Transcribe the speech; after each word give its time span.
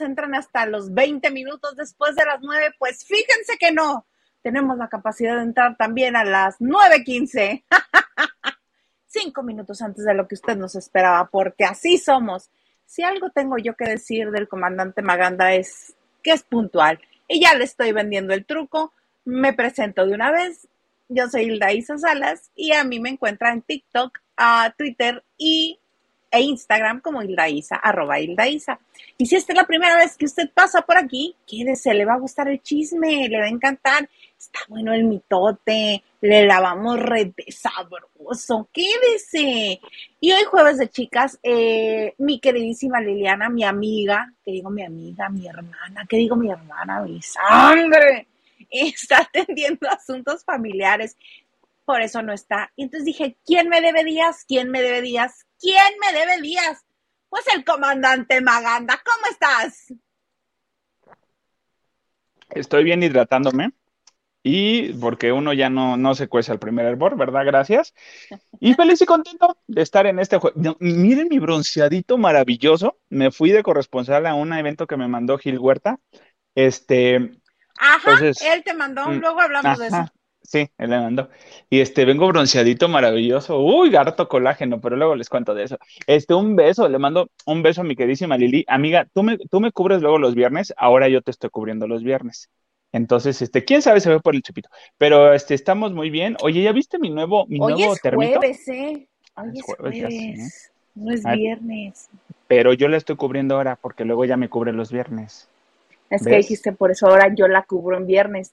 entran 0.00 0.34
hasta 0.34 0.66
los 0.66 0.92
20 0.92 1.30
minutos 1.30 1.74
después 1.74 2.14
de 2.14 2.24
las 2.24 2.40
9. 2.42 2.74
Pues 2.78 3.04
fíjense 3.04 3.56
que 3.58 3.72
no. 3.72 4.06
Tenemos 4.42 4.78
la 4.78 4.88
capacidad 4.88 5.36
de 5.36 5.42
entrar 5.42 5.76
también 5.76 6.16
a 6.16 6.24
las 6.24 6.58
9.15. 6.60 7.64
Cinco 9.06 9.42
minutos 9.42 9.82
antes 9.82 10.04
de 10.04 10.14
lo 10.14 10.28
que 10.28 10.36
usted 10.36 10.56
nos 10.56 10.76
esperaba, 10.76 11.28
porque 11.30 11.64
así 11.64 11.98
somos. 11.98 12.50
Si 12.86 13.02
algo 13.02 13.30
tengo 13.30 13.58
yo 13.58 13.74
que 13.74 13.84
decir 13.84 14.30
del 14.30 14.48
comandante 14.48 15.02
Maganda 15.02 15.52
es 15.54 15.94
que 16.22 16.32
es 16.32 16.42
puntual. 16.42 17.00
Y 17.26 17.40
ya 17.40 17.54
le 17.54 17.64
estoy 17.64 17.92
vendiendo 17.92 18.34
el 18.34 18.44
truco. 18.44 18.92
Me 19.24 19.52
presento 19.52 20.06
de 20.06 20.14
una 20.14 20.30
vez. 20.30 20.68
Yo 21.08 21.28
soy 21.28 21.42
Hilda 21.46 21.72
Isa 21.72 21.98
Salas 21.98 22.50
y 22.54 22.72
a 22.72 22.84
mí 22.84 23.00
me 23.00 23.08
encuentra 23.08 23.52
en 23.52 23.62
TikTok, 23.62 24.20
a 24.36 24.72
Twitter 24.78 25.24
y 25.36 25.79
e 26.30 26.40
Instagram 26.40 27.00
como 27.00 27.22
Hilda 27.22 27.48
Isa, 27.48 27.76
arroba 27.76 28.20
Hilda 28.20 28.48
Isa. 28.48 28.78
Y 29.18 29.26
si 29.26 29.36
esta 29.36 29.52
es 29.52 29.58
la 29.58 29.66
primera 29.66 29.96
vez 29.96 30.16
que 30.16 30.24
usted 30.24 30.50
pasa 30.52 30.82
por 30.82 30.96
aquí, 30.96 31.34
quédese, 31.46 31.92
le 31.92 32.04
va 32.04 32.14
a 32.14 32.18
gustar 32.18 32.48
el 32.48 32.62
chisme, 32.62 33.28
le 33.28 33.38
va 33.38 33.46
a 33.46 33.50
encantar. 33.50 34.08
Está 34.38 34.60
bueno 34.68 34.94
el 34.94 35.04
mitote, 35.04 36.02
le 36.20 36.46
lavamos 36.46 36.98
de 36.98 37.34
sabroso, 37.50 38.68
quédese. 38.72 39.80
Y 40.20 40.32
hoy 40.32 40.44
jueves 40.44 40.78
de 40.78 40.88
chicas, 40.88 41.38
eh, 41.42 42.14
mi 42.18 42.40
queridísima 42.40 43.00
Liliana, 43.00 43.50
mi 43.50 43.64
amiga, 43.64 44.32
que 44.44 44.52
digo 44.52 44.70
mi 44.70 44.84
amiga, 44.84 45.28
mi 45.28 45.46
hermana, 45.46 46.06
que 46.08 46.16
digo 46.16 46.36
mi 46.36 46.50
hermana, 46.50 47.00
mi 47.02 47.20
sangre, 47.20 48.28
está 48.70 49.18
atendiendo 49.34 49.88
asuntos 49.88 50.44
familiares 50.44 51.16
por 51.90 52.02
eso 52.02 52.22
no 52.22 52.32
está. 52.32 52.70
Y 52.76 52.84
entonces 52.84 53.04
dije, 53.04 53.36
¿quién 53.44 53.68
me 53.68 53.80
debe 53.80 54.04
días? 54.04 54.44
¿Quién 54.46 54.70
me 54.70 54.80
debe 54.80 55.02
días? 55.02 55.44
¿Quién 55.58 55.92
me 56.00 56.16
debe 56.16 56.40
días? 56.40 56.84
Pues 57.28 57.42
el 57.52 57.64
comandante 57.64 58.40
Maganda. 58.40 59.02
¿Cómo 59.04 59.26
estás? 59.28 59.92
Estoy 62.50 62.84
bien 62.84 63.02
hidratándome. 63.02 63.72
Y 64.44 64.92
porque 65.00 65.32
uno 65.32 65.52
ya 65.52 65.68
no, 65.68 65.96
no 65.96 66.14
se 66.14 66.28
cuece 66.28 66.52
al 66.52 66.60
primer 66.60 66.86
hervor, 66.86 67.16
¿verdad? 67.16 67.44
Gracias. 67.44 67.92
Y 68.60 68.74
feliz 68.74 69.02
y 69.02 69.06
contento 69.06 69.58
de 69.66 69.82
estar 69.82 70.06
en 70.06 70.20
este 70.20 70.38
juego. 70.38 70.76
miren 70.78 71.26
mi 71.28 71.40
bronceadito 71.40 72.18
maravilloso. 72.18 72.98
Me 73.08 73.32
fui 73.32 73.50
de 73.50 73.64
corresponsal 73.64 74.26
a 74.26 74.34
un 74.34 74.52
evento 74.52 74.86
que 74.86 74.96
me 74.96 75.08
mandó 75.08 75.38
Gil 75.38 75.58
Huerta. 75.58 75.98
Este. 76.54 77.32
Ajá, 77.76 78.12
él 78.20 78.62
te 78.62 78.74
mandó, 78.74 79.08
mm, 79.08 79.14
luego 79.14 79.40
hablamos 79.40 79.76
de 79.76 79.88
eso. 79.88 80.06
Sí, 80.42 80.68
él 80.78 80.90
le 80.90 80.98
mandó. 80.98 81.28
Y 81.68 81.80
este, 81.80 82.04
vengo 82.04 82.26
bronceadito, 82.26 82.88
maravilloso. 82.88 83.60
Uy, 83.60 83.94
harto 83.94 84.26
colágeno, 84.28 84.80
pero 84.80 84.96
luego 84.96 85.14
les 85.14 85.28
cuento 85.28 85.54
de 85.54 85.64
eso. 85.64 85.78
Este, 86.06 86.34
un 86.34 86.56
beso, 86.56 86.88
le 86.88 86.98
mando 86.98 87.30
un 87.46 87.62
beso 87.62 87.82
a 87.82 87.84
mi 87.84 87.94
queridísima 87.94 88.36
Lili. 88.36 88.64
Amiga, 88.66 89.06
tú 89.12 89.22
me, 89.22 89.38
tú 89.38 89.60
me 89.60 89.70
cubres 89.70 90.00
luego 90.00 90.18
los 90.18 90.34
viernes, 90.34 90.74
ahora 90.76 91.08
yo 91.08 91.22
te 91.22 91.30
estoy 91.30 91.50
cubriendo 91.50 91.86
los 91.86 92.02
viernes. 92.02 92.48
Entonces, 92.92 93.40
este, 93.42 93.64
quién 93.64 93.82
sabe, 93.82 94.00
se 94.00 94.10
ve 94.10 94.20
por 94.20 94.34
el 94.34 94.42
chupito. 94.42 94.68
Pero 94.98 95.32
este, 95.32 95.54
estamos 95.54 95.92
muy 95.92 96.10
bien. 96.10 96.36
Oye, 96.42 96.62
¿ya 96.62 96.72
viste 96.72 96.98
mi 96.98 97.10
nuevo, 97.10 97.46
mi 97.46 97.58
Hoy 97.60 97.74
nuevo 97.74 97.94
es 97.94 98.00
jueves, 98.00 98.68
¿eh? 98.68 99.06
Hoy 99.36 99.50
es 99.54 99.62
jueves, 99.62 100.72
no 100.94 101.12
es 101.12 101.22
viernes. 101.22 102.08
Pero 102.48 102.72
yo 102.72 102.88
la 102.88 102.96
estoy 102.96 103.14
cubriendo 103.16 103.56
ahora 103.56 103.76
porque 103.76 104.04
luego 104.04 104.24
ya 104.24 104.36
me 104.36 104.48
cubre 104.48 104.72
los 104.72 104.90
viernes. 104.90 105.48
Es 106.08 106.24
que 106.24 106.36
dijiste, 106.36 106.72
por 106.72 106.90
eso 106.90 107.06
ahora 107.06 107.32
yo 107.32 107.46
la 107.46 107.62
cubro 107.62 107.96
en 107.96 108.06
viernes. 108.06 108.52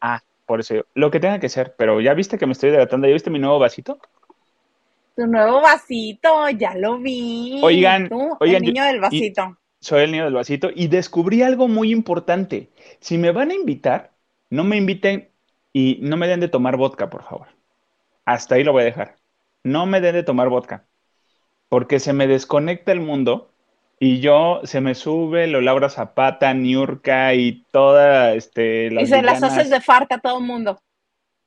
Ah, 0.00 0.22
por 0.48 0.60
eso, 0.60 0.86
lo 0.94 1.10
que 1.10 1.20
tenga 1.20 1.38
que 1.38 1.50
ser. 1.50 1.74
Pero 1.76 2.00
ya 2.00 2.14
viste 2.14 2.38
que 2.38 2.46
me 2.46 2.52
estoy 2.52 2.70
hidratando. 2.70 3.06
¿Ya 3.06 3.12
viste 3.12 3.28
mi 3.28 3.38
nuevo 3.38 3.58
vasito? 3.58 4.00
Tu 5.14 5.26
nuevo 5.26 5.60
vasito, 5.60 6.48
ya 6.48 6.74
lo 6.74 6.98
vi. 6.98 7.60
Oigan, 7.62 8.08
oigan 8.40 8.64
el 8.64 8.72
niño 8.72 8.84
del 8.84 8.98
vasito. 8.98 9.58
soy 9.78 10.04
el 10.04 10.12
niño 10.12 10.24
del 10.24 10.32
vasito 10.32 10.70
y 10.74 10.88
descubrí 10.88 11.42
algo 11.42 11.68
muy 11.68 11.92
importante. 11.92 12.70
Si 12.98 13.18
me 13.18 13.30
van 13.30 13.50
a 13.50 13.54
invitar, 13.54 14.12
no 14.48 14.64
me 14.64 14.78
inviten 14.78 15.28
y 15.74 15.98
no 16.00 16.16
me 16.16 16.28
den 16.28 16.40
de 16.40 16.48
tomar 16.48 16.78
vodka, 16.78 17.10
por 17.10 17.24
favor. 17.24 17.48
Hasta 18.24 18.54
ahí 18.54 18.64
lo 18.64 18.72
voy 18.72 18.82
a 18.82 18.86
dejar. 18.86 19.16
No 19.62 19.84
me 19.84 20.00
den 20.00 20.14
de 20.14 20.22
tomar 20.22 20.48
vodka. 20.48 20.86
Porque 21.68 22.00
se 22.00 22.14
me 22.14 22.26
desconecta 22.26 22.90
el 22.92 23.00
mundo 23.00 23.52
y 24.00 24.20
yo 24.20 24.60
se 24.64 24.80
me 24.80 24.94
sube 24.94 25.46
lo 25.46 25.60
Laura 25.60 25.88
Zapata, 25.88 26.54
Niurka 26.54 27.34
y 27.34 27.64
toda 27.72 28.34
este. 28.34 28.90
Las 28.90 29.04
y 29.04 29.06
se 29.06 29.22
las 29.22 29.42
haces 29.42 29.70
de 29.70 29.80
farta 29.80 30.16
a 30.16 30.20
todo 30.20 30.38
el 30.38 30.44
mundo. 30.44 30.80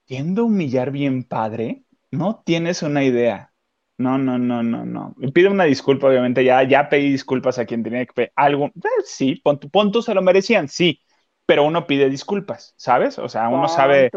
Tiendo 0.05 0.41
a 0.41 0.45
humillar 0.45 0.91
bien 0.91 1.23
padre. 1.23 1.83
No 2.11 2.41
tienes 2.45 2.83
una 2.83 3.03
idea. 3.03 3.53
No, 3.97 4.17
no, 4.17 4.37
no, 4.37 4.63
no, 4.63 4.83
no. 4.83 5.15
Pido 5.33 5.51
una 5.51 5.63
disculpa, 5.63 6.07
obviamente. 6.07 6.43
Ya, 6.43 6.63
ya 6.63 6.89
pedí 6.89 7.11
disculpas 7.11 7.57
a 7.57 7.65
quien 7.65 7.83
tenía 7.83 8.05
que 8.05 8.13
pedir 8.13 8.31
algo. 8.35 8.65
Eh, 8.65 8.89
sí, 9.05 9.41
punto, 9.71 10.01
se 10.01 10.13
lo 10.13 10.21
merecían, 10.21 10.67
sí. 10.67 10.99
Pero 11.45 11.63
uno 11.63 11.87
pide 11.87 12.09
disculpas, 12.09 12.73
¿sabes? 12.75 13.17
O 13.17 13.29
sea, 13.29 13.47
uno 13.47 13.69
sabe. 13.69 14.11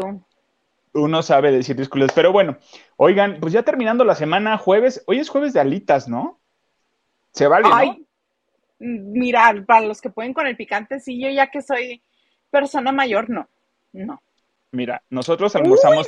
Uno 0.93 1.21
sabe 1.21 1.51
decir 1.51 1.77
disculpas. 1.77 2.11
Pero 2.13 2.33
bueno, 2.33 2.57
oigan, 2.97 3.37
pues 3.39 3.53
ya 3.53 3.63
terminando 3.63 4.03
la 4.03 4.15
semana, 4.15 4.57
jueves. 4.57 5.03
Hoy 5.07 5.19
es 5.19 5.29
jueves 5.29 5.53
de 5.53 5.61
alitas, 5.61 6.09
¿no? 6.09 6.41
Se 7.31 7.47
vale, 7.47 7.69
¿no? 7.69 8.04
Mirar, 8.79 9.65
para 9.65 9.85
los 9.85 10.01
que 10.01 10.09
pueden 10.09 10.33
con 10.33 10.47
el 10.47 10.57
picante, 10.57 10.99
sí, 10.99 11.19
yo 11.19 11.29
ya 11.29 11.47
que 11.47 11.61
soy 11.61 12.03
persona 12.49 12.91
mayor, 12.91 13.29
no, 13.29 13.49
no. 13.93 14.21
Mira, 14.71 15.03
nosotros 15.09 15.55
almorzamos, 15.55 16.07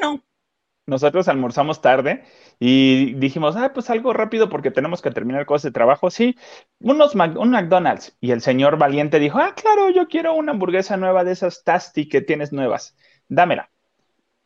nosotros 0.88 1.28
almorzamos 1.28 1.82
tarde 1.82 2.24
y 2.60 3.14
dijimos, 3.16 3.56
ah, 3.58 3.72
pues 3.74 3.90
algo 3.90 4.14
rápido 4.14 4.50
porque 4.50 4.72
tenemos 4.72 5.02
que 5.02 5.12
terminar 5.12 5.46
cosas 5.46 5.64
de 5.64 5.72
trabajo, 5.72 6.10
sí, 6.10 6.38
unos 6.80 7.14
un 7.14 7.50
McDonald's. 7.52 8.18
Y 8.22 8.32
el 8.32 8.42
señor 8.42 8.78
valiente 8.78 9.20
dijo, 9.20 9.40
ah, 9.40 9.54
claro, 9.56 9.90
yo 9.90 10.08
quiero 10.08 10.34
una 10.34 10.54
hamburguesa 10.54 10.98
nueva 10.98 11.24
de 11.24 11.34
esas 11.34 11.64
Tasty 11.64 12.08
que 12.08 12.22
tienes 12.22 12.54
nuevas, 12.54 12.96
dámela. 13.28 13.70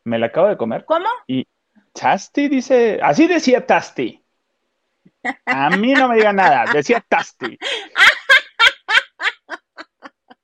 Me 0.04 0.18
la 0.18 0.28
acabo 0.28 0.48
de 0.48 0.58
comer. 0.58 0.84
¿Cómo? 0.86 1.06
Y 1.28 1.48
Tasty 1.94 2.48
dice, 2.48 3.00
así 3.04 3.28
decía 3.28 3.66
Tasty. 3.66 4.20
A 5.46 5.70
mí 5.70 5.94
no 5.94 6.08
me 6.08 6.16
diga 6.16 6.34
nada, 6.34 6.66
decía 6.74 7.06
Tasty. 7.08 7.58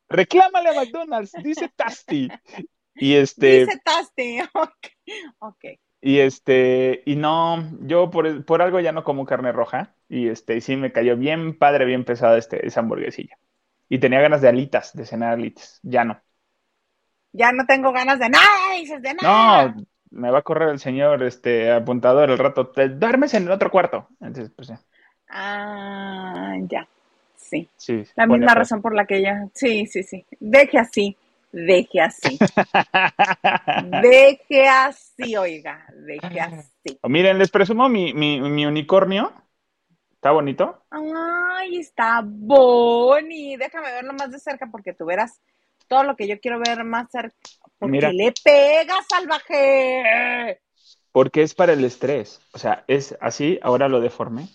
Reclámale 0.09 0.69
a 0.69 0.73
McDonald's, 0.73 1.31
dice 1.43 1.71
Tasty. 1.75 2.29
Y 2.95 3.15
este. 3.15 3.65
Dice 3.65 3.81
Tasty, 3.83 4.39
ok. 5.39 5.65
Y 5.99 6.19
este, 6.19 7.01
y 7.05 7.15
no, 7.15 7.63
yo 7.81 8.09
por, 8.09 8.45
por, 8.45 8.61
algo 8.61 8.79
ya 8.79 8.91
no 8.91 9.03
como 9.03 9.25
carne 9.25 9.51
roja. 9.51 9.93
Y 10.09 10.27
este, 10.27 10.61
sí 10.61 10.75
me 10.75 10.91
cayó 10.91 11.17
bien 11.17 11.57
padre, 11.57 11.85
bien 11.85 12.05
pesada 12.05 12.37
este, 12.37 12.65
esa 12.65 12.81
hamburguesilla. 12.81 13.37
Y 13.89 13.99
tenía 13.99 14.21
ganas 14.21 14.41
de 14.41 14.49
alitas, 14.49 14.95
de 14.95 15.05
cenar 15.05 15.33
alitas. 15.33 15.79
Ya 15.83 16.03
no. 16.03 16.21
Ya 17.33 17.51
no 17.51 17.65
tengo 17.65 17.91
ganas 17.91 18.19
de 18.19 18.29
nada, 18.29 18.45
dices 18.79 19.01
de 19.01 19.13
nada. 19.15 19.67
No, 19.75 19.85
me 20.11 20.31
va 20.31 20.39
a 20.39 20.43
correr 20.43 20.69
el 20.69 20.79
señor 20.79 21.23
este 21.23 21.71
apuntador 21.71 22.29
el 22.29 22.37
rato. 22.37 22.67
Te 22.67 22.89
duermes 22.89 23.33
en 23.33 23.43
el 23.43 23.51
otro 23.51 23.71
cuarto. 23.71 24.07
Entonces, 24.21 24.51
pues 24.55 24.69
ya. 24.69 24.81
Ah, 25.29 26.55
ya. 26.69 26.87
Sí. 27.49 27.69
sí 27.77 28.03
la 28.15 28.27
misma 28.27 28.53
razón 28.53 28.81
por 28.81 28.93
la 28.93 29.05
que 29.05 29.17
ella. 29.17 29.47
Sí, 29.53 29.85
sí, 29.87 30.03
sí. 30.03 30.25
Deje 30.39 30.77
así. 30.77 31.17
Deje 31.51 32.01
así. 32.01 32.37
deje 34.01 34.67
así, 34.67 35.35
oiga. 35.37 35.85
Deje 35.93 36.39
así. 36.39 36.99
Miren, 37.03 37.39
les 37.39 37.51
presumo 37.51 37.89
mi, 37.89 38.13
mi, 38.13 38.41
mi 38.41 38.65
unicornio. 38.65 39.31
¿Está 40.13 40.31
bonito? 40.31 40.83
Ay, 40.89 41.77
está 41.77 42.21
bonito. 42.23 43.63
Déjame 43.63 43.91
verlo 43.91 44.13
más 44.13 44.31
de 44.31 44.39
cerca 44.39 44.67
porque 44.71 44.93
tú 44.93 45.05
verás 45.05 45.39
todo 45.87 46.03
lo 46.03 46.15
que 46.15 46.27
yo 46.27 46.39
quiero 46.39 46.59
ver 46.59 46.83
más 46.83 47.09
cerca. 47.11 47.35
¿Por 47.77 47.91
qué 47.91 48.11
le 48.11 48.33
pega, 48.43 48.95
salvaje? 49.07 50.59
Porque 51.11 51.43
es 51.43 51.53
para 51.53 51.73
el 51.73 51.83
estrés. 51.85 52.41
O 52.51 52.57
sea, 52.57 52.83
es 52.87 53.17
así, 53.21 53.59
ahora 53.61 53.87
lo 53.87 54.01
deformé. 54.01 54.47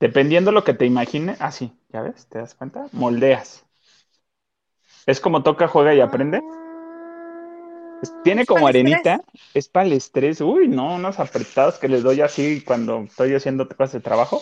Dependiendo 0.00 0.52
lo 0.52 0.64
que 0.64 0.74
te 0.74 0.86
imagine, 0.86 1.36
así, 1.40 1.72
¿ya 1.88 2.02
ves? 2.02 2.28
¿Te 2.28 2.38
das 2.38 2.54
cuenta? 2.54 2.86
Moldeas. 2.92 3.66
Es 5.06 5.20
como 5.20 5.42
toca, 5.42 5.66
juega 5.66 5.94
y 5.94 6.00
aprende. 6.00 6.40
Tiene 8.22 8.46
como 8.46 8.68
arenita, 8.68 9.20
es 9.54 9.68
para 9.68 9.86
el 9.86 9.92
estrés. 9.92 10.40
Uy, 10.40 10.68
no, 10.68 10.94
unos 10.94 11.18
apretados 11.18 11.78
que 11.78 11.88
les 11.88 12.02
doy 12.02 12.20
así 12.20 12.62
cuando 12.64 13.00
estoy 13.00 13.34
haciendo 13.34 13.68
cosas 13.68 13.94
de 13.94 14.00
trabajo. 14.00 14.40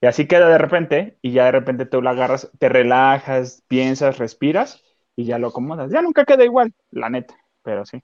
Y 0.00 0.06
así 0.06 0.26
queda 0.26 0.48
de 0.48 0.58
repente, 0.58 1.18
y 1.20 1.32
ya 1.32 1.46
de 1.46 1.52
repente 1.52 1.84
tú 1.84 2.00
la 2.00 2.10
agarras, 2.10 2.50
te 2.58 2.68
relajas, 2.68 3.62
piensas, 3.68 4.18
respiras 4.18 4.82
y 5.16 5.24
ya 5.24 5.38
lo 5.38 5.48
acomodas. 5.48 5.90
Ya 5.90 6.00
nunca 6.00 6.24
queda 6.24 6.44
igual, 6.44 6.72
la 6.90 7.10
neta, 7.10 7.34
pero 7.62 7.84
sí. 7.84 8.02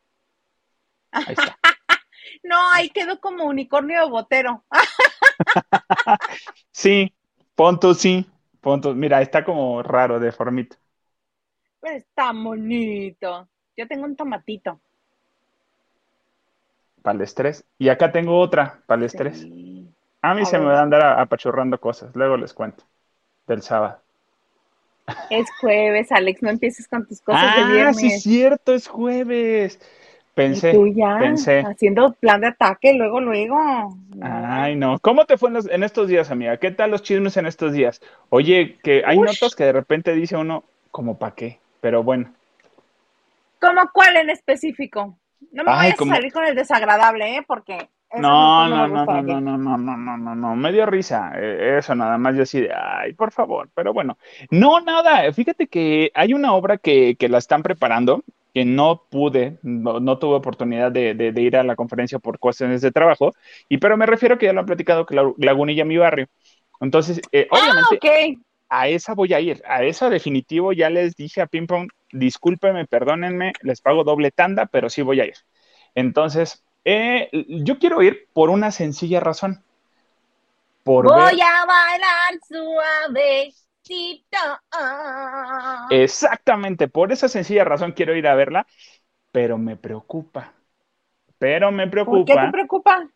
Ahí 1.12 1.24
está. 1.28 1.58
no, 2.42 2.56
ahí 2.72 2.90
quedó 2.90 3.20
como 3.20 3.44
unicornio 3.44 4.10
botero. 4.10 4.64
sí, 6.70 7.12
punto 7.54 7.94
sí, 7.94 8.26
punto. 8.60 8.94
Mira, 8.94 9.22
está 9.22 9.44
como 9.44 9.82
raro, 9.82 10.18
de 10.20 10.32
formito. 10.32 10.76
Pero 11.80 11.96
está 11.96 12.32
bonito. 12.32 13.48
Yo 13.76 13.86
tengo 13.86 14.04
un 14.04 14.16
tomatito. 14.16 14.80
Para 17.02 17.16
el 17.16 17.22
estrés. 17.22 17.64
Y 17.78 17.88
acá 17.88 18.10
tengo 18.10 18.38
otra, 18.38 18.80
para 18.86 18.98
el 18.98 19.06
estrés. 19.06 19.46
A 20.22 20.34
mí 20.34 20.44
se 20.44 20.58
me 20.58 20.64
va 20.64 20.80
a 20.80 20.82
andar 20.82 21.20
apachurrando 21.20 21.78
cosas, 21.78 22.14
luego 22.16 22.36
les 22.36 22.52
cuento. 22.52 22.84
del 23.46 23.62
sábado. 23.62 24.00
Es 25.30 25.46
jueves, 25.60 26.10
Alex, 26.10 26.42
no 26.42 26.50
empieces 26.50 26.88
con 26.88 27.06
tus 27.06 27.20
cosas 27.20 27.44
ah, 27.44 27.60
de 27.60 27.72
viernes. 27.72 27.96
sí 27.98 28.06
es 28.08 28.22
cierto, 28.22 28.74
es 28.74 28.88
jueves. 28.88 29.78
Pensé, 30.36 30.68
y 30.68 30.72
tú 30.74 30.86
ya 30.88 31.16
pensé. 31.18 31.60
haciendo 31.60 32.12
plan 32.12 32.42
de 32.42 32.48
ataque, 32.48 32.92
luego, 32.92 33.22
luego. 33.22 33.56
Ay, 34.20 34.76
no. 34.76 34.98
¿Cómo 35.00 35.24
te 35.24 35.38
fue 35.38 35.48
en, 35.48 35.54
los- 35.54 35.70
en 35.70 35.82
estos 35.82 36.08
días, 36.08 36.30
amiga? 36.30 36.58
¿Qué 36.58 36.70
tal 36.70 36.90
los 36.90 37.02
chismes 37.02 37.38
en 37.38 37.46
estos 37.46 37.72
días? 37.72 38.02
Oye, 38.28 38.76
que 38.82 39.02
hay 39.06 39.16
Ush. 39.16 39.24
notas 39.24 39.56
que 39.56 39.64
de 39.64 39.72
repente 39.72 40.12
dice 40.12 40.36
uno, 40.36 40.62
como 40.90 41.18
pa' 41.18 41.34
qué, 41.34 41.58
pero 41.80 42.02
bueno. 42.02 42.34
¿Cómo 43.62 43.80
cuál 43.94 44.16
en 44.16 44.28
específico? 44.28 45.16
No 45.52 45.64
me 45.64 45.70
Ay, 45.70 45.76
vayas 45.78 45.96
como- 45.98 46.12
a 46.12 46.16
salir 46.16 46.32
con 46.32 46.44
el 46.44 46.54
desagradable, 46.54 47.36
¿eh? 47.38 47.44
Porque 47.46 47.88
No, 48.18 48.68
no, 48.68 48.86
no, 48.86 49.04
no, 49.06 49.22
no, 49.22 49.40
no, 49.40 49.56
no, 49.58 49.76
no, 49.78 49.96
no, 49.96 50.16
no, 50.18 50.34
no, 50.34 50.54
me 50.56 50.70
dio 50.70 50.84
risa, 50.86 51.32
eh, 51.34 51.76
eso 51.78 51.94
nada 51.94 52.16
más 52.18 52.36
yo 52.36 52.42
así 52.44 52.60
de, 52.60 52.70
ay, 52.72 53.14
por 53.14 53.32
favor, 53.32 53.68
pero 53.74 53.92
bueno, 53.92 54.16
no, 54.50 54.80
nada, 54.80 55.30
fíjate 55.32 55.66
que 55.66 56.12
hay 56.14 56.32
una 56.32 56.52
obra 56.54 56.78
que, 56.78 57.16
que 57.18 57.28
la 57.28 57.38
están 57.38 57.62
preparando, 57.62 58.22
que 58.56 58.64
no 58.64 59.04
pude, 59.10 59.58
no, 59.62 60.00
no 60.00 60.18
tuve 60.18 60.36
oportunidad 60.36 60.90
de, 60.90 61.14
de- 61.14 61.32
de 61.32 61.42
ir 61.42 61.56
a 61.58 61.62
la 61.64 61.76
conferencia 61.76 62.18
por 62.20 62.38
cuestiones 62.40 62.80
de 62.82 62.90
trabajo, 62.92 63.32
y 63.68 63.78
pero 63.78 63.98
me 63.98 64.06
refiero 64.06 64.38
que 64.38 64.46
ya 64.46 64.54
lo 64.54 64.60
han 64.60 64.66
platicado 64.66 65.04
que 65.06 65.14
la 65.16 65.30
Lagunilla, 65.38 65.84
mi 65.84 65.98
barrio, 65.98 66.28
entonces, 66.80 67.20
eh, 67.32 67.48
Ah, 67.50 67.58
obviamente, 67.62 68.00
a 68.68 68.88
esa 68.88 69.14
voy 69.14 69.34
a 69.34 69.40
ir, 69.40 69.62
a 69.66 69.84
esa 69.84 70.10
definitivo 70.10 70.72
ya 70.72 70.90
les 70.90 71.14
dije 71.16 71.42
a 71.42 71.46
Ping 71.48 71.66
Pong, 71.66 71.88
discúlpenme, 72.12 72.86
perdónenme, 72.86 73.52
les 73.62 73.80
pago 73.82 74.04
doble 74.04 74.30
tanda, 74.32 74.66
pero 74.66 74.90
sí 74.90 75.02
voy 75.02 75.20
a 75.20 75.26
ir. 75.26 75.34
Entonces, 75.94 76.64
eh, 76.84 77.30
yo 77.64 77.78
quiero 77.78 78.02
ir 78.02 78.28
por 78.34 78.50
una 78.50 78.70
sencilla 78.72 79.20
razón. 79.20 79.64
Por 80.84 81.12
Voy 81.12 81.12
ver 81.12 81.40
a 81.40 81.64
bailar 81.66 82.34
suavecito. 82.48 83.65
Exactamente, 85.90 86.88
por 86.88 87.12
esa 87.12 87.28
sencilla 87.28 87.64
razón 87.64 87.92
quiero 87.92 88.14
ir 88.16 88.26
a 88.26 88.34
verla, 88.34 88.66
pero 89.32 89.58
me 89.58 89.76
preocupa. 89.76 90.54
Pero 91.38 91.72
me 91.72 91.88
¿Por 92.04 92.24
qué 92.24 92.34
preocupa. 92.34 92.46
te 92.46 92.48
preocupa? 92.48 93.10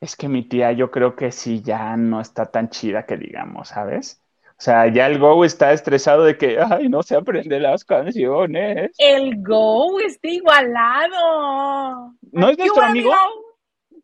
Es 0.00 0.16
que 0.16 0.28
mi 0.28 0.42
tía, 0.48 0.72
yo 0.72 0.90
creo 0.90 1.16
que 1.16 1.32
sí 1.32 1.62
ya 1.62 1.96
no 1.96 2.20
está 2.20 2.50
tan 2.50 2.70
chida 2.70 3.06
que 3.06 3.16
digamos, 3.16 3.68
¿sabes? 3.68 4.22
O 4.50 4.62
sea, 4.62 4.86
ya 4.92 5.06
el 5.06 5.18
Go 5.18 5.44
está 5.44 5.72
estresado 5.72 6.24
de 6.24 6.38
que, 6.38 6.58
ay, 6.60 6.88
no 6.88 7.02
se 7.02 7.16
aprende 7.16 7.60
las 7.60 7.84
canciones. 7.84 8.90
El 8.98 9.42
Go 9.42 9.98
está 10.00 10.28
igualado. 10.28 12.14
¿No 12.32 12.48
es 12.50 12.58
¿Qué 12.58 12.64
nuestro 12.64 12.82
hubo, 12.82 12.84
amigo? 12.84 13.12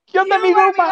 ¿Qué 0.07 0.19
onda, 0.21 0.37
¿Qué 0.37 0.43
hubo, 0.43 0.59
amigo? 0.59 0.83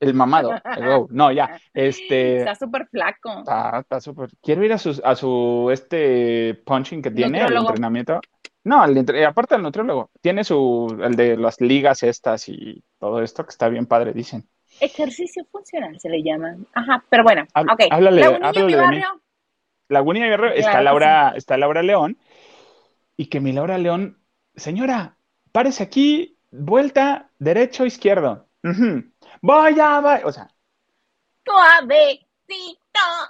El 0.00 0.14
mamado, 0.14 0.52
el. 0.76 1.06
No, 1.10 1.32
ya, 1.32 1.60
este, 1.74 2.38
Está 2.38 2.54
súper 2.54 2.86
flaco. 2.86 3.40
está, 3.40 3.80
está 3.80 4.00
súper. 4.00 4.30
Quiero 4.40 4.64
ir 4.64 4.72
a 4.72 4.78
su, 4.78 5.00
a 5.04 5.14
su, 5.16 5.70
este, 5.72 6.54
punching 6.64 7.02
que 7.02 7.10
tiene, 7.10 7.40
Nutriólogo. 7.40 7.68
entrenamiento. 7.70 8.20
No, 8.64 8.84
el 8.84 9.24
aparte 9.24 9.54
del 9.54 9.62
nutriólogo, 9.62 10.10
tiene 10.20 10.44
su, 10.44 10.98
el 11.02 11.16
de 11.16 11.36
las 11.36 11.60
ligas 11.60 12.02
estas 12.02 12.48
y 12.48 12.84
todo 12.98 13.22
esto 13.22 13.44
que 13.44 13.50
está 13.50 13.68
bien 13.68 13.86
padre, 13.86 14.12
dicen. 14.12 14.46
Ejercicio 14.80 15.44
funcional 15.50 15.98
se 15.98 16.08
le 16.10 16.22
llama. 16.22 16.56
Ajá, 16.74 17.02
pero 17.08 17.22
bueno, 17.24 17.46
Hab- 17.54 17.72
ok. 17.72 17.80
háblale- 17.90 18.20
Lagunilla, 18.20 18.48
háblale 18.48 18.76
de 18.76 18.86
mí. 18.88 20.28
Guerrero, 20.28 20.54
está 20.54 20.70
Claro 20.70 20.78
que 20.78 20.84
Laura, 20.84 21.32
está 21.36 21.56
Laura 21.56 21.82
León, 21.82 22.18
y 23.16 23.26
que 23.26 23.40
mi 23.40 23.52
Laura 23.52 23.78
León, 23.78 24.18
señora, 24.54 25.16
párese 25.50 25.82
aquí, 25.82 26.38
vuelta, 26.50 27.30
derecho, 27.38 27.86
izquierdo. 27.86 28.46
Voy 28.62 29.12
a, 29.42 30.00
va- 30.00 30.20
o 30.24 30.32
sea, 30.32 30.48
Suavecito. 31.44 32.28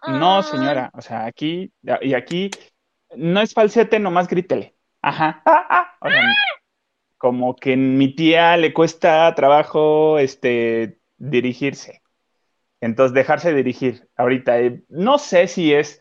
no, 0.08 0.43
señora, 0.43 0.90
o 0.94 1.02
sea, 1.02 1.26
aquí, 1.26 1.72
y 2.02 2.14
aquí, 2.14 2.50
no 3.16 3.40
es 3.40 3.55
falsete, 3.55 3.99
nomás 3.99 4.28
grítele. 4.28 4.75
Ajá. 5.02 5.43
Ah, 5.44 5.66
ah. 5.69 5.96
O 6.00 6.08
sea, 6.10 6.22
como 7.16 7.56
que 7.56 7.76
mi 7.76 8.14
tía 8.14 8.56
le 8.56 8.72
cuesta 8.72 9.34
trabajo, 9.34 10.19
este, 10.19 11.00
dirigirse. 11.16 12.02
Entonces, 12.81 13.14
dejarse 13.14 13.52
dirigir. 13.54 14.08
Ahorita, 14.16 14.61
eh, 14.61 14.84
no 14.88 15.19
sé 15.19 15.49
si 15.49 15.75
es, 15.75 16.00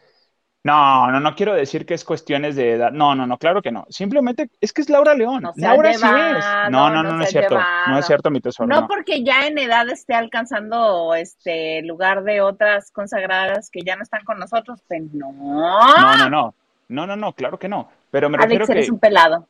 no, 0.68 1.12
no, 1.12 1.20
no 1.22 1.34
quiero 1.34 1.54
decir 1.54 1.86
que 1.86 1.94
es 1.94 2.04
cuestiones 2.04 2.58
de 2.58 2.74
edad. 2.74 2.92
No, 2.92 3.16
no, 3.16 3.26
no, 3.26 3.38
claro 3.38 3.62
que 3.62 3.72
no. 3.72 3.86
Simplemente 3.90 4.50
es 4.60 4.74
que 4.74 4.82
es 4.82 4.90
Laura 4.90 5.14
León. 5.14 5.42
No 5.42 5.54
Laura 5.56 5.94
sí 5.94 6.04
es. 6.04 6.46
No, 6.70 6.90
no, 6.90 6.90
no, 6.90 7.04
no 7.04 7.14
no 7.14 7.24
es 7.24 7.30
cierto. 7.30 7.58
No 7.88 7.98
es 7.98 8.06
cierto, 8.06 8.30
mi 8.30 8.42
tesoro. 8.42 8.68
No 8.68 8.86
porque 8.86 9.24
ya 9.24 9.48
en 9.48 9.58
edad 9.58 9.88
esté 9.90 10.14
alcanzando 10.14 11.16
este 11.16 11.82
lugar 11.84 12.24
de 12.24 12.42
otras 12.42 12.92
consagradas 12.92 13.70
que 13.72 13.80
ya 13.86 13.96
no 13.96 14.04
están 14.04 14.26
con 14.26 14.40
nosotros, 14.40 14.84
pues 14.88 15.04
no. 15.14 15.32
No, 15.32 16.18
no, 16.18 16.30
no. 16.30 16.54
No, 16.90 17.08
no, 17.08 17.16
no, 17.16 17.34
claro 17.34 17.58
que 17.58 17.70
no. 17.70 17.90
Pero 18.12 18.30
me 18.30 18.38
refiero 18.38 18.66
Alex, 18.66 18.70
eres 18.70 18.86
que, 18.88 18.92
un 18.92 19.00
pelado. 19.00 19.48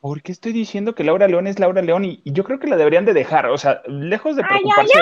¿por 0.00 0.22
qué 0.22 0.32
estoy 0.32 0.52
diciendo 0.52 0.94
que 0.94 1.04
Laura 1.04 1.28
León 1.28 1.46
es 1.46 1.58
Laura 1.58 1.82
León? 1.82 2.04
Y, 2.04 2.20
y 2.24 2.32
yo 2.32 2.44
creo 2.44 2.58
que 2.58 2.68
la 2.68 2.76
deberían 2.76 3.04
de 3.04 3.14
dejar. 3.14 3.46
O 3.46 3.58
sea, 3.58 3.82
lejos 3.86 4.36
de 4.36 4.42
Ay, 4.42 4.48
ay, 4.52 4.60
preocuparse. 4.60 4.98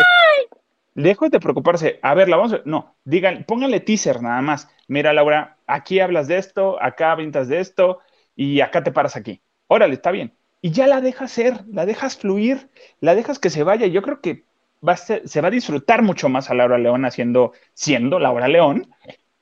Lejos 0.94 1.30
de 1.30 1.40
preocuparse. 1.40 1.98
A 2.02 2.14
ver, 2.14 2.28
la 2.28 2.36
vamos 2.36 2.54
a... 2.54 2.60
No, 2.64 2.94
digan, 3.04 3.44
pónganle 3.46 3.80
teaser 3.80 4.22
nada 4.22 4.40
más. 4.40 4.68
Mira, 4.88 5.12
Laura, 5.12 5.55
aquí 5.66 6.00
hablas 6.00 6.28
de 6.28 6.38
esto, 6.38 6.82
acá 6.82 7.12
avientas 7.12 7.48
de 7.48 7.60
esto 7.60 8.00
y 8.34 8.60
acá 8.60 8.82
te 8.82 8.92
paras 8.92 9.16
aquí. 9.16 9.42
Órale, 9.68 9.94
está 9.94 10.10
bien. 10.10 10.36
Y 10.60 10.70
ya 10.72 10.86
la 10.86 11.00
dejas 11.00 11.30
ser, 11.30 11.64
la 11.68 11.86
dejas 11.86 12.16
fluir, 12.16 12.70
la 13.00 13.14
dejas 13.14 13.38
que 13.38 13.50
se 13.50 13.62
vaya. 13.62 13.86
Yo 13.86 14.02
creo 14.02 14.20
que 14.20 14.44
va 14.86 14.92
a 14.92 14.96
ser- 14.96 15.28
se 15.28 15.40
va 15.40 15.48
a 15.48 15.50
disfrutar 15.50 16.02
mucho 16.02 16.28
más 16.28 16.50
a 16.50 16.54
Laura 16.54 16.78
León 16.78 17.04
haciendo, 17.04 17.52
siendo 17.74 18.18
Laura 18.18 18.48
León 18.48 18.90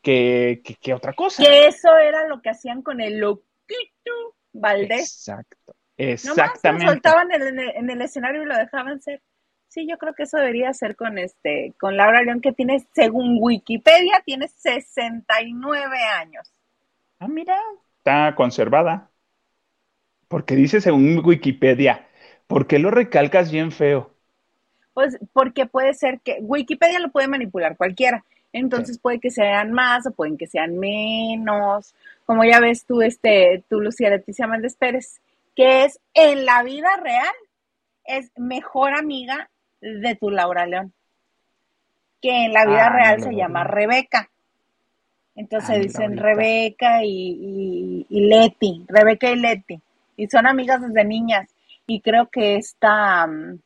que, 0.03 0.61
que, 0.65 0.75
que 0.77 0.95
otra 0.95 1.13
cosa. 1.15 1.43
Que 1.43 1.67
eso 1.67 1.97
era 1.97 2.27
lo 2.29 2.41
que 2.43 2.51
hacían 2.51 2.83
con 2.83 3.01
el 3.01 3.19
loquito 3.19 4.35
Valdés. 4.53 5.01
Exacto. 5.29 5.75
Nomás 5.97 6.25
lo 6.25 6.33
Exactamente. 6.33 6.87
soltaban 6.87 7.33
en 7.33 7.43
el, 7.43 7.59
en 7.61 7.91
el 7.91 8.03
escenario 8.03 8.43
y 8.43 8.47
lo 8.47 8.57
dejaban 8.57 9.01
ser. 9.01 9.23
Sí, 9.75 9.89
yo 9.89 9.99
creo 9.99 10.15
que 10.15 10.23
eso 10.23 10.37
debería 10.37 10.73
ser 10.73 10.95
con 10.95 11.19
este, 11.19 11.75
con 11.81 11.97
Laura 11.97 12.23
León, 12.23 12.41
que 12.41 12.53
tiene, 12.53 12.87
según 12.93 13.39
Wikipedia, 13.41 14.23
tiene 14.25 14.47
69 14.47 15.97
años. 16.17 16.49
Ah, 17.19 17.27
mira, 17.27 17.59
está 17.99 18.37
conservada. 18.37 19.11
Porque 20.29 20.55
dice 20.55 20.81
según 20.81 21.21
Wikipedia. 21.25 22.07
¿Por 22.47 22.69
qué 22.69 22.79
lo 22.79 22.93
recalcas 22.93 23.51
bien 23.51 23.73
feo? 23.73 24.15
Pues 24.93 25.19
porque 25.33 25.67
puede 25.67 25.93
ser 25.95 26.21
que 26.21 26.39
Wikipedia 26.41 27.01
lo 27.01 27.11
puede 27.11 27.27
manipular 27.27 27.77
cualquiera. 27.77 28.25
Entonces 28.53 29.01
puede 29.01 29.19
que 29.19 29.33
sean 29.33 29.73
más 29.73 30.07
o 30.07 30.13
pueden 30.13 30.39
que 30.39 30.47
sean 30.47 30.79
menos. 30.79 31.97
Como 32.27 32.45
ya 32.45 32.61
ves 32.61 32.85
tú, 32.87 33.03
este, 33.03 33.65
tú, 33.69 33.81
Lucía 33.81 34.11
Leticia 34.11 34.47
Méndez 34.47 34.77
Pérez, 34.77 35.21
que 35.57 35.83
es 35.85 35.99
en 36.15 36.45
la 36.45 36.63
vida 36.63 36.97
real, 37.03 37.35
es 38.05 38.31
mejor 38.37 38.97
amiga 38.97 39.51
de 39.85 40.17
tu 40.17 40.31
Laura 40.31 40.67
León. 40.67 40.93
Que 42.21 42.47
en 42.47 42.53
la 42.53 42.65
vida 42.67 42.87
Ah, 42.87 42.91
real 42.97 43.19
no 43.19 43.25
se 43.25 43.35
llama. 43.35 43.65
Rebeca. 43.65 44.31
Entonces 45.35 45.71
Ah, 45.71 45.79
dicen. 45.79 46.17
Rebeca 46.17 47.05
y, 47.05 47.09
y, 47.09 48.07
y 48.09 48.21
Leti, 48.29 48.85
Rebeca 48.89 49.31
y 49.31 49.37
Leti. 49.37 49.81
Y 50.17 50.29
son 50.29 50.47
amigas 50.47 50.81
desde 50.81 51.05
niñas. 51.05 51.49
Y 51.87 52.01
creo 52.01 52.31
que 52.31 52.57
esta, 52.57 53.27
mm, 53.27 53.59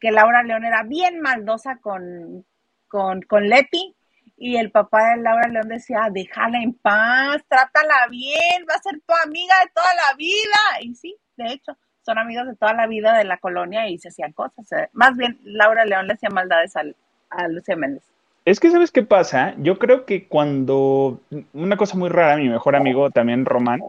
que 0.00 0.10
Laura 0.12 0.42
León 0.42 0.64
era 0.64 0.82
bien 0.82 1.20
maldosa 1.20 1.76
con, 1.76 2.46
con, 2.88 3.22
con 3.22 3.48
Leti. 3.48 3.94
Y 4.42 4.56
el 4.56 4.70
papá 4.70 5.10
de 5.10 5.22
Laura 5.22 5.48
León 5.48 5.68
decía, 5.68 6.08
déjala 6.10 6.62
en 6.62 6.72
paz, 6.72 7.42
trátala 7.46 8.06
bien, 8.08 8.64
va 8.66 8.74
a 8.74 8.82
ser 8.82 8.98
tu 9.06 9.12
amiga 9.22 9.54
de 9.62 9.70
toda 9.74 9.94
la 9.94 10.16
vida. 10.16 10.80
Y 10.80 10.94
sí, 10.94 11.14
de 11.36 11.52
hecho, 11.52 11.76
son 12.02 12.18
amigas 12.18 12.46
de 12.46 12.56
toda 12.56 12.74
la 12.74 12.86
vida 12.86 13.16
de 13.16 13.24
la 13.24 13.38
colonia 13.38 13.88
y 13.88 13.98
se 13.98 14.08
hacían 14.08 14.32
cosas. 14.32 14.70
Eh, 14.72 14.88
Más 14.92 15.16
bien, 15.16 15.38
Laura 15.44 15.84
León 15.84 16.06
le 16.06 16.14
hacía 16.14 16.30
maldades 16.30 16.76
al- 16.76 16.96
a 17.30 17.48
Lucía 17.48 17.76
Méndez. 17.76 18.04
Es 18.44 18.58
que, 18.58 18.70
¿sabes 18.70 18.90
qué 18.90 19.02
pasa? 19.02 19.54
Yo 19.58 19.78
creo 19.78 20.06
que 20.06 20.26
cuando, 20.26 21.20
una 21.52 21.76
cosa 21.76 21.96
muy 21.96 22.08
rara, 22.08 22.36
mi 22.36 22.48
mejor 22.48 22.74
amigo 22.74 23.10
también, 23.10 23.44
Román, 23.44 23.80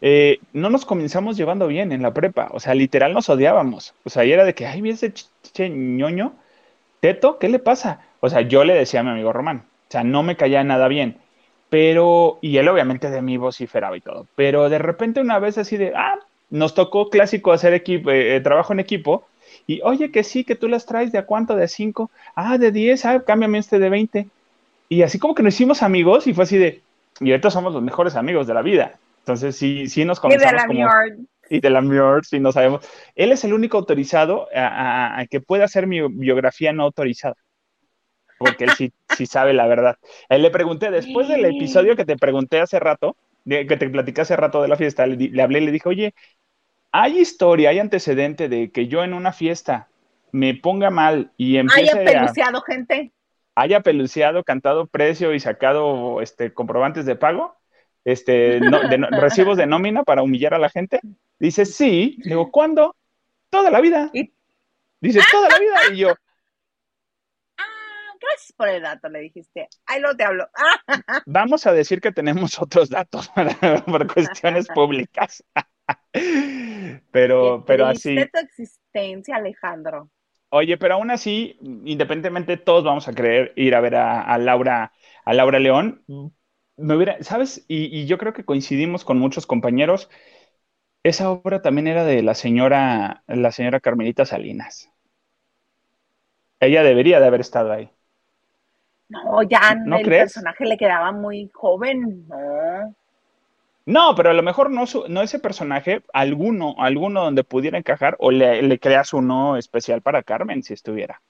eh, 0.00 0.38
no 0.52 0.70
nos 0.70 0.86
comenzamos 0.86 1.36
llevando 1.36 1.66
bien 1.66 1.92
en 1.92 2.02
la 2.02 2.14
prepa. 2.14 2.48
O 2.52 2.60
sea, 2.60 2.74
literal 2.74 3.12
nos 3.12 3.28
odiábamos. 3.28 3.94
O 4.04 4.10
sea, 4.10 4.24
y 4.24 4.32
era 4.32 4.44
de 4.44 4.54
que, 4.54 4.66
ay, 4.66 4.82
mira 4.82 4.94
ese 4.94 5.12
ch- 5.12 5.28
ch- 5.54 5.70
ñoño, 5.70 6.34
Teto, 7.00 7.38
¿qué 7.38 7.48
le 7.48 7.58
pasa? 7.58 8.00
O 8.20 8.28
sea, 8.30 8.42
yo 8.42 8.64
le 8.64 8.74
decía 8.74 9.00
a 9.00 9.02
mi 9.04 9.10
amigo 9.10 9.32
Román. 9.32 9.64
O 9.88 9.92
sea, 9.92 10.04
no 10.04 10.22
me 10.22 10.36
caía 10.36 10.64
nada 10.64 10.88
bien. 10.88 11.18
Pero, 11.70 12.38
y 12.42 12.56
él 12.58 12.68
obviamente 12.68 13.10
de 13.10 13.22
mí 13.22 13.36
vociferaba 13.36 13.96
y 13.96 14.00
todo. 14.00 14.26
Pero 14.36 14.68
de 14.68 14.78
repente 14.78 15.20
una 15.20 15.38
vez 15.38 15.58
así 15.58 15.76
de, 15.76 15.92
ah, 15.96 16.16
nos 16.50 16.74
tocó 16.74 17.10
clásico 17.10 17.52
hacer 17.52 17.74
equipo, 17.74 18.10
eh, 18.10 18.36
eh, 18.36 18.40
trabajo 18.40 18.72
en 18.72 18.80
equipo. 18.80 19.30
Y 19.66 19.80
oye, 19.82 20.10
que 20.10 20.24
sí, 20.24 20.44
que 20.44 20.56
tú 20.56 20.68
las 20.68 20.86
traes 20.86 21.12
de 21.12 21.18
a 21.18 21.26
cuánto, 21.26 21.56
de 21.56 21.64
a 21.64 21.68
cinco, 21.68 22.10
ah, 22.34 22.58
de 22.58 22.72
10, 22.72 23.04
ah, 23.06 23.22
cámbiame 23.26 23.58
este 23.58 23.78
de 23.78 23.88
20. 23.90 24.30
Y 24.88 25.02
así 25.02 25.18
como 25.18 25.34
que 25.34 25.42
nos 25.42 25.54
hicimos 25.54 25.82
amigos 25.82 26.26
y 26.26 26.34
fue 26.34 26.44
así 26.44 26.58
de, 26.58 26.84
y 27.20 27.30
ahorita 27.32 27.50
somos 27.50 27.72
los 27.74 27.82
mejores 27.82 28.16
amigos 28.16 28.46
de 28.46 28.54
la 28.54 28.62
vida. 28.62 29.00
Entonces 29.24 29.56
sí, 29.56 29.88
sí 29.88 30.04
nos 30.04 30.20
Y 30.22 30.36
de 30.36 30.38
comenzamos 30.38 30.52
la 30.52 30.66
como, 30.66 30.92
Miord. 30.92 31.26
y 31.50 31.60
de 31.60 31.70
la 31.70 31.80
Mior, 31.82 32.24
sí 32.26 32.40
no 32.40 32.52
sabemos. 32.52 32.86
Él 33.14 33.32
es 33.32 33.44
el 33.44 33.54
único 33.54 33.78
autorizado 33.78 34.48
a, 34.54 34.66
a- 35.16 35.20
a 35.20 35.26
que 35.26 35.40
pueda 35.40 35.64
hacer 35.66 35.86
mi 35.86 36.00
biografía 36.08 36.72
no 36.72 36.84
autorizada. 36.84 37.36
porque 38.38 38.64
él 38.64 38.72
sí, 38.72 38.92
sí 39.06 39.26
sabe 39.26 39.52
la 39.52 39.66
verdad. 39.66 39.96
Él 40.28 40.42
le 40.42 40.50
pregunté, 40.50 40.90
después 40.90 41.28
del 41.28 41.44
episodio 41.44 41.96
que 41.96 42.04
te 42.04 42.16
pregunté 42.16 42.60
hace 42.60 42.78
rato, 42.80 43.16
que 43.46 43.64
te 43.76 43.90
platicé 43.90 44.20
hace 44.22 44.36
rato 44.36 44.62
de 44.62 44.68
la 44.68 44.76
fiesta, 44.76 45.06
le, 45.06 45.16
le 45.16 45.42
hablé 45.42 45.60
y 45.60 45.66
le 45.66 45.72
dije, 45.72 45.88
oye, 45.88 46.14
¿hay 46.92 47.18
historia, 47.18 47.70
hay 47.70 47.78
antecedente 47.78 48.48
de 48.48 48.70
que 48.70 48.88
yo 48.88 49.04
en 49.04 49.14
una 49.14 49.32
fiesta 49.32 49.88
me 50.32 50.54
ponga 50.54 50.90
mal 50.90 51.32
y 51.36 51.56
empiece 51.56 51.98
Haya 51.98 52.04
peluciado 52.04 52.62
gente. 52.62 53.12
Haya 53.54 53.80
peluciado, 53.80 54.44
cantado 54.44 54.86
precio 54.86 55.34
y 55.34 55.40
sacado 55.40 56.20
este, 56.20 56.54
comprobantes 56.54 57.04
de 57.04 57.16
pago, 57.16 57.56
este, 58.04 58.60
no, 58.60 58.88
de, 58.88 58.96
recibos 59.10 59.56
de 59.56 59.66
nómina 59.66 60.04
para 60.04 60.22
humillar 60.22 60.54
a 60.54 60.58
la 60.58 60.70
gente. 60.70 61.00
Dice, 61.38 61.64
sí. 61.66 62.18
Digo, 62.24 62.50
¿cuándo? 62.50 62.96
Toda 63.50 63.70
la 63.70 63.80
vida. 63.80 64.10
Dice, 65.00 65.20
toda 65.30 65.48
la 65.48 65.58
vida. 65.58 65.76
Y 65.92 65.96
yo, 65.98 66.10
ah, 67.58 68.14
gracias 68.20 68.52
por 68.56 68.68
el 68.68 68.82
dato, 68.82 69.08
le 69.08 69.20
dijiste. 69.20 69.68
Ahí 69.86 70.00
lo 70.00 70.16
te 70.16 70.24
hablo. 70.24 70.48
Vamos 71.26 71.66
a 71.66 71.72
decir 71.72 72.00
que 72.00 72.12
tenemos 72.12 72.60
otros 72.60 72.88
datos 72.88 73.30
por 73.86 74.12
cuestiones 74.12 74.68
públicas. 74.68 75.42
pero, 77.10 77.64
pero 77.66 77.86
así. 77.86 78.16
tu 78.16 78.38
existencia, 78.38 79.36
Alejandro. 79.36 80.10
Oye, 80.50 80.76
pero 80.78 80.94
aún 80.94 81.10
así, 81.10 81.58
independientemente, 81.60 82.56
todos 82.56 82.82
vamos 82.82 83.06
a 83.06 83.12
querer 83.12 83.52
ir 83.54 83.74
a 83.74 83.80
ver 83.80 83.94
a, 83.94 84.36
Laura, 84.38 84.92
a 85.24 85.32
Laura 85.32 85.60
León. 85.60 86.02
Me 86.76 86.96
hubiera, 86.96 87.22
¿sabes? 87.22 87.64
Y, 87.68 88.06
yo 88.06 88.18
creo 88.18 88.32
que 88.32 88.44
coincidimos 88.44 89.04
con 89.04 89.18
muchos 89.18 89.46
compañeros. 89.46 90.10
Esa 91.04 91.30
obra 91.30 91.62
también 91.62 91.86
era 91.86 92.04
de 92.04 92.22
la 92.22 92.34
señora, 92.34 93.22
la 93.28 93.52
señora 93.52 93.80
Carmelita 93.80 94.26
Salinas. 94.26 94.90
Ella 96.58 96.82
debería 96.82 97.20
de 97.20 97.26
haber 97.26 97.40
estado 97.40 97.72
ahí. 97.72 97.90
No, 99.08 99.42
ya 99.44 99.74
¿No 99.74 99.96
el 99.96 100.04
personaje 100.04 100.64
le 100.66 100.76
quedaba 100.76 101.12
muy 101.12 101.48
joven, 101.54 102.26
no. 102.28 102.94
No, 103.90 104.14
pero 104.14 104.30
a 104.30 104.34
lo 104.34 104.42
mejor 104.44 104.70
no, 104.70 104.84
no 105.08 105.22
ese 105.22 105.40
personaje, 105.40 106.02
alguno, 106.12 106.76
alguno 106.78 107.24
donde 107.24 107.42
pudiera 107.42 107.76
encajar, 107.76 108.16
o 108.20 108.30
le, 108.30 108.62
le 108.62 108.78
creas 108.78 109.12
uno 109.12 109.56
especial 109.56 110.00
para 110.00 110.22
Carmen 110.22 110.62
si 110.62 110.74
estuviera. 110.74 111.20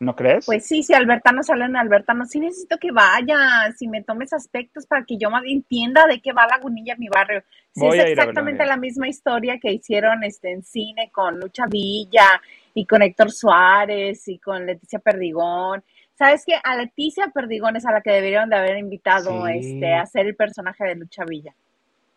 ¿No 0.00 0.16
crees? 0.16 0.46
Pues 0.46 0.66
sí, 0.66 0.82
si 0.82 0.94
Albertano 0.94 1.42
sale 1.42 1.66
en 1.66 1.76
Albertano, 1.76 2.24
sí 2.24 2.40
necesito 2.40 2.78
que 2.78 2.92
vaya, 2.92 3.72
si 3.76 3.88
me 3.88 4.02
tomes 4.02 4.32
aspectos 4.32 4.86
para 4.86 5.04
que 5.04 5.18
yo 5.18 5.30
más 5.30 5.42
entienda 5.46 6.06
de 6.06 6.20
qué 6.20 6.32
va 6.32 6.46
Lagunilla 6.46 6.94
en 6.94 7.00
mi 7.00 7.08
barrio. 7.08 7.42
Sí, 7.74 7.86
es 7.86 8.04
exactamente 8.06 8.64
la 8.64 8.78
misma 8.78 9.06
historia 9.06 9.58
que 9.60 9.72
hicieron 9.72 10.24
este, 10.24 10.52
en 10.52 10.62
cine 10.62 11.10
con 11.12 11.38
Lucha 11.38 11.64
Villa 11.66 12.40
y 12.72 12.86
con 12.86 13.02
Héctor 13.02 13.32
Suárez 13.32 14.28
y 14.28 14.38
con 14.38 14.64
Leticia 14.64 14.98
Perdigón 14.98 15.82
¿Sabes 16.18 16.44
qué? 16.46 16.54
A 16.64 16.76
Leticia 16.76 17.28
Perdigón 17.28 17.76
es 17.76 17.84
a 17.84 17.92
la 17.92 18.00
que 18.00 18.10
deberían 18.10 18.48
de 18.48 18.56
haber 18.56 18.78
invitado 18.78 19.46
este, 19.48 19.92
a 19.92 20.06
ser 20.06 20.26
el 20.26 20.34
personaje 20.34 20.84
de 20.84 20.94
Lucha 20.94 21.24
Villa. 21.26 21.54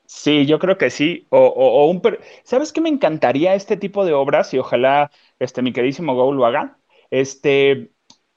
Sí, 0.05 0.45
yo 0.45 0.57
creo 0.57 0.77
que 0.77 0.89
sí. 0.89 1.27
O, 1.29 1.85
un 1.89 2.01
¿Sabes 2.43 2.71
qué 2.71 2.81
me 2.81 2.89
encantaría 2.89 3.55
este 3.55 3.77
tipo 3.77 4.05
de 4.05 4.13
obras? 4.13 4.53
Y 4.53 4.57
ojalá 4.57 5.11
este, 5.37 5.61
mi 5.61 5.73
queridísimo 5.73 6.15
Go 6.15 6.31
lo 6.31 6.45
haga. 6.45 6.77
Este, 7.11 7.91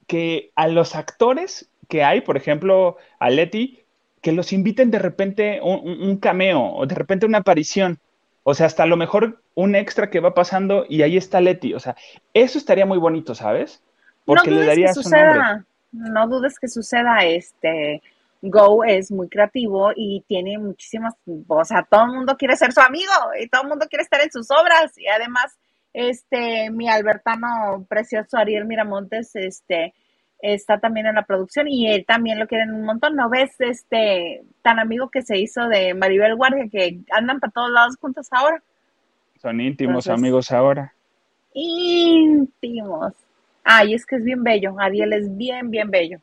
que 0.09 0.50
a 0.57 0.66
los 0.66 0.97
actores 0.97 1.71
que 1.88 2.02
hay, 2.02 2.23
por 2.23 2.37
ejemplo, 2.37 2.97
a 3.21 3.31
Leti, 3.31 3.85
que 4.21 4.33
los 4.33 4.52
inviten 4.52 4.90
de 4.90 4.99
repente 4.99 5.61
un, 5.62 5.88
un 6.02 6.16
cameo 6.19 6.75
o 6.75 6.87
de 6.87 6.95
repente 6.95 7.25
una 7.25 7.38
aparición. 7.38 8.00
O 8.42 8.54
sea, 8.54 8.66
hasta 8.66 8.83
a 8.83 8.87
lo 8.87 8.97
mejor 8.97 9.40
un 9.54 9.76
extra 9.76 10.11
que 10.11 10.21
va 10.21 10.35
pasando 10.35 10.87
y 10.88 11.02
ahí 11.02 11.16
está 11.16 11.40
Leti. 11.40 11.75
O 11.75 11.81
sea, 11.81 11.97
eso 12.35 12.59
estaría 12.59 12.85
muy 12.85 12.99
bonito, 12.99 13.35
¿sabes? 13.37 13.83
Porque 14.25 14.50
no 14.50 14.61
le 14.61 14.67
daría 14.67 14.87
que 14.88 14.95
suceda, 14.95 15.64
No 15.93 16.29
dudes 16.29 16.59
que 16.59 16.69
suceda, 16.69 17.19
este, 17.25 18.02
Go 18.41 18.85
es 18.85 19.11
muy 19.11 19.29
creativo 19.29 19.93
y 19.95 20.25
tiene 20.26 20.59
muchísimas, 20.59 21.14
o 21.47 21.64
sea, 21.64 21.87
todo 21.88 22.05
el 22.05 22.12
mundo 22.12 22.37
quiere 22.37 22.57
ser 22.57 22.73
su 22.73 22.81
amigo 22.81 23.12
y 23.41 23.49
todo 23.49 23.62
el 23.62 23.69
mundo 23.69 23.87
quiere 23.88 24.02
estar 24.02 24.21
en 24.21 24.33
sus 24.33 24.50
obras 24.50 24.97
y 24.97 25.07
además, 25.07 25.57
este, 25.93 26.71
mi 26.71 26.88
albertano 26.88 27.87
precioso 27.88 28.37
Ariel 28.37 28.64
Miramontes, 28.64 29.31
este, 29.35 29.95
está 30.43 30.79
también 30.79 31.07
en 31.07 31.14
la 31.14 31.25
producción 31.25 31.69
y 31.69 31.91
él 31.91 32.05
también 32.05 32.38
lo 32.38 32.49
quieren 32.49 32.75
un 32.75 32.85
montón. 32.85 33.14
¿No 33.14 33.31
ves 33.31 33.52
este 33.61 34.43
tan 34.61 34.81
amigo 34.81 35.09
que 35.09 35.23
se 35.23 35.38
hizo 35.38 35.69
de 35.69 35.95
Maribel 35.95 36.35
Guardia 36.35 36.69
que 36.71 36.99
andan 37.12 37.38
para 37.38 37.52
todos 37.52 37.71
lados 37.71 37.97
juntos 37.97 38.26
ahora? 38.33 38.61
Son 39.41 39.61
íntimos 39.61 40.09
amigos 40.09 40.50
ahora. 40.50 40.93
Íntimos. 41.55 43.12
Ay, 43.64 43.95
es 43.95 44.07
que 44.07 44.16
es 44.16 44.25
bien 44.25 44.42
bello. 44.42 44.75
Ariel 44.78 45.12
es 45.12 45.37
bien, 45.37 45.71
bien 45.71 45.90
bello. 45.90 46.19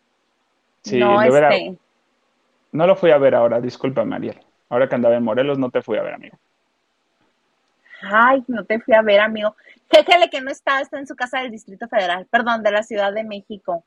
Sí, 0.81 1.00
no, 1.00 1.22
este... 1.22 1.77
no 2.72 2.88
lo 2.88 2.96
fui 2.96 3.12
a 3.12 3.17
ver 3.17 3.36
ahora, 3.36 3.60
discúlpame, 3.60 4.15
Ariel. 4.15 4.39
Ahora 4.69 4.88
que 4.88 4.96
andaba 4.96 5.15
en 5.15 5.24
Morelos, 5.24 5.58
no 5.58 5.69
te 5.69 5.81
fui 5.81 5.98
a 5.98 6.03
ver, 6.03 6.13
amigo. 6.13 6.38
Ay, 8.01 8.43
no 8.48 8.63
te 8.63 8.79
fui 8.79 8.93
a 8.93 9.01
ver, 9.01 9.19
amigo. 9.19 9.55
Jéjele 9.91 10.29
que 10.29 10.41
no 10.41 10.51
está, 10.51 10.79
está 10.81 11.00
en 11.00 11.08
su 11.08 11.15
casa 11.15 11.39
del 11.39 11.51
Distrito 11.51 11.88
Federal, 11.88 12.27
perdón, 12.29 12.63
de 12.63 12.72
la 12.72 12.84
Ciudad 12.84 13.12
de 13.13 13.24
México. 13.24 13.84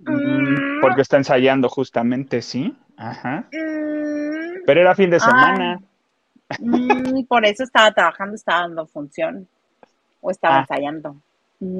Mm, 0.00 0.80
porque 0.80 1.02
está 1.02 1.16
ensayando 1.16 1.68
justamente, 1.68 2.42
¿sí? 2.42 2.76
Ajá. 2.96 3.46
Mm. 3.52 4.64
Pero 4.66 4.80
era 4.80 4.94
fin 4.94 5.10
de 5.10 5.20
semana. 5.20 5.80
Mm, 6.58 7.24
por 7.24 7.44
eso 7.44 7.62
estaba 7.62 7.92
trabajando, 7.92 8.34
estaba 8.34 8.62
dando 8.62 8.86
función. 8.86 9.48
O 10.20 10.30
estaba 10.30 10.56
ah. 10.56 10.60
ensayando. 10.60 11.16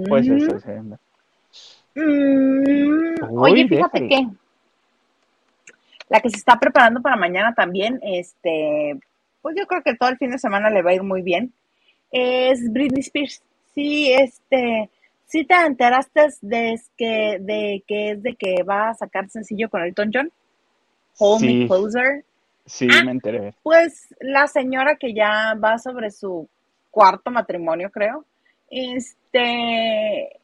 Pues 0.09 0.29
eso, 0.29 0.55
ensayando. 0.55 0.99
Mm, 1.95 3.39
oye, 3.39 3.69
fíjate 3.69 4.09
que 4.09 4.27
la 6.09 6.21
que 6.21 6.31
se 6.31 6.37
está 6.37 6.59
preparando 6.59 7.01
para 7.01 7.17
mañana 7.17 7.55
también, 7.55 7.99
este, 8.03 8.99
pues 9.43 9.57
yo 9.59 9.67
creo 9.67 9.83
que 9.83 9.97
todo 9.97 10.11
el 10.11 10.19
fin 10.19 10.31
de 10.31 10.39
semana 10.39 10.71
le 10.71 10.83
va 10.83 10.91
a 10.91 10.95
ir 10.95 11.03
muy 11.03 11.23
bien, 11.23 11.53
es 12.11 12.73
Britney 12.73 13.01
Spears. 13.01 13.43
Sí, 13.75 14.13
este, 14.13 14.89
sí 15.27 15.45
te 15.45 15.55
enteraste 15.55 16.29
de 16.43 16.81
que, 16.97 17.39
de 17.41 17.83
que 17.87 18.11
es 18.13 18.23
de 18.23 18.35
que 18.37 18.63
va 18.63 18.91
a 18.91 18.95
sacar 18.95 19.29
sencillo 19.29 19.69
con 19.69 19.83
Elton 19.83 20.11
John, 20.13 20.33
Hold 21.19 21.43
Me 21.45 21.67
Closer. 21.67 22.25
Sí, 22.67 22.89
ah, 22.91 23.05
me 23.05 23.13
enteré. 23.13 23.55
Pues 23.63 24.15
la 24.21 24.47
señora 24.47 24.97
que 24.97 25.13
ya 25.13 25.55
va 25.55 25.79
sobre 25.79 26.11
su 26.11 26.49
cuarto 26.91 27.31
matrimonio, 27.31 27.91
creo, 27.91 28.25
este, 28.71 30.41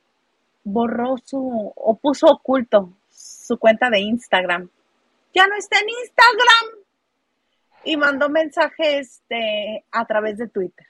borró 0.64 1.17
su 1.25 1.73
o 1.75 1.99
puso 1.99 2.26
oculto 2.26 2.93
su 3.11 3.59
cuenta 3.59 3.90
de 3.90 4.00
Instagram. 4.00 4.69
Ya 5.35 5.47
no 5.47 5.57
está 5.57 5.79
en 5.81 5.88
Instagram. 5.88 6.81
Y 7.85 7.97
mandó 7.97 8.29
mensajes 8.29 9.23
este, 9.23 9.85
a 9.90 10.05
través 10.05 10.38
de 10.38 10.49
Twitter. 10.49 10.87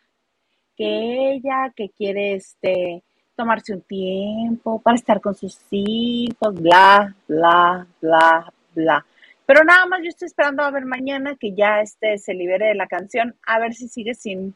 Que 0.76 1.32
ella, 1.32 1.72
que 1.74 1.90
quiere 1.90 2.34
este, 2.34 3.02
tomarse 3.36 3.74
un 3.74 3.82
tiempo 3.82 4.80
para 4.80 4.96
estar 4.96 5.20
con 5.20 5.34
sus 5.34 5.58
hijos, 5.70 6.54
bla, 6.54 7.14
bla, 7.28 7.86
bla, 8.00 8.52
bla. 8.74 9.06
Pero 9.46 9.64
nada 9.64 9.86
más 9.86 10.00
yo 10.02 10.08
estoy 10.08 10.26
esperando 10.26 10.62
a 10.62 10.70
ver 10.70 10.84
mañana 10.84 11.36
que 11.36 11.54
ya 11.54 11.80
este 11.80 12.18
se 12.18 12.34
libere 12.34 12.66
de 12.68 12.74
la 12.74 12.86
canción, 12.86 13.34
a 13.46 13.58
ver 13.58 13.74
si 13.74 13.88
sigue 13.88 14.14
sin, 14.14 14.54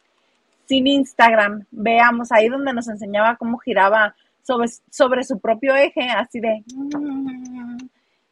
sin 0.67 0.87
Instagram. 0.87 1.67
Veamos 1.71 2.33
ahí 2.33 2.49
donde 2.49 2.73
nos 2.73 2.89
enseñaba 2.89 3.37
cómo 3.37 3.59
giraba 3.59 4.15
sobre, 4.45 5.25
su 5.25 5.41
propio 5.41 5.75
eje, 5.75 6.09
así 6.11 6.41
de... 6.41 6.63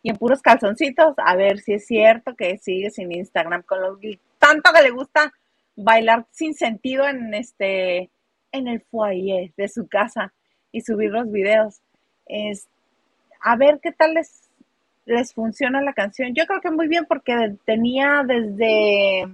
Y 0.04 0.10
en 0.10 0.16
puros 0.16 0.42
calzoncitos, 0.42 1.14
a 1.16 1.36
ver 1.36 1.60
si 1.60 1.74
es 1.74 1.86
cierto 1.86 2.34
que 2.34 2.58
sigue 2.58 2.90
sin 2.90 3.12
Instagram, 3.12 3.62
con 3.62 3.80
lo 3.80 3.98
tanto 4.38 4.70
que 4.74 4.82
le 4.82 4.90
gusta 4.90 5.32
bailar 5.76 6.26
sin 6.32 6.54
sentido 6.54 7.06
en 7.06 7.32
este 7.34 8.10
en 8.50 8.68
el 8.68 8.80
foyer 8.82 9.52
de 9.56 9.68
su 9.68 9.88
casa 9.88 10.32
y 10.70 10.82
subir 10.82 11.10
los 11.10 11.30
videos. 11.30 11.80
Es, 12.26 12.68
a 13.40 13.56
ver 13.56 13.80
qué 13.82 13.92
tal 13.92 14.14
les, 14.14 14.50
les 15.06 15.32
funciona 15.34 15.80
la 15.80 15.92
canción. 15.92 16.34
Yo 16.34 16.46
creo 16.46 16.60
que 16.60 16.70
muy 16.70 16.88
bien 16.88 17.06
porque 17.06 17.56
tenía 17.64 18.22
desde, 18.26 19.28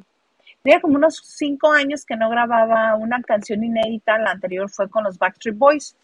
tenía 0.63 0.81
como 0.81 0.97
unos 0.97 1.21
cinco 1.25 1.73
años 1.73 2.05
que 2.05 2.17
no 2.17 2.31
grababa 2.31 2.95
una 2.95 3.21
canción 3.23 3.65
inédita, 3.65 4.19
la 4.19 4.33
anterior 4.33 4.71
fue 4.71 4.89
con 4.89 5.05
los 5.05 5.19
Backstreet 5.19 5.57
Boys 5.57 5.97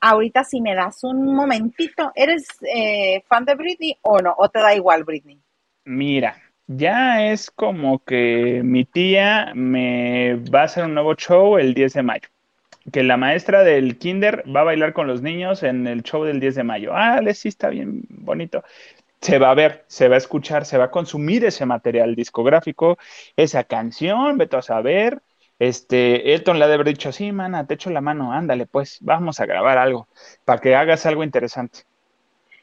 ahorita 0.00 0.44
si 0.44 0.60
me 0.60 0.74
das 0.74 1.02
un 1.04 1.34
momentito, 1.34 2.12
¿eres 2.14 2.46
eh, 2.62 3.22
fan 3.28 3.44
de 3.44 3.54
Britney 3.54 3.96
o 4.02 4.18
no? 4.18 4.34
¿O 4.38 4.48
te 4.48 4.60
da 4.60 4.74
igual 4.74 5.04
Britney? 5.04 5.40
Mira, 5.84 6.36
ya 6.66 7.30
es 7.30 7.50
como 7.50 8.04
que 8.04 8.60
mi 8.64 8.84
tía 8.84 9.52
me 9.54 10.34
va 10.34 10.62
a 10.62 10.64
hacer 10.64 10.84
un 10.84 10.94
nuevo 10.94 11.14
show 11.14 11.58
el 11.58 11.74
10 11.74 11.92
de 11.94 12.02
mayo. 12.02 12.28
Que 12.92 13.02
la 13.02 13.16
maestra 13.16 13.64
del 13.64 13.98
kinder 13.98 14.44
va 14.54 14.60
a 14.60 14.64
bailar 14.64 14.92
con 14.92 15.06
los 15.06 15.22
niños 15.22 15.62
en 15.62 15.86
el 15.86 16.02
show 16.02 16.24
del 16.24 16.40
10 16.40 16.56
de 16.56 16.64
mayo. 16.64 16.90
Ah, 16.94 17.20
sí 17.34 17.48
está 17.48 17.68
bien 17.68 18.02
bonito. 18.08 18.64
Se 19.20 19.38
va 19.38 19.50
a 19.50 19.54
ver, 19.54 19.84
se 19.88 20.08
va 20.08 20.16
a 20.16 20.18
escuchar, 20.18 20.64
se 20.64 20.78
va 20.78 20.84
a 20.84 20.90
consumir 20.90 21.44
ese 21.44 21.66
material 21.66 22.14
discográfico, 22.14 22.98
esa 23.36 23.64
canción, 23.64 24.38
vete 24.38 24.56
a 24.56 24.62
saber 24.62 25.20
este, 25.58 26.34
Elton 26.34 26.58
le 26.58 26.64
ha 26.64 26.68
de 26.68 26.74
haber 26.74 26.88
dicho, 26.88 27.12
sí, 27.12 27.32
mana, 27.32 27.66
te 27.66 27.74
echo 27.74 27.90
la 27.90 28.00
mano, 28.00 28.32
ándale, 28.32 28.66
pues, 28.66 28.98
vamos 29.00 29.40
a 29.40 29.46
grabar 29.46 29.78
algo, 29.78 30.06
para 30.44 30.60
que 30.60 30.74
hagas 30.74 31.06
algo 31.06 31.24
interesante. 31.24 31.80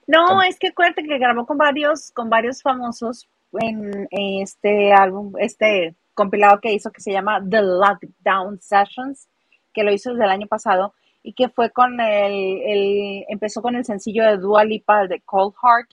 No, 0.05 0.41
es 0.43 0.59
que 0.59 0.67
acuérdate 0.67 1.03
que 1.03 1.17
grabó 1.17 1.45
con 1.45 1.57
varios, 1.57 2.11
con 2.11 2.29
varios 2.29 2.61
famosos 2.61 3.27
en 3.53 4.07
este 4.11 4.91
álbum, 4.93 5.33
este 5.39 5.95
compilado 6.13 6.59
que 6.59 6.73
hizo 6.73 6.91
que 6.91 7.01
se 7.01 7.11
llama 7.11 7.41
The 7.47 7.61
Lockdown 7.61 8.59
Sessions, 8.61 9.27
que 9.73 9.83
lo 9.83 9.91
hizo 9.91 10.11
desde 10.11 10.25
el 10.25 10.31
año 10.31 10.47
pasado 10.47 10.93
y 11.23 11.33
que 11.33 11.49
fue 11.49 11.71
con 11.71 11.99
el, 11.99 12.61
el 12.65 13.25
empezó 13.29 13.61
con 13.61 13.75
el 13.75 13.85
sencillo 13.85 14.23
de 14.25 14.37
Dua 14.37 14.65
Lipa 14.65 15.07
de 15.07 15.21
Cold 15.21 15.53
Heart, 15.55 15.91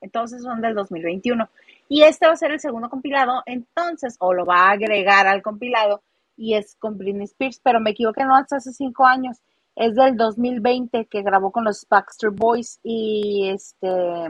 entonces 0.00 0.42
son 0.42 0.60
del 0.60 0.74
2021. 0.74 1.48
Y 1.88 2.02
este 2.02 2.26
va 2.26 2.32
a 2.32 2.36
ser 2.36 2.50
el 2.50 2.60
segundo 2.60 2.90
compilado, 2.90 3.42
entonces, 3.46 4.16
o 4.18 4.34
lo 4.34 4.44
va 4.44 4.68
a 4.68 4.70
agregar 4.72 5.26
al 5.26 5.42
compilado, 5.42 6.02
y 6.36 6.54
es 6.54 6.76
con 6.76 6.98
Britney 6.98 7.24
Spears, 7.24 7.60
pero 7.62 7.80
me 7.80 7.90
equivoqué, 7.90 8.24
no, 8.24 8.36
hasta 8.36 8.56
hace 8.56 8.72
cinco 8.72 9.06
años, 9.06 9.38
es 9.74 9.94
del 9.94 10.16
2020 10.16 11.06
que 11.06 11.22
grabó 11.22 11.50
con 11.50 11.64
los 11.64 11.86
Baxter 11.88 12.30
Boys 12.30 12.80
y 12.82 13.50
este 13.50 14.28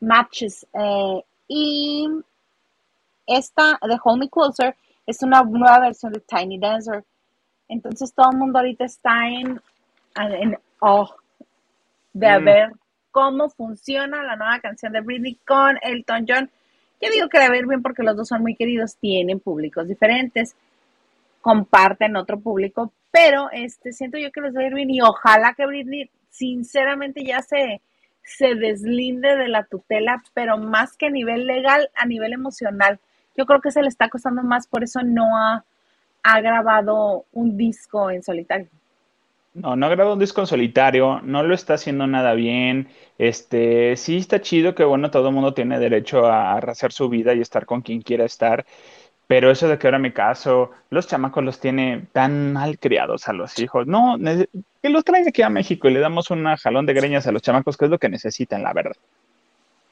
Matches. 0.00 0.66
Eh, 0.72 1.24
y 1.46 2.08
esta 3.26 3.78
de 3.82 3.98
Hold 4.02 4.20
Me 4.20 4.28
Closer 4.30 4.76
es 5.06 5.22
una 5.22 5.42
nueva 5.42 5.80
versión 5.80 6.12
de 6.12 6.20
Tiny 6.20 6.58
Dancer. 6.58 7.04
Entonces 7.68 8.12
todo 8.14 8.30
el 8.32 8.38
mundo 8.38 8.58
ahorita 8.58 8.84
está 8.84 9.28
en, 9.28 9.60
en 10.16 10.58
oh, 10.80 11.14
de 12.12 12.38
mm. 12.38 12.44
ver 12.44 12.72
cómo 13.10 13.48
funciona 13.50 14.22
la 14.22 14.36
nueva 14.36 14.60
canción 14.60 14.92
de 14.92 15.00
Britney 15.00 15.34
con 15.46 15.78
Elton 15.82 16.24
John. 16.26 16.50
Yo 17.00 17.10
digo 17.10 17.28
que 17.28 17.38
debe 17.38 17.58
ir 17.58 17.66
bien 17.66 17.82
porque 17.82 18.02
los 18.02 18.16
dos 18.16 18.28
son 18.28 18.42
muy 18.42 18.54
queridos, 18.54 18.96
tienen 18.96 19.40
públicos 19.40 19.88
diferentes, 19.88 20.54
comparten 21.40 22.16
otro 22.16 22.38
público, 22.38 22.92
pero 23.10 23.50
este 23.52 23.92
siento 23.92 24.18
yo 24.18 24.30
que 24.30 24.40
les 24.42 24.54
va 24.54 24.60
a 24.60 24.66
ir 24.66 24.74
bien 24.74 24.90
y 24.90 25.00
ojalá 25.00 25.54
que 25.54 25.66
Britney 25.66 26.10
sinceramente 26.28 27.24
ya 27.24 27.40
se, 27.40 27.80
se 28.22 28.54
deslinde 28.54 29.36
de 29.36 29.48
la 29.48 29.64
tutela, 29.64 30.22
pero 30.34 30.58
más 30.58 30.96
que 30.96 31.06
a 31.06 31.10
nivel 31.10 31.46
legal, 31.46 31.90
a 31.96 32.06
nivel 32.06 32.32
emocional. 32.32 33.00
Yo 33.36 33.46
creo 33.46 33.60
que 33.60 33.70
se 33.70 33.82
le 33.82 33.88
está 33.88 34.08
costando 34.08 34.42
más, 34.42 34.66
por 34.66 34.84
eso 34.84 35.00
no 35.02 35.36
ha, 35.36 35.64
ha 36.22 36.40
grabado 36.40 37.24
un 37.32 37.56
disco 37.56 38.10
en 38.10 38.22
solitario. 38.22 38.68
No, 39.52 39.74
no 39.74 39.86
ha 39.86 39.88
grabado 39.88 40.12
un 40.12 40.20
disco 40.20 40.40
en 40.40 40.46
solitario, 40.46 41.20
no 41.22 41.42
lo 41.42 41.54
está 41.54 41.74
haciendo 41.74 42.06
nada 42.06 42.34
bien. 42.34 42.88
Este, 43.18 43.96
sí 43.96 44.18
está 44.18 44.40
chido 44.40 44.74
que 44.74 44.84
bueno, 44.84 45.10
todo 45.10 45.28
el 45.28 45.34
mundo 45.34 45.54
tiene 45.54 45.80
derecho 45.80 46.26
a, 46.26 46.56
hacer 46.56 46.92
su 46.92 47.08
vida 47.08 47.34
y 47.34 47.40
estar 47.40 47.66
con 47.66 47.82
quien 47.82 48.00
quiera 48.00 48.24
estar, 48.24 48.64
pero 49.26 49.50
eso 49.50 49.66
de 49.66 49.76
que 49.76 49.88
ahora 49.88 49.98
me 49.98 50.12
caso, 50.12 50.70
los 50.90 51.08
chamacos 51.08 51.42
los 51.42 51.58
tiene 51.58 52.06
tan 52.12 52.52
mal 52.52 52.78
criados 52.78 53.28
a 53.28 53.32
los 53.32 53.58
hijos. 53.58 53.88
No, 53.88 54.16
que 54.18 54.88
los 54.88 55.04
traiga 55.04 55.30
aquí 55.30 55.42
a 55.42 55.50
México 55.50 55.88
y 55.88 55.94
le 55.94 56.00
damos 56.00 56.30
un 56.30 56.44
jalón 56.56 56.86
de 56.86 56.94
greñas 56.94 57.26
a 57.26 57.32
los 57.32 57.42
chamacos, 57.42 57.76
que 57.76 57.86
es 57.86 57.90
lo 57.90 57.98
que 57.98 58.08
necesitan, 58.08 58.62
la 58.62 58.72
verdad. 58.72 58.96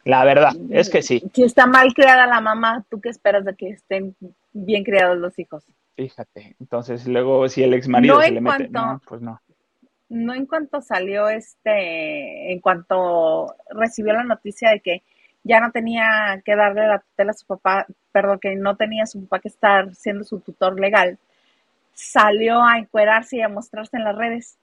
La 0.05 0.25
verdad, 0.25 0.53
es 0.71 0.88
que 0.88 1.03
sí. 1.03 1.23
Si 1.35 1.42
está 1.42 1.66
mal 1.66 1.92
criada 1.92 2.27
la 2.27 2.40
mamá, 2.40 2.85
¿tú 2.88 3.01
qué 3.01 3.09
esperas 3.09 3.44
de 3.44 3.55
que 3.57 3.71
estén 3.71 4.14
bien 4.53 4.85
criados 4.85 5.18
los 5.18 5.37
hijos? 5.38 5.64
Fíjate, 5.97 6.55
entonces 6.61 7.07
luego 7.09 7.49
si 7.49 7.64
el 7.64 7.75
ex 7.75 7.88
marido 7.88 8.21
se 8.23 8.31
le 8.31 8.40
mete, 8.40 8.68
no, 8.68 9.03
pues 9.07 9.21
no 9.21 9.40
no 10.09 10.35
en 10.35 10.47
cuanto 10.47 10.81
salió 10.81 11.29
este, 11.29 12.53
en 12.53 12.61
cuanto 12.61 13.55
recibió 13.71 14.14
la 14.14 14.25
noticia 14.25 14.71
de 14.71 14.81
que 14.81 15.03
ya 15.42 15.61
no 15.61 15.71
tenía 15.71 16.42
que 16.44 16.57
darle 16.57 16.87
la 16.87 16.99
tutela 16.99 17.31
a 17.31 17.35
su 17.35 17.47
papá, 17.47 17.87
perdón, 18.12 18.38
que 18.40 18.55
no 18.57 18.77
tenía 18.77 19.07
su 19.07 19.23
papá 19.23 19.40
que 19.40 19.49
estar 19.49 19.94
siendo 19.94 20.25
su 20.25 20.40
tutor 20.40 20.79
legal, 20.79 21.18
salió 21.94 22.62
a 22.62 22.79
encuerarse 22.79 23.37
y 23.37 23.42
a 23.42 23.49
mostrarse 23.49 23.97
en 23.97 24.05
las 24.05 24.16
redes. 24.16 24.59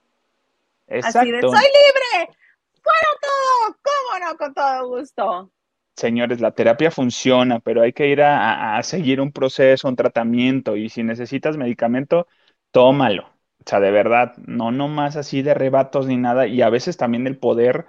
Exacto. 0.86 1.20
Así 1.20 1.30
de, 1.30 1.40
soy 1.40 1.50
libre, 1.50 2.36
¡Fuera 2.82 3.08
todo, 3.20 3.76
cómo 3.82 4.24
no, 4.24 4.36
con 4.36 4.54
todo 4.54 4.88
gusto. 4.88 5.50
Señores, 5.96 6.40
la 6.40 6.52
terapia 6.52 6.90
funciona, 6.90 7.58
pero 7.58 7.82
hay 7.82 7.92
que 7.92 8.06
ir 8.06 8.22
a, 8.22 8.76
a 8.76 8.82
seguir 8.82 9.20
un 9.20 9.32
proceso, 9.32 9.88
un 9.88 9.96
tratamiento, 9.96 10.76
y 10.76 10.88
si 10.88 11.02
necesitas 11.02 11.56
medicamento, 11.56 12.28
tómalo 12.70 13.35
o 13.66 13.68
sea, 13.68 13.80
de 13.80 13.90
verdad, 13.90 14.36
no 14.36 14.70
nomás 14.70 15.16
así 15.16 15.42
de 15.42 15.52
rebatos 15.52 16.06
ni 16.06 16.16
nada. 16.16 16.46
Y 16.46 16.62
a 16.62 16.70
veces 16.70 16.96
también 16.96 17.26
el 17.26 17.36
poder 17.36 17.86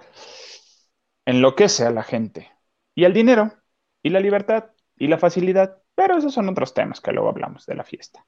enloquece 1.24 1.84
a 1.84 1.90
la 1.90 2.02
gente. 2.02 2.50
Y 2.96 3.04
el 3.04 3.12
dinero, 3.12 3.52
y 4.02 4.10
la 4.10 4.18
libertad, 4.18 4.72
y 4.96 5.06
la 5.06 5.18
facilidad. 5.18 5.80
Pero 5.94 6.18
esos 6.18 6.34
son 6.34 6.48
otros 6.48 6.74
temas 6.74 7.00
que 7.00 7.12
luego 7.12 7.28
hablamos 7.28 7.64
de 7.64 7.76
la 7.76 7.84
fiesta. 7.84 8.26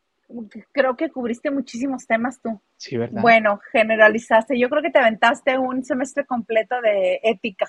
Creo 0.70 0.96
que 0.96 1.10
cubriste 1.10 1.50
muchísimos 1.50 2.06
temas 2.06 2.40
tú. 2.40 2.60
Sí, 2.76 2.96
¿verdad? 2.96 3.20
Bueno, 3.20 3.58
generalizaste. 3.72 4.56
Yo 4.56 4.68
creo 4.70 4.82
que 4.82 4.90
te 4.90 5.00
aventaste 5.00 5.58
un 5.58 5.84
semestre 5.84 6.24
completo 6.24 6.80
de 6.80 7.18
ética. 7.24 7.66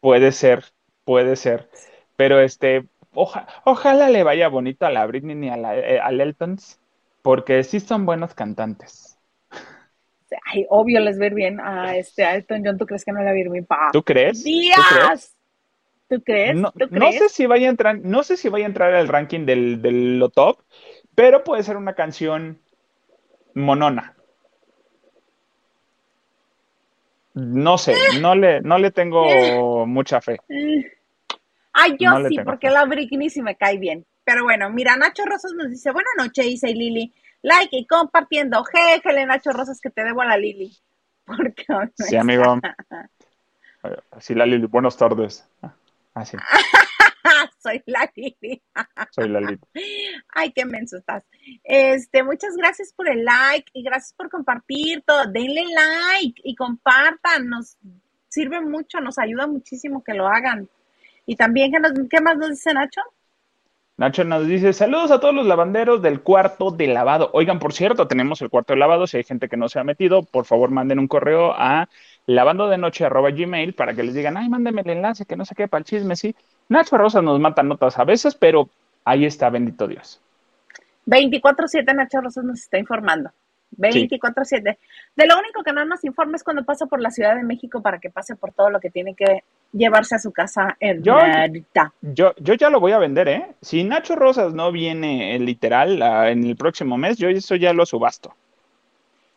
Puede 0.00 0.32
ser, 0.32 0.64
puede 1.04 1.36
ser. 1.36 1.70
Pero 2.16 2.38
este, 2.38 2.86
ojalá 3.14 4.10
le 4.10 4.24
vaya 4.24 4.48
bonito 4.48 4.84
a 4.84 4.90
la 4.90 5.06
Britney 5.06 5.36
ni 5.36 5.48
a 5.48 5.56
la, 5.56 5.78
eh, 5.78 5.98
al 5.98 6.20
Eltons 6.20 6.79
porque 7.22 7.62
sí 7.64 7.80
son 7.80 8.06
buenos 8.06 8.34
cantantes. 8.34 9.18
Ay, 10.46 10.64
obvio 10.68 11.00
les 11.00 11.18
ver 11.18 11.34
bien 11.34 11.60
a 11.60 11.96
este 11.96 12.22
Elton 12.22 12.62
John. 12.64 12.78
¿Tú 12.78 12.86
crees 12.86 13.04
que 13.04 13.12
no 13.12 13.18
le 13.18 13.24
va 13.24 13.30
a 13.30 13.38
ir 13.38 13.50
bien? 13.50 13.66
Pa? 13.66 13.90
¿Tú 13.92 14.02
crees? 14.02 14.44
¡Días! 14.44 15.36
¿Tú 16.08 16.22
crees? 16.22 16.56
No, 16.56 16.72
sé 17.12 17.28
si 17.28 17.46
vaya 17.46 17.68
a 17.68 17.70
entrar, 17.70 17.98
no 18.00 18.22
sé 18.22 18.36
si 18.36 18.48
vaya 18.48 18.64
a 18.64 18.68
entrar 18.68 18.94
al 18.94 19.08
ranking 19.08 19.46
del, 19.46 19.80
del 19.80 20.18
lo 20.18 20.28
top, 20.28 20.58
pero 21.14 21.44
puede 21.44 21.62
ser 21.62 21.76
una 21.76 21.94
canción 21.94 22.60
monona. 23.54 24.16
No 27.34 27.78
sé, 27.78 27.94
no 28.20 28.34
le, 28.34 28.60
no 28.60 28.78
le 28.78 28.90
tengo 28.90 29.24
mucha 29.86 30.20
fe. 30.20 30.38
Ay, 31.72 31.96
yo 31.98 32.10
sí, 32.28 32.38
porque 32.44 32.70
la 32.70 32.84
Britney 32.84 33.30
sí 33.30 33.40
me 33.40 33.56
cae 33.56 33.78
bien. 33.78 34.04
Pero 34.30 34.44
bueno, 34.44 34.70
mira, 34.70 34.94
Nacho 34.94 35.24
Rosas 35.24 35.54
nos 35.54 35.68
dice, 35.70 35.90
buenas 35.90 36.12
noches, 36.16 36.46
Isa 36.46 36.68
y 36.68 36.74
Lili. 36.74 37.12
Like 37.42 37.76
y 37.76 37.84
compartiendo. 37.84 38.62
Jéjele, 38.62 39.26
Nacho 39.26 39.50
Rosas, 39.50 39.80
que 39.80 39.90
te 39.90 40.04
debo 40.04 40.20
a 40.20 40.26
la 40.26 40.36
Lili. 40.36 40.78
Porque 41.24 41.64
sí, 41.96 42.14
amigo. 42.14 42.60
Así 44.12 44.36
la 44.36 44.46
Lili, 44.46 44.66
buenas 44.66 44.96
tardes. 44.96 45.44
Así. 46.14 46.36
Soy 47.60 47.82
la 47.86 48.08
Lili. 48.14 48.62
Soy 49.10 49.28
la 49.28 49.40
Lili. 49.40 49.60
Ay, 50.32 50.52
qué 50.52 50.64
menso 50.64 50.98
estás. 50.98 51.24
Este, 51.64 52.22
muchas 52.22 52.54
gracias 52.56 52.92
por 52.92 53.08
el 53.08 53.24
like 53.24 53.68
y 53.72 53.82
gracias 53.82 54.12
por 54.12 54.30
compartir 54.30 55.02
todo. 55.04 55.24
Denle 55.26 55.64
like 55.74 56.40
y 56.44 56.54
compartan. 56.54 57.48
Nos 57.48 57.76
sirve 58.28 58.60
mucho, 58.60 59.00
nos 59.00 59.18
ayuda 59.18 59.48
muchísimo 59.48 60.04
que 60.04 60.14
lo 60.14 60.28
hagan. 60.28 60.68
Y 61.26 61.34
también, 61.34 61.72
¿qué, 61.72 61.80
nos, 61.80 61.94
qué 62.08 62.20
más 62.20 62.36
nos 62.36 62.50
dice 62.50 62.72
Nacho? 62.72 63.00
Nacho 64.00 64.24
nos 64.24 64.46
dice, 64.46 64.72
saludos 64.72 65.10
a 65.10 65.20
todos 65.20 65.34
los 65.34 65.44
lavanderos 65.46 66.00
del 66.00 66.22
cuarto 66.22 66.70
de 66.70 66.86
lavado. 66.86 67.28
Oigan, 67.34 67.58
por 67.58 67.74
cierto, 67.74 68.08
tenemos 68.08 68.40
el 68.40 68.48
cuarto 68.48 68.72
de 68.72 68.78
lavado. 68.78 69.06
Si 69.06 69.18
hay 69.18 69.24
gente 69.24 69.46
que 69.46 69.58
no 69.58 69.68
se 69.68 69.78
ha 69.78 69.84
metido, 69.84 70.22
por 70.22 70.46
favor 70.46 70.70
manden 70.70 70.98
un 70.98 71.06
correo 71.06 71.52
a 71.52 71.86
lavandodenoche.gmail 72.24 73.74
para 73.74 73.92
que 73.92 74.02
les 74.02 74.14
digan, 74.14 74.38
ay, 74.38 74.48
mándenme 74.48 74.80
el 74.80 74.88
enlace, 74.88 75.26
que 75.26 75.36
no 75.36 75.44
sé 75.44 75.54
qué, 75.54 75.68
para 75.68 75.80
el 75.80 75.84
chisme, 75.84 76.16
sí. 76.16 76.34
Nacho 76.70 76.96
Rosa 76.96 77.20
nos 77.20 77.38
mata 77.40 77.62
notas 77.62 77.98
a 77.98 78.04
veces, 78.04 78.34
pero 78.34 78.70
ahí 79.04 79.26
está, 79.26 79.50
bendito 79.50 79.86
Dios. 79.86 80.18
24-7 81.04 81.94
Nacho 81.94 82.22
Rosas 82.22 82.44
nos 82.44 82.58
está 82.58 82.78
informando. 82.78 83.30
24-7. 83.76 84.78
De 85.16 85.26
lo 85.26 85.38
único 85.38 85.62
que 85.62 85.72
no 85.72 85.84
nos 85.84 86.04
informa 86.04 86.36
es 86.36 86.44
cuando 86.44 86.64
pasa 86.64 86.86
por 86.86 87.00
la 87.00 87.10
Ciudad 87.10 87.36
de 87.36 87.42
México 87.42 87.82
para 87.82 87.98
que 87.98 88.10
pase 88.10 88.36
por 88.36 88.52
todo 88.52 88.70
lo 88.70 88.80
que 88.80 88.90
tiene 88.90 89.14
que 89.14 89.44
llevarse 89.72 90.14
a 90.14 90.18
su 90.18 90.32
casa 90.32 90.76
en 90.80 91.02
yo, 91.02 91.16
yo, 92.02 92.34
yo, 92.38 92.54
ya 92.54 92.70
lo 92.70 92.80
voy 92.80 92.92
a 92.92 92.98
vender, 92.98 93.28
¿eh? 93.28 93.46
Si 93.60 93.84
Nacho 93.84 94.16
Rosas 94.16 94.52
no 94.52 94.72
viene 94.72 95.36
el 95.36 95.44
literal 95.44 96.02
en 96.28 96.44
el 96.44 96.56
próximo 96.56 96.96
mes, 96.96 97.18
yo 97.18 97.28
eso 97.28 97.56
ya 97.56 97.72
lo 97.72 97.86
subasto. 97.86 98.34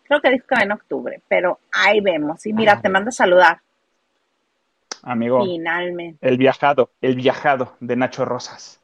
Creo 0.03 0.21
que 0.21 0.29
dijo 0.29 0.45
que 0.47 0.55
va 0.55 0.63
en 0.63 0.71
octubre, 0.71 1.21
pero 1.27 1.59
ahí 1.71 2.01
vemos. 2.01 2.45
Y 2.45 2.53
mira, 2.53 2.73
ah. 2.73 2.81
te 2.81 2.89
mando 2.89 3.09
a 3.09 3.13
saludar. 3.13 3.59
Amigo. 5.01 5.43
Finalmente. 5.43 6.27
El 6.27 6.37
viajado, 6.37 6.91
el 7.01 7.15
viajado 7.15 7.75
de 7.79 7.95
Nacho 7.95 8.25
Rosas. 8.25 8.82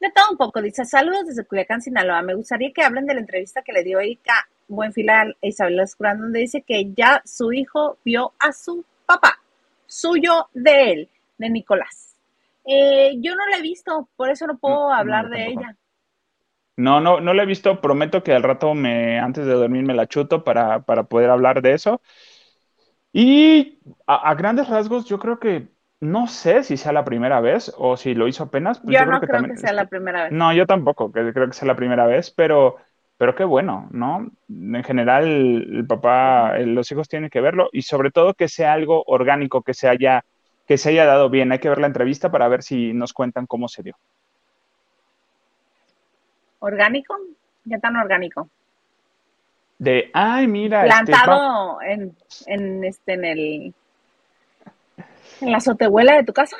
De 0.00 0.10
todo 0.12 0.26
un 0.30 0.36
poco, 0.36 0.62
dice, 0.62 0.84
saludos 0.84 1.26
desde 1.26 1.44
Culiacán, 1.44 1.82
Sinaloa. 1.82 2.22
Me 2.22 2.34
gustaría 2.34 2.72
que 2.72 2.82
hablen 2.82 3.06
de 3.06 3.14
la 3.14 3.20
entrevista 3.20 3.62
que 3.62 3.72
le 3.72 3.82
dio 3.82 4.00
Ica 4.00 4.48
Buenfila 4.68 5.22
a 5.22 5.34
Isabel 5.40 5.80
Escurán, 5.80 6.20
donde 6.20 6.40
dice 6.40 6.62
que 6.62 6.92
ya 6.94 7.20
su 7.24 7.52
hijo 7.52 7.98
vio 8.04 8.32
a 8.38 8.52
su 8.52 8.84
papá, 9.06 9.40
suyo 9.86 10.48
de 10.52 10.92
él, 10.92 11.08
de 11.38 11.50
Nicolás. 11.50 12.16
Eh, 12.64 13.14
yo 13.18 13.34
no 13.34 13.46
la 13.48 13.56
he 13.56 13.62
visto, 13.62 14.08
por 14.14 14.30
eso 14.30 14.46
no 14.46 14.58
puedo 14.58 14.92
hablar 14.92 15.30
de 15.30 15.46
ella. 15.46 15.76
No, 16.76 17.00
no, 17.00 17.20
no 17.20 17.34
la 17.34 17.42
he 17.42 17.46
visto. 17.46 17.80
Prometo 17.80 18.22
que 18.22 18.32
al 18.32 18.44
rato 18.44 18.74
me, 18.74 19.18
antes 19.18 19.46
de 19.46 19.52
dormir 19.52 19.82
me 19.82 19.94
la 19.94 20.06
chuto 20.06 20.44
para, 20.44 20.82
para 20.82 21.04
poder 21.04 21.30
hablar 21.30 21.60
de 21.60 21.72
eso. 21.72 22.00
Y 23.12 23.80
a 24.06 24.34
grandes 24.34 24.68
rasgos, 24.68 25.06
yo 25.06 25.18
creo 25.18 25.40
que 25.40 25.66
no 26.00 26.26
sé 26.26 26.62
si 26.62 26.76
sea 26.76 26.92
la 26.92 27.04
primera 27.04 27.40
vez 27.40 27.72
o 27.76 27.96
si 27.96 28.14
lo 28.14 28.28
hizo 28.28 28.44
apenas. 28.44 28.80
Pues 28.80 28.96
yo, 28.96 29.04
no 29.04 29.20
creo, 29.20 29.42
que, 29.44 29.56
sea 29.56 29.72
la 29.72 29.86
primera 29.86 30.24
vez. 30.24 30.32
No, 30.32 30.52
yo 30.52 30.66
tampoco, 30.66 31.10
que 31.10 31.32
creo 31.32 31.46
que 31.46 31.54
sea 31.54 31.66
la 31.66 31.76
primera 31.76 32.06
vez, 32.06 32.30
pero 32.30 32.76
pero 33.18 33.34
qué 33.34 33.42
bueno, 33.42 33.88
¿no? 33.90 34.30
En 34.48 34.84
general, 34.84 35.24
el 35.26 35.84
papá, 35.86 36.56
los 36.58 36.90
hijos 36.92 37.08
tienen 37.08 37.30
que 37.30 37.40
verlo 37.40 37.68
y 37.72 37.82
sobre 37.82 38.12
todo 38.12 38.32
que 38.32 38.48
sea 38.48 38.72
algo 38.72 39.02
orgánico, 39.08 39.62
que 39.62 39.74
se 39.74 39.88
haya, 39.88 40.24
que 40.68 40.78
se 40.78 40.90
haya 40.90 41.04
dado 41.04 41.28
bien. 41.28 41.50
Hay 41.50 41.58
que 41.58 41.68
ver 41.68 41.80
la 41.80 41.88
entrevista 41.88 42.30
para 42.30 42.46
ver 42.46 42.62
si 42.62 42.92
nos 42.92 43.12
cuentan 43.12 43.46
cómo 43.46 43.66
se 43.66 43.82
dio. 43.82 43.96
¿Orgánico? 46.60 47.16
¿Qué 47.68 47.78
tan 47.78 47.96
orgánico? 47.96 48.48
De, 49.78 50.10
ay, 50.14 50.46
mira. 50.46 50.86
Este, 50.86 51.06
Plantado 51.06 51.82
en, 51.82 52.16
en, 52.46 52.84
este, 52.84 53.14
en 53.14 53.24
el, 53.24 53.74
en 55.40 55.52
la 55.52 55.58
azotehuela 55.58 56.16
de 56.16 56.24
tu 56.24 56.32
casa. 56.32 56.56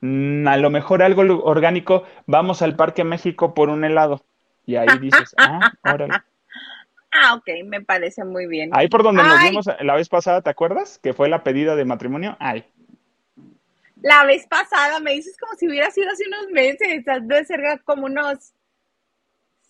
Mm, 0.00 0.48
a 0.48 0.56
lo 0.56 0.70
mejor 0.70 1.02
algo 1.02 1.22
orgánico, 1.44 2.04
vamos 2.26 2.62
al 2.62 2.76
Parque 2.76 3.04
México 3.04 3.54
por 3.54 3.68
un 3.68 3.84
helado. 3.84 4.22
Y 4.66 4.76
ahí 4.76 4.98
dices, 5.00 5.34
ah, 5.38 5.72
órale. 5.84 6.14
Ah, 7.12 7.34
ok, 7.34 7.48
me 7.66 7.82
parece 7.82 8.24
muy 8.24 8.46
bien. 8.46 8.70
Ahí 8.72 8.88
por 8.88 9.02
donde 9.02 9.22
nos 9.22 9.40
vimos 9.42 9.68
la 9.80 9.94
vez 9.94 10.08
pasada, 10.08 10.40
¿te 10.40 10.50
acuerdas? 10.50 10.98
Que 10.98 11.12
fue 11.12 11.28
la 11.28 11.44
pedida 11.44 11.76
de 11.76 11.84
matrimonio. 11.84 12.36
Ay. 12.40 12.64
La 14.00 14.24
vez 14.24 14.46
pasada, 14.46 14.98
me 14.98 15.12
dices 15.12 15.36
como 15.38 15.54
si 15.54 15.68
hubiera 15.68 15.90
sido 15.90 16.10
hace 16.10 16.24
unos 16.26 16.50
meses, 16.50 17.04
debe 17.04 17.44
ser 17.44 17.60
como 17.84 18.06
unos 18.06 18.52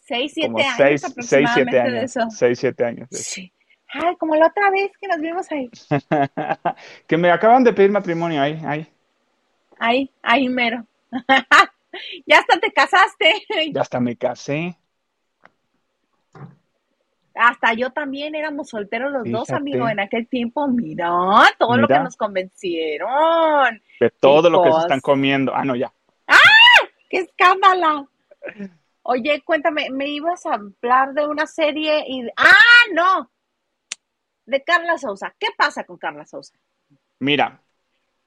6, 0.07 0.33
7 0.35 0.49
años 0.49 0.75
seis, 0.77 1.05
aproximadamente 1.05 1.71
siete 1.71 1.81
años, 1.81 1.93
de 1.93 2.05
eso. 2.05 2.31
6, 2.31 2.59
7 2.59 2.85
años. 2.85 3.09
Sí. 3.11 3.53
Ay, 3.93 4.17
como 4.17 4.35
la 4.35 4.47
otra 4.47 4.71
vez 4.71 4.91
que 4.99 5.07
nos 5.07 5.19
vimos 5.19 5.47
ahí. 5.53 5.71
que 7.07 7.17
me 7.17 7.31
acaban 7.31 7.63
de 7.63 7.73
pedir 7.73 7.91
matrimonio 7.91 8.41
ahí, 8.41 8.61
ahí. 8.67 8.87
Ahí, 9.79 10.11
ahí 10.23 10.49
mero. 10.49 10.87
ya 12.27 12.39
hasta 12.39 12.59
te 12.59 12.73
casaste. 12.73 13.35
ya 13.73 13.81
hasta 13.81 14.01
me 14.01 14.17
casé. 14.17 14.79
Hasta 17.35 17.73
yo 17.75 17.91
también 17.91 18.35
éramos 18.35 18.69
solteros 18.69 19.11
los 19.13 19.25
dos, 19.25 19.51
amigos, 19.51 19.91
en 19.91 20.01
aquel 20.01 20.27
tiempo. 20.27 20.69
Mira, 20.69 21.11
todo 21.59 21.77
lo 21.77 21.89
que 21.89 21.99
nos 21.99 22.17
convencieron. 22.17 23.83
De 24.01 24.11
todo 24.11 24.51
lo 24.51 24.63
que 24.63 24.73
se 24.73 24.79
están 24.81 25.01
comiendo. 25.01 25.55
Ah, 25.55 25.65
no, 25.65 25.75
ya. 25.75 25.93
¡Ah! 26.27 26.37
¡Qué 27.09 27.19
escándalo! 27.19 28.09
Oye, 29.03 29.43
cuéntame, 29.45 29.89
me 29.91 30.09
ibas 30.09 30.47
a 30.47 30.55
hablar 30.55 31.13
de 31.15 31.27
una 31.27 31.47
serie 31.47 32.05
y... 32.07 32.29
¡Ah, 32.37 32.85
no! 32.93 33.32
De 34.47 34.63
Carla 34.63 34.99
Sousa. 34.99 35.35
¿Qué 35.39 35.49
pasa 35.57 35.85
con 35.85 35.99
Carla 35.99 36.27
Sousa? 36.27 36.55
Mira, 37.19 37.63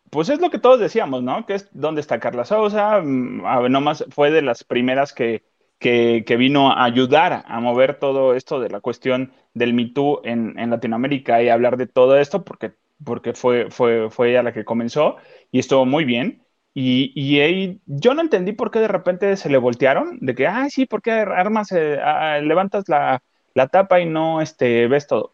pues 0.09 0.29
es 0.29 0.39
lo 0.39 0.49
que 0.49 0.59
todos 0.59 0.79
decíamos, 0.79 1.23
¿no? 1.23 1.45
Que 1.45 1.55
es 1.55 1.69
dónde 1.73 2.01
está 2.01 2.19
Carla 2.19 2.45
Sousa. 2.45 3.01
Mm, 3.01 3.71
nomás 3.71 4.05
fue 4.11 4.31
de 4.31 4.41
las 4.41 4.63
primeras 4.63 5.13
que, 5.13 5.43
que, 5.79 6.23
vino 6.37 6.71
a 6.71 6.85
ayudar 6.85 7.43
a 7.45 7.59
mover 7.59 7.99
todo 7.99 8.33
esto 8.35 8.59
de 8.59 8.69
la 8.69 8.81
cuestión 8.81 9.33
del 9.53 9.73
Me 9.73 9.87
Too 9.87 10.21
en, 10.23 10.57
en 10.57 10.69
Latinoamérica 10.69 11.41
y 11.43 11.49
hablar 11.49 11.77
de 11.77 11.87
todo 11.87 12.17
esto, 12.17 12.45
porque, 12.45 12.73
porque 13.03 13.33
fue, 13.33 13.69
fue, 13.71 14.09
fue 14.09 14.31
ella 14.31 14.43
la 14.43 14.53
que 14.53 14.65
comenzó 14.65 15.17
y 15.51 15.59
estuvo 15.59 15.85
muy 15.85 16.05
bien. 16.05 16.43
Y, 16.73 17.13
y 17.15 17.39
ahí, 17.39 17.81
yo 17.85 18.13
no 18.13 18.21
entendí 18.21 18.51
por 18.51 18.69
qué 18.69 18.79
de 18.79 18.89
repente 18.89 19.37
se 19.37 19.49
le 19.49 19.57
voltearon, 19.57 20.19
de 20.19 20.35
que, 20.35 20.45
ah, 20.47 20.67
sí, 20.69 20.85
¿por 20.85 21.01
qué 21.01 21.11
armas, 21.11 21.71
eh, 21.71 21.97
levantas 22.43 22.89
la, 22.89 23.23
la, 23.53 23.67
tapa 23.69 24.01
y 24.01 24.05
no 24.05 24.41
este, 24.41 24.87
ves 24.87 25.07
todo? 25.07 25.33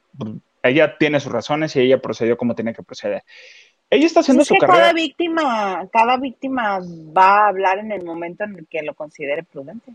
Ella 0.63 0.97
tiene 0.97 1.19
sus 1.19 1.31
razones 1.31 1.75
y 1.75 1.81
ella 1.81 2.01
procedió 2.01 2.37
como 2.37 2.55
tenía 2.55 2.73
que 2.73 2.83
proceder. 2.83 3.23
Ella 3.89 4.05
está 4.05 4.21
haciendo 4.21 4.45
su 4.45 4.55
carrera. 4.55 4.79
Cada 4.79 4.93
víctima, 4.93 5.87
cada 5.91 6.17
víctima 6.17 6.79
va 7.15 7.45
a 7.45 7.47
hablar 7.49 7.79
en 7.79 7.91
el 7.91 8.05
momento 8.05 8.45
en 8.45 8.57
el 8.57 8.67
que 8.67 8.81
lo 8.83 8.93
considere 8.93 9.43
prudente. 9.43 9.91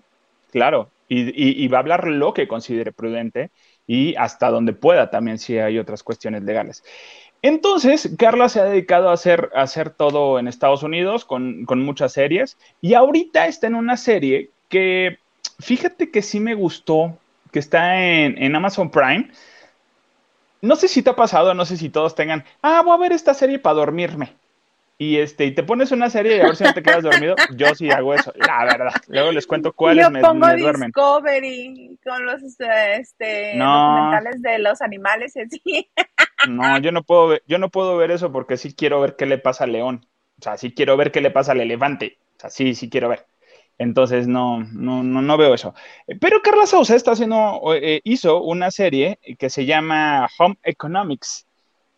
Claro, 0.51 0.91
y, 1.09 1.65
y, 1.65 1.69
va 1.69 1.79
a 1.79 1.81
hablar 1.81 2.07
lo 2.07 2.35
que 2.35 2.49
considere 2.49 2.93
prudente 2.93 3.51
y 3.87 4.15
hasta 4.17 4.51
donde 4.51 4.73
pueda 4.73 5.11
también 5.11 5.39
si 5.39 5.59
hay 5.59 5.79
otras 5.79 6.03
cuestiones 6.03 6.43
legales. 6.43 6.83
Entonces, 7.43 8.11
Carla 8.19 8.49
se 8.49 8.61
ha 8.61 8.65
dedicado 8.65 9.11
a 9.11 9.13
hacer, 9.13 9.51
hacer 9.55 9.91
todo 9.91 10.39
en 10.39 10.49
Estados 10.49 10.83
Unidos 10.83 11.25
con, 11.25 11.65
muchas 11.69 12.13
series 12.13 12.59
y 12.81 12.95
ahorita 12.95 13.47
está 13.47 13.67
en 13.67 13.75
una 13.77 13.97
serie 13.97 14.51
que, 14.69 15.19
fíjate 15.61 16.11
que 16.11 16.23
sí 16.23 16.41
me 16.41 16.55
gustó, 16.55 17.17
que 17.53 17.59
está 17.59 18.03
en, 18.03 18.43
en 18.43 18.57
Amazon 18.57 18.91
Prime. 18.91 19.31
No 20.67 20.77
sé 20.77 20.89
si 20.89 21.03
te 21.03 21.11
ha 21.11 21.17
pasado, 21.17 21.55
no 21.55 21.65
sé 21.65 21.77
si 21.77 21.89
todos 21.89 22.15
tengan, 22.15 22.45
ah, 22.63 22.83
voy 22.85 22.95
a 22.95 22.99
ver 22.99 23.13
esta 23.13 23.35
serie 23.35 23.59
para 23.59 23.77
dormirme 23.77 24.35
y 24.99 25.19
este 25.19 25.45
y 25.45 25.53
te 25.53 25.63
pones 25.63 25.93
una 25.93 26.09
serie 26.09 26.39
y 26.39 26.41
a 26.41 26.45
ver 26.45 26.57
si 26.57 26.65
no 26.65 26.73
te 26.73 26.83
quedas 26.83 27.03
dormido, 27.03 27.35
yo 27.57 27.75
sí 27.75 27.91
hago 27.91 28.15
eso, 28.15 28.33
la 28.37 28.65
verdad. 28.65 28.95
Luego 29.09 29.33
les 29.33 29.47
cuento 29.47 29.73
cuáles 29.75 30.11
me, 30.11 30.21
pongo 30.21 30.47
me 30.47 30.57
duermen. 30.57 30.89
Discovery 30.89 31.99
con 32.03 32.25
los 32.25 32.43
este, 32.43 33.59
documentales 33.59 34.41
de 34.43 34.59
los 34.59 34.81
animales 34.81 35.37
y 35.37 35.41
así. 35.41 35.91
No, 36.49 36.79
yo 36.79 36.93
no 36.93 37.03
puedo 37.03 37.29
ver, 37.29 37.43
yo 37.49 37.59
no 37.59 37.71
puedo 37.71 37.97
ver 37.97 38.11
eso 38.13 38.31
porque 38.31 38.57
sí 38.57 38.73
quiero 38.73 39.01
ver 39.01 39.17
qué 39.17 39.27
le 39.27 39.39
pasa 39.39 39.65
al 39.65 39.73
león. 39.73 40.07
O 40.39 40.43
sea, 40.43 40.59
sí 40.59 40.73
quiero 40.73 40.97
ver 40.97 41.11
qué 41.11 41.21
le 41.21 41.31
pasa 41.31 41.53
al 41.53 41.61
elefante. 41.61 42.19
O 42.37 42.41
sea, 42.41 42.51
sí, 42.51 42.75
sí 42.75 42.89
quiero 42.89 43.09
ver. 43.09 43.27
Entonces 43.79 44.27
no, 44.27 44.61
no, 44.73 45.03
no, 45.03 45.23
no 45.23 45.37
veo 45.37 45.55
eso. 45.55 45.75
Pero 46.21 46.41
Carla 46.43 46.67
Sousa 46.67 46.97
está 46.97 47.13
haciendo, 47.13 47.61
eh, 47.75 48.01
hizo 48.05 48.43
una 48.43 48.71
serie 48.71 49.19
que 49.39 49.51
se 49.51 49.67
llama 49.67 50.29
Home 50.39 50.57
Economics 50.63 51.47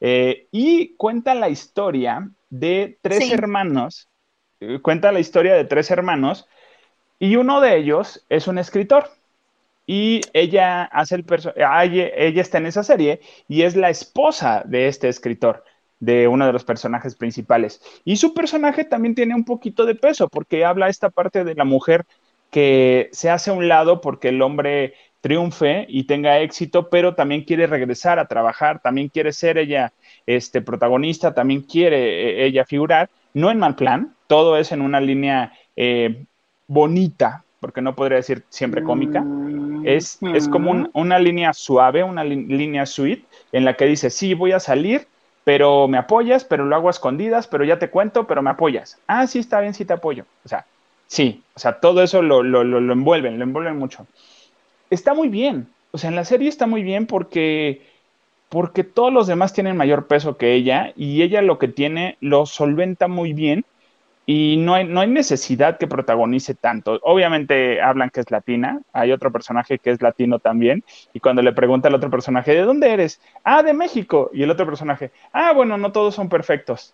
eh, 0.00 0.48
y 0.50 0.94
cuenta 0.96 1.34
la 1.34 1.48
historia 1.48 2.30
de 2.50 2.98
tres 3.02 3.30
hermanos, 3.30 4.08
eh, 4.60 4.80
cuenta 4.80 5.12
la 5.12 5.20
historia 5.20 5.54
de 5.54 5.64
tres 5.64 5.90
hermanos 5.90 6.48
y 7.18 7.36
uno 7.36 7.60
de 7.60 7.76
ellos 7.76 8.24
es 8.28 8.48
un 8.48 8.58
escritor. 8.58 9.10
Y 9.90 10.20
ella 10.34 10.84
hace 10.84 11.14
el 11.14 11.24
ella 11.56 12.42
está 12.42 12.58
en 12.58 12.66
esa 12.66 12.82
serie 12.82 13.20
y 13.48 13.62
es 13.62 13.74
la 13.74 13.88
esposa 13.88 14.62
de 14.66 14.86
este 14.86 15.08
escritor, 15.08 15.64
de 16.00 16.28
uno 16.28 16.46
de 16.46 16.52
los 16.52 16.64
personajes 16.64 17.14
principales. 17.14 17.80
Y 18.04 18.16
su 18.16 18.34
personaje 18.34 18.84
también 18.84 19.14
tiene 19.14 19.34
un 19.34 19.44
poquito 19.44 19.84
de 19.86 19.94
peso 19.94 20.28
porque 20.28 20.64
habla 20.64 20.88
esta 20.88 21.10
parte 21.10 21.44
de 21.44 21.54
la 21.54 21.64
mujer 21.64 22.06
que 22.50 23.08
se 23.12 23.30
hace 23.30 23.50
a 23.50 23.54
un 23.54 23.68
lado 23.68 24.00
porque 24.00 24.28
el 24.28 24.40
hombre 24.42 24.94
triunfe 25.20 25.84
y 25.88 26.04
tenga 26.04 26.38
éxito, 26.38 26.88
pero 26.88 27.14
también 27.14 27.42
quiere 27.42 27.66
regresar 27.66 28.18
a 28.18 28.28
trabajar, 28.28 28.80
también 28.80 29.08
quiere 29.08 29.32
ser 29.32 29.58
ella 29.58 29.92
este 30.26 30.62
protagonista, 30.62 31.34
también 31.34 31.62
quiere 31.62 31.98
eh, 31.98 32.46
ella 32.46 32.64
figurar, 32.64 33.10
no 33.34 33.50
en 33.50 33.58
mal 33.58 33.74
plan, 33.74 34.14
todo 34.26 34.56
es 34.56 34.72
en 34.72 34.80
una 34.80 35.00
línea 35.00 35.52
eh, 35.76 36.24
bonita, 36.66 37.44
porque 37.60 37.80
no 37.80 37.96
podría 37.96 38.18
decir 38.18 38.44
siempre 38.48 38.84
cómica, 38.84 39.24
es, 39.84 40.18
es 40.34 40.48
como 40.48 40.88
una 40.92 41.18
línea 41.18 41.52
suave, 41.52 42.04
una 42.04 42.22
línea 42.22 42.86
sweet, 42.86 43.24
en 43.52 43.64
la 43.64 43.74
que 43.74 43.86
dice, 43.86 44.10
sí, 44.10 44.34
voy 44.34 44.52
a 44.52 44.60
salir, 44.60 45.08
pero 45.48 45.88
me 45.88 45.96
apoyas, 45.96 46.44
pero 46.44 46.66
lo 46.66 46.76
hago 46.76 46.88
a 46.88 46.90
escondidas, 46.90 47.46
pero 47.46 47.64
ya 47.64 47.78
te 47.78 47.88
cuento, 47.88 48.26
pero 48.26 48.42
me 48.42 48.50
apoyas. 48.50 48.98
Ah, 49.06 49.26
sí, 49.26 49.38
está 49.38 49.60
bien, 49.60 49.72
sí 49.72 49.86
te 49.86 49.94
apoyo. 49.94 50.26
O 50.44 50.48
sea, 50.48 50.66
sí, 51.06 51.42
o 51.54 51.58
sea, 51.58 51.80
todo 51.80 52.02
eso 52.02 52.20
lo, 52.20 52.42
lo, 52.42 52.64
lo 52.64 52.92
envuelven, 52.92 53.38
lo 53.38 53.44
envuelven 53.44 53.78
mucho 53.78 54.06
está 54.90 55.14
muy 55.14 55.28
bien. 55.28 55.68
O 55.90 55.96
sea, 55.98 56.10
en 56.10 56.16
la 56.16 56.24
serie 56.24 56.48
está 56.50 56.66
muy 56.66 56.82
bien 56.82 57.06
porque, 57.06 57.82
porque 58.48 58.84
todos 58.84 59.10
los 59.10 59.26
demás 59.26 59.52
tienen 59.52 59.76
mayor 59.76 60.06
peso 60.06 60.36
que 60.36 60.52
ella 60.52 60.92
y 60.96 61.22
ella 61.22 61.42
lo 61.42 61.58
que 61.58 61.68
tiene 61.68 62.16
lo 62.20 62.46
solventa 62.46 63.08
muy 63.08 63.32
bien 63.32 63.64
y 64.30 64.58
no 64.58 64.74
hay, 64.74 64.84
no 64.84 65.00
hay 65.00 65.08
necesidad 65.08 65.78
que 65.78 65.86
protagonice 65.86 66.54
tanto. 66.54 67.00
Obviamente 67.02 67.80
hablan 67.80 68.10
que 68.10 68.20
es 68.20 68.30
latina, 68.30 68.78
hay 68.92 69.10
otro 69.10 69.32
personaje 69.32 69.78
que 69.78 69.90
es 69.90 70.02
latino 70.02 70.38
también 70.38 70.84
y 71.14 71.20
cuando 71.20 71.40
le 71.40 71.54
pregunta 71.54 71.88
al 71.88 71.94
otro 71.94 72.10
personaje, 72.10 72.52
¿de 72.52 72.60
dónde 72.60 72.92
eres? 72.92 73.22
Ah, 73.42 73.62
de 73.62 73.72
México. 73.72 74.28
Y 74.34 74.42
el 74.42 74.50
otro 74.50 74.66
personaje, 74.66 75.12
ah, 75.32 75.54
bueno, 75.54 75.78
no 75.78 75.92
todos 75.92 76.14
son 76.14 76.28
perfectos. 76.28 76.92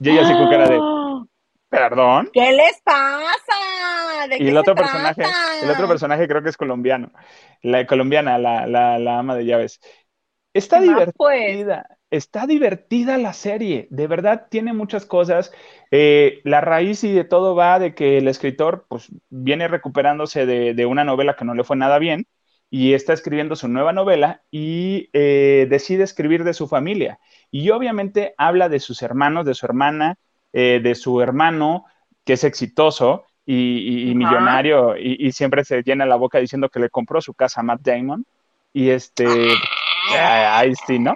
Y 0.00 0.10
ella 0.10 0.26
se 0.26 0.34
con 0.34 0.50
cara 0.50 0.68
de, 0.68 0.78
¡Ah! 0.78 1.24
perdón. 1.70 2.28
¿Qué 2.30 2.52
les 2.52 2.78
pasa? 2.82 4.36
y 4.38 4.48
el 4.48 4.56
otro 4.58 4.74
personaje, 4.74 5.22
el 5.62 5.70
otro 5.70 5.88
personaje 5.88 6.28
creo 6.28 6.42
que 6.42 6.50
es 6.50 6.58
colombiano, 6.58 7.10
la 7.62 7.86
colombiana, 7.86 8.36
la, 8.36 8.66
la, 8.66 9.18
ama 9.18 9.34
de 9.34 9.46
llaves. 9.46 9.80
Está 10.52 10.82
pues. 11.16 11.66
Está 12.10 12.46
divertida 12.46 13.18
la 13.18 13.32
serie, 13.32 13.86
de 13.90 14.06
verdad 14.06 14.46
tiene 14.50 14.72
muchas 14.72 15.06
cosas. 15.06 15.52
Eh, 15.90 16.40
la 16.44 16.60
raíz 16.60 17.04
y 17.04 17.12
de 17.12 17.24
todo 17.24 17.54
va 17.54 17.78
de 17.78 17.94
que 17.94 18.18
el 18.18 18.28
escritor 18.28 18.86
pues 18.88 19.08
viene 19.30 19.68
recuperándose 19.68 20.46
de, 20.46 20.86
una 20.86 21.04
novela 21.04 21.36
que 21.36 21.44
no 21.44 21.54
le 21.54 21.64
fue 21.64 21.76
nada 21.76 21.98
bien 21.98 22.26
y 22.68 22.94
está 22.94 23.12
escribiendo 23.12 23.56
su 23.56 23.68
nueva 23.68 23.92
novela 23.92 24.42
y 24.50 25.08
eh, 25.12 25.66
decide 25.70 26.04
escribir 26.04 26.44
de 26.44 26.54
su 26.54 26.68
familia. 26.68 27.18
Y 27.50 27.70
obviamente 27.70 28.34
habla 28.38 28.68
de 28.68 28.80
sus 28.80 29.02
hermanos, 29.02 29.46
de 29.46 29.54
su 29.54 29.66
hermana, 29.66 30.16
eh, 30.52 30.80
de 30.82 30.94
su 30.94 31.20
hermano, 31.20 31.84
que 32.24 32.34
es 32.34 32.44
exitoso, 32.44 33.24
y, 33.46 34.14
millonario 34.14 34.96
y, 34.96 35.32
siempre 35.32 35.64
se 35.64 35.82
llena 35.82 36.06
la 36.06 36.14
boca 36.14 36.38
diciendo 36.38 36.68
que 36.68 36.78
le 36.78 36.88
compró 36.88 37.20
su 37.20 37.34
casa 37.34 37.60
a 37.60 37.64
Matt 37.64 37.80
Damon 37.80 38.24
y 38.72 38.90
este, 38.90 39.26
ahí 40.16 40.72
sí, 40.86 41.00
¿no? 41.00 41.14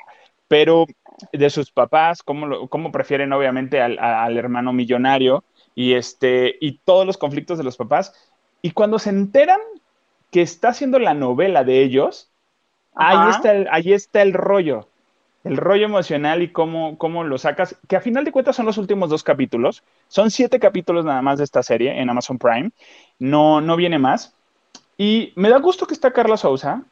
Pero 0.49 0.87
de 1.33 1.51
sus 1.51 1.71
papás, 1.71 2.23
cómo, 2.23 2.69
cómo 2.69 2.93
prefieren 2.93 3.33
obviamente 3.33 3.81
al, 3.81 4.37
hermano 4.37 4.73
millonario 4.73 5.45
y, 5.75 5.95
este, 5.95 6.57
y 6.61 6.79
todos 6.85 7.07
los 7.07 7.19
conflictos 7.19 7.59
de 7.59 7.65
los 7.65 7.77
papás. 7.77 8.15
Y 8.63 8.73
cuando 8.73 8.99
se 8.99 9.11
enteran 9.11 9.61
que 10.31 10.43
está 10.43 10.69
haciendo 10.69 10.99
la 10.99 11.15
novela 11.15 11.65
de 11.65 11.83
ellos, 11.83 12.31
ahí 12.95 13.31
está, 13.31 13.53
el, 13.53 13.69
ahí 13.71 13.93
está 13.93 14.23
el 14.23 14.33
rollo, 14.33 14.89
el 15.45 15.57
rollo 15.57 15.85
emocional 15.85 16.43
y 16.43 16.49
cómo, 16.49 16.99
cómo 16.99 17.23
lo 17.25 17.39
sacas, 17.39 17.77
que 17.89 17.97
a 17.97 18.01
final 18.01 18.25
de 18.25 18.33
cuentas 18.33 18.57
son 18.57 18.67
los 18.67 18.79
últimos 18.79 19.11
dos 19.11 19.23
capítulos, 19.23 19.83
son 20.09 20.31
siete 20.31 20.59
capítulos 20.59 21.05
nada 21.05 21.23
más 21.23 21.39
de 21.39 21.45
esta 21.45 21.63
serie 21.63 22.01
en 22.01 22.11
Amazon 22.11 22.39
Prime, 22.39 22.71
no, 23.19 23.61
no 23.61 23.77
viene 23.77 23.99
más. 23.99 24.35
Y 24.97 25.33
me 25.37 25.51
da 25.51 25.59
gusto 25.59 25.87
que 25.87 25.95
está 25.95 26.13
Carla 26.13 26.37
Sousa, 26.37 26.83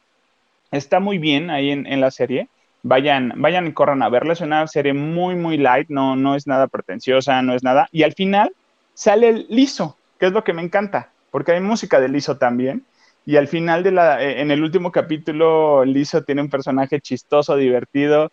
está 0.71 1.01
muy 1.01 1.19
bien 1.19 1.51
ahí 1.51 1.71
en, 1.71 2.01
la 2.01 2.11
serie. 2.11 2.49
Vayan, 2.83 3.33
vayan 3.37 3.67
y 3.67 3.73
corran 3.73 4.03
a 4.03 4.09
verla. 4.09 4.33
Es 4.33 4.41
una 4.41 4.67
serie 4.67 4.93
muy, 4.93 5.35
muy 5.37 5.57
light, 5.57 5.89
no, 5.89 6.17
no 6.17 6.35
es 6.35 6.47
nada 6.47 6.67
pretenciosa, 6.67 7.43
no 7.43 7.55
es 7.55 7.63
nada. 7.63 7.89
Y 7.93 8.03
al 8.03 8.13
final 8.13 8.53
sale 8.95 9.29
el 9.29 9.47
liso, 9.49 9.97
que 10.19 10.27
es 10.27 10.33
lo 10.33 10.45
que 10.45 10.53
me 10.53 10.63
encanta, 10.63 11.11
porque 11.31 11.53
hay 11.53 11.61
música 11.61 12.01
de 12.01 12.09
liso 12.09 12.37
también. 12.37 12.85
Y 13.25 13.37
al 13.37 13.47
final 13.49 13.83
de 13.83 13.93
la, 13.93 14.23
eh, 14.23 14.41
en 14.41 14.51
el 14.51 14.63
último 14.63 14.91
capítulo, 14.91 15.85
Liso 15.85 16.25
tiene 16.25 16.43
un 16.43 16.51
personaje 16.51 17.01
chistoso, 17.01 17.57
divertido, 17.57 18.33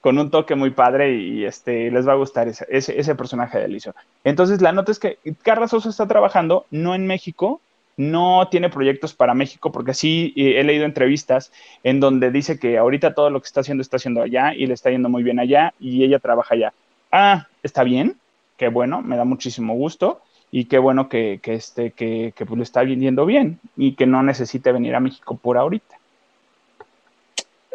con 0.00 0.18
un 0.18 0.30
toque 0.30 0.54
muy 0.54 0.70
padre 0.70 1.14
y, 1.14 1.44
este, 1.44 1.90
les 1.90 2.06
va 2.06 2.12
a 2.12 2.16
gustar 2.16 2.48
ese, 2.48 2.66
ese, 2.70 3.14
personaje 3.14 3.58
de 3.58 3.68
Liso. 3.68 3.94
Entonces, 4.24 4.60
la 4.60 4.72
nota 4.72 4.92
es 4.92 4.98
que 4.98 5.18
Carla 5.42 5.68
Sosa 5.68 5.88
está 5.88 6.06
trabajando 6.06 6.66
no 6.70 6.94
en 6.94 7.06
México, 7.06 7.60
no 8.00 8.48
tiene 8.50 8.70
proyectos 8.70 9.12
para 9.12 9.34
México, 9.34 9.70
porque 9.70 9.92
sí 9.92 10.32
he 10.34 10.64
leído 10.64 10.86
entrevistas 10.86 11.52
en 11.84 12.00
donde 12.00 12.30
dice 12.30 12.58
que 12.58 12.78
ahorita 12.78 13.12
todo 13.12 13.28
lo 13.28 13.42
que 13.42 13.46
está 13.46 13.60
haciendo 13.60 13.82
está 13.82 13.98
haciendo 13.98 14.22
allá 14.22 14.54
y 14.54 14.66
le 14.66 14.72
está 14.72 14.90
yendo 14.90 15.10
muy 15.10 15.22
bien 15.22 15.38
allá 15.38 15.74
y 15.78 16.02
ella 16.02 16.18
trabaja 16.18 16.54
allá. 16.54 16.72
Ah, 17.12 17.46
está 17.62 17.84
bien, 17.84 18.16
qué 18.56 18.68
bueno, 18.68 19.02
me 19.02 19.18
da 19.18 19.24
muchísimo 19.24 19.74
gusto 19.74 20.22
y 20.50 20.64
qué 20.64 20.78
bueno 20.78 21.10
que, 21.10 21.40
que, 21.42 21.52
este, 21.52 21.90
que, 21.90 22.32
que 22.34 22.46
pues 22.46 22.56
le 22.56 22.64
está 22.64 22.82
yendo 22.84 23.26
bien 23.26 23.60
y 23.76 23.94
que 23.94 24.06
no 24.06 24.22
necesite 24.22 24.72
venir 24.72 24.94
a 24.94 25.00
México 25.00 25.36
por 25.36 25.58
ahorita. 25.58 25.96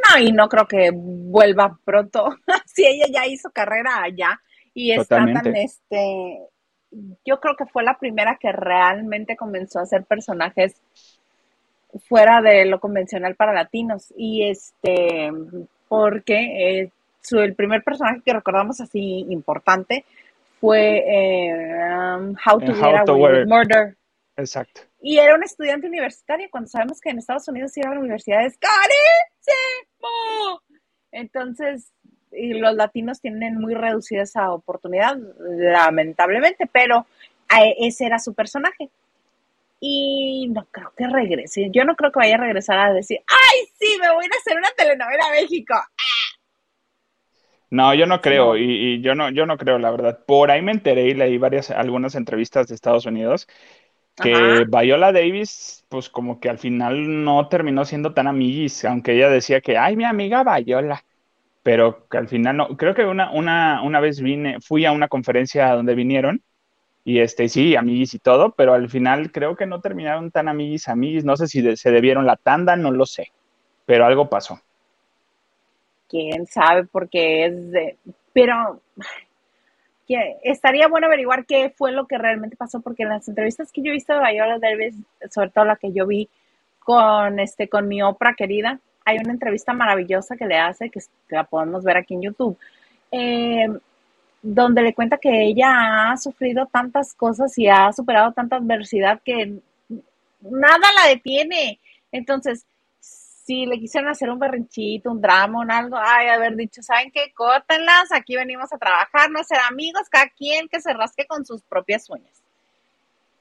No, 0.09 0.19
y 0.19 0.31
no 0.31 0.49
creo 0.49 0.67
que 0.67 0.89
vuelva 0.91 1.77
pronto. 1.85 2.35
si 2.65 2.83
ella 2.83 3.05
ya 3.13 3.27
hizo 3.27 3.51
carrera 3.51 4.01
allá 4.01 4.41
y 4.73 4.91
está 4.91 5.17
tan 5.17 5.55
este 5.55 6.39
yo 7.25 7.39
creo 7.39 7.55
que 7.55 7.65
fue 7.65 7.83
la 7.83 7.97
primera 7.97 8.37
que 8.39 8.51
realmente 8.51 9.35
comenzó 9.35 9.79
a 9.79 9.83
hacer 9.83 10.03
personajes 10.03 10.81
fuera 12.07 12.41
de 12.41 12.65
lo 12.65 12.79
convencional 12.79 13.35
para 13.35 13.53
latinos. 13.53 14.13
Y 14.17 14.49
este, 14.49 15.31
porque 15.87 16.79
eh, 16.81 16.91
su, 17.21 17.39
el 17.39 17.55
primer 17.55 17.83
personaje 17.83 18.21
que 18.25 18.33
recordamos 18.33 18.81
así 18.81 19.25
importante 19.29 20.05
fue 20.59 21.03
eh, 21.07 22.17
um, 22.17 22.35
How 22.45 22.59
to 22.59 22.73
Get 22.73 23.09
Away 23.09 23.45
Murder. 23.45 23.95
Exacto. 24.37 24.81
Y 25.01 25.17
era 25.19 25.35
un 25.35 25.43
estudiante 25.43 25.87
universitario 25.87 26.47
cuando 26.49 26.69
sabemos 26.69 26.99
que 26.99 27.09
en 27.09 27.19
Estados 27.19 27.47
Unidos 27.47 27.77
ir 27.77 27.87
a 27.87 27.93
la 27.93 27.99
universidad 27.99 28.45
es 28.45 28.57
carísimo. 28.57 30.09
Entonces, 31.11 31.91
y 32.37 32.53
los 32.53 32.75
latinos 32.75 33.21
tienen 33.21 33.57
muy 33.57 33.73
reducida 33.73 34.23
esa 34.23 34.51
oportunidad, 34.51 35.17
lamentablemente, 35.39 36.67
pero 36.71 37.05
ese 37.79 38.05
era 38.05 38.19
su 38.19 38.33
personaje. 38.33 38.89
Y 39.79 40.47
no 40.49 40.65
creo 40.71 40.91
que 40.97 41.07
regrese. 41.07 41.69
Yo 41.71 41.83
no 41.83 41.95
creo 41.95 42.11
que 42.11 42.19
vaya 42.19 42.35
a 42.35 42.39
regresar 42.39 42.79
a 42.79 42.93
decir, 42.93 43.19
ay, 43.27 43.67
sí, 43.77 43.97
me 43.99 44.11
voy 44.13 44.25
a 44.25 44.37
hacer 44.39 44.57
una 44.57 44.69
telenovela 44.75 45.25
a 45.27 45.31
México. 45.31 45.75
No, 47.69 47.93
yo 47.93 48.05
no 48.05 48.21
creo, 48.21 48.55
y, 48.55 49.01
yo 49.01 49.15
no, 49.15 49.29
yo 49.31 49.45
no 49.45 49.57
creo, 49.57 49.77
la 49.77 49.91
verdad. 49.91 50.23
Por 50.25 50.49
ahí 50.49 50.61
me 50.61 50.71
enteré 50.71 51.07
y 51.07 51.13
leí 51.13 51.37
varias, 51.37 51.71
algunas 51.71 52.15
entrevistas 52.15 52.67
de 52.67 52.75
Estados 52.75 53.05
Unidos 53.05 53.47
que 54.15 54.65
Viola 54.67 55.11
Davis, 55.11 55.85
pues 55.89 56.09
como 56.09 56.39
que 56.39 56.49
al 56.49 56.57
final 56.57 57.23
no 57.23 57.47
terminó 57.49 57.85
siendo 57.85 58.13
tan 58.13 58.27
amiguis, 58.27 58.85
aunque 58.85 59.13
ella 59.13 59.29
decía 59.29 59.61
que, 59.61 59.77
ay, 59.77 59.95
mi 59.95 60.05
amiga 60.05 60.43
Viola 60.43 61.03
pero 61.65 62.07
que 62.09 62.19
al 62.19 62.27
final 62.27 62.57
no, 62.57 62.77
creo 62.77 62.93
que 62.93 63.05
una, 63.05 63.31
una, 63.31 63.81
una 63.81 63.99
vez 63.99 64.21
vine, 64.21 64.61
fui 64.61 64.85
a 64.85 64.91
una 64.91 65.07
conferencia 65.07 65.73
donde 65.73 65.95
vinieron 65.95 66.43
y 67.03 67.21
este, 67.21 67.49
sí, 67.49 67.75
amiguis 67.75 68.13
y 68.13 68.19
todo, 68.19 68.51
pero 68.51 68.75
al 68.75 68.87
final 68.87 69.31
creo 69.31 69.55
que 69.55 69.65
no 69.65 69.81
terminaron 69.81 70.29
tan 70.29 70.47
amiguis, 70.47 70.87
amiguis, 70.87 71.25
no 71.25 71.35
sé 71.35 71.47
si 71.47 71.75
se 71.75 71.89
debieron 71.89 72.27
la 72.27 72.35
tanda, 72.35 72.75
no 72.75 72.91
lo 72.91 73.07
sé, 73.07 73.31
pero 73.87 74.05
algo 74.05 74.29
pasó. 74.29 74.61
Quién 76.07 76.45
sabe, 76.45 76.83
porque 76.85 77.47
es 77.47 77.71
de, 77.71 77.97
pero 78.31 78.79
que 80.07 80.37
estaría 80.43 80.87
bueno 80.87 81.07
averiguar 81.07 81.47
qué 81.47 81.73
fue 81.75 81.91
lo 81.91 82.05
que 82.05 82.19
realmente 82.19 82.57
pasó, 82.57 82.79
porque 82.81 83.01
en 83.01 83.09
las 83.09 83.27
entrevistas 83.27 83.71
que 83.71 83.81
yo 83.81 83.89
he 83.89 83.93
visto 83.93 84.13
de 84.13 84.19
Viola 84.19 84.59
Davis, 84.59 84.93
sobre 85.31 85.49
todo 85.49 85.65
la 85.65 85.77
que 85.77 85.91
yo 85.91 86.05
vi 86.05 86.29
con 86.77 87.39
este, 87.39 87.67
con 87.69 87.87
mi 87.87 88.03
Oprah 88.03 88.35
querida, 88.35 88.79
hay 89.05 89.17
una 89.19 89.31
entrevista 89.31 89.71
maravillosa 89.71 90.35
que 90.35 90.47
le 90.47 90.57
hace, 90.57 90.89
que 90.89 90.99
la 91.29 91.43
podemos 91.43 91.83
ver 91.83 91.97
aquí 91.97 92.15
en 92.15 92.23
YouTube, 92.23 92.57
eh, 93.11 93.67
donde 94.41 94.81
le 94.81 94.93
cuenta 94.93 95.17
que 95.17 95.43
ella 95.43 96.11
ha 96.11 96.17
sufrido 96.17 96.65
tantas 96.65 97.13
cosas 97.13 97.57
y 97.57 97.67
ha 97.67 97.91
superado 97.93 98.33
tanta 98.33 98.57
adversidad 98.57 99.21
que 99.23 99.59
nada 100.41 100.87
la 100.97 101.09
detiene. 101.09 101.79
Entonces, 102.11 102.65
si 102.99 103.67
le 103.67 103.79
quisieron 103.79 104.09
hacer 104.09 104.29
un 104.31 104.39
berrinchito, 104.39 105.11
un 105.11 105.21
drama, 105.21 105.59
un 105.59 105.69
algo, 105.69 105.97
ay, 105.99 106.27
haber 106.29 106.55
dicho, 106.55 106.81
¿saben 106.81 107.11
qué? 107.11 107.31
Córtenlas, 107.35 108.11
aquí 108.11 108.35
venimos 108.35 108.73
a 108.73 108.77
trabajar, 108.79 109.29
no 109.29 109.43
ser 109.43 109.59
amigos, 109.69 110.09
cada 110.09 110.29
quien 110.29 110.67
que 110.67 110.81
se 110.81 110.93
rasque 110.93 111.27
con 111.27 111.45
sus 111.45 111.61
propias 111.61 112.09
uñas. 112.09 112.41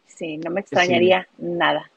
Sí, 0.06 0.36
no 0.36 0.50
me 0.50 0.60
extrañaría 0.60 1.26
nada. 1.38 1.90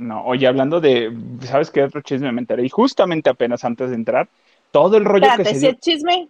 No, 0.00 0.24
oye, 0.24 0.46
hablando 0.46 0.80
de, 0.80 1.14
¿sabes 1.42 1.70
qué 1.70 1.82
otro 1.82 2.00
chisme 2.00 2.32
me 2.32 2.40
enteré? 2.40 2.64
Y 2.64 2.70
justamente 2.70 3.28
apenas 3.28 3.64
antes 3.64 3.90
de 3.90 3.96
entrar, 3.96 4.28
todo 4.70 4.96
el 4.96 5.04
rollo 5.04 5.28
que 5.36 5.44
se 5.44 5.54
si 5.56 5.66
es 5.66 5.78
chisme, 5.78 6.28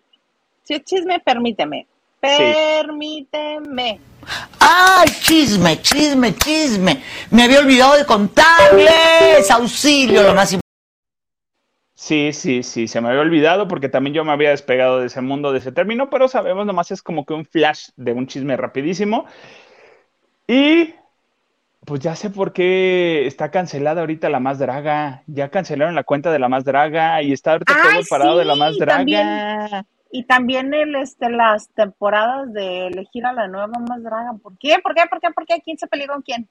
si 0.64 0.74
es 0.74 0.84
chisme, 0.84 1.20
permíteme. 1.20 1.86
Permíteme. 2.18 4.00
¡Ay, 4.58 5.08
chisme, 5.20 5.80
chisme, 5.80 6.34
chisme! 6.34 7.00
Me 7.30 7.44
había 7.44 7.60
olvidado 7.60 7.96
de 7.96 8.04
contarles. 8.04 9.48
Auxilio, 9.52 10.24
lo 10.24 10.34
más 10.34 10.52
importante. 10.52 10.60
Sí, 11.94 12.32
sí, 12.32 12.64
sí, 12.64 12.88
se 12.88 13.00
me 13.00 13.08
había 13.08 13.20
olvidado 13.20 13.68
porque 13.68 13.88
también 13.88 14.14
yo 14.14 14.24
me 14.24 14.32
había 14.32 14.50
despegado 14.50 14.98
de 14.98 15.06
ese 15.06 15.20
mundo, 15.20 15.52
de 15.52 15.58
ese 15.58 15.70
término, 15.70 16.10
pero 16.10 16.26
sabemos, 16.26 16.66
nomás 16.66 16.90
es 16.90 17.02
como 17.02 17.24
que 17.24 17.34
un 17.34 17.46
flash 17.46 17.90
de 17.94 18.12
un 18.12 18.26
chisme 18.26 18.56
rapidísimo. 18.56 19.26
Y 20.48 20.94
pues 21.84 22.00
ya 22.00 22.14
sé 22.14 22.30
por 22.30 22.52
qué 22.52 23.26
está 23.26 23.50
cancelada 23.50 24.02
ahorita 24.02 24.28
la 24.28 24.40
más 24.40 24.58
draga. 24.58 25.22
Ya 25.26 25.48
cancelaron 25.48 25.94
la 25.94 26.04
cuenta 26.04 26.30
de 26.30 26.38
la 26.38 26.48
más 26.48 26.64
draga 26.64 27.22
y 27.22 27.32
está 27.32 27.52
ahorita 27.52 27.72
todo 27.72 28.02
parado 28.08 28.38
de 28.38 28.44
la 28.44 28.54
más 28.54 28.76
draga. 28.76 29.86
y 30.12 30.24
también 30.24 30.74
el, 30.74 30.94
este, 30.96 31.30
las 31.30 31.68
temporadas 31.70 32.52
de 32.52 32.88
elegir 32.88 33.24
a 33.24 33.32
la 33.32 33.48
nueva 33.48 33.78
más 33.88 34.02
draga. 34.02 34.34
¿Por 34.42 34.58
qué? 34.58 34.76
¿Por 34.82 34.94
qué? 34.94 35.02
¿Por 35.08 35.20
qué? 35.20 35.30
¿Por 35.30 35.46
qué? 35.46 35.60
¿Quién 35.64 35.78
se 35.78 35.86
peleó 35.86 36.08
con 36.08 36.22
quién? 36.22 36.48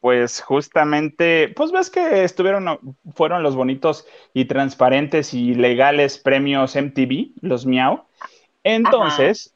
Pues 0.00 0.40
justamente, 0.42 1.52
pues 1.56 1.72
ves 1.72 1.90
que 1.90 2.22
estuvieron, 2.22 2.78
fueron 3.14 3.42
los 3.42 3.56
bonitos 3.56 4.06
y 4.34 4.44
transparentes 4.44 5.32
y 5.32 5.54
legales 5.54 6.18
premios 6.18 6.76
MTV, 6.76 7.32
los 7.40 7.64
Miau. 7.64 8.04
Entonces, 8.62 9.48
Ajá. 9.48 9.55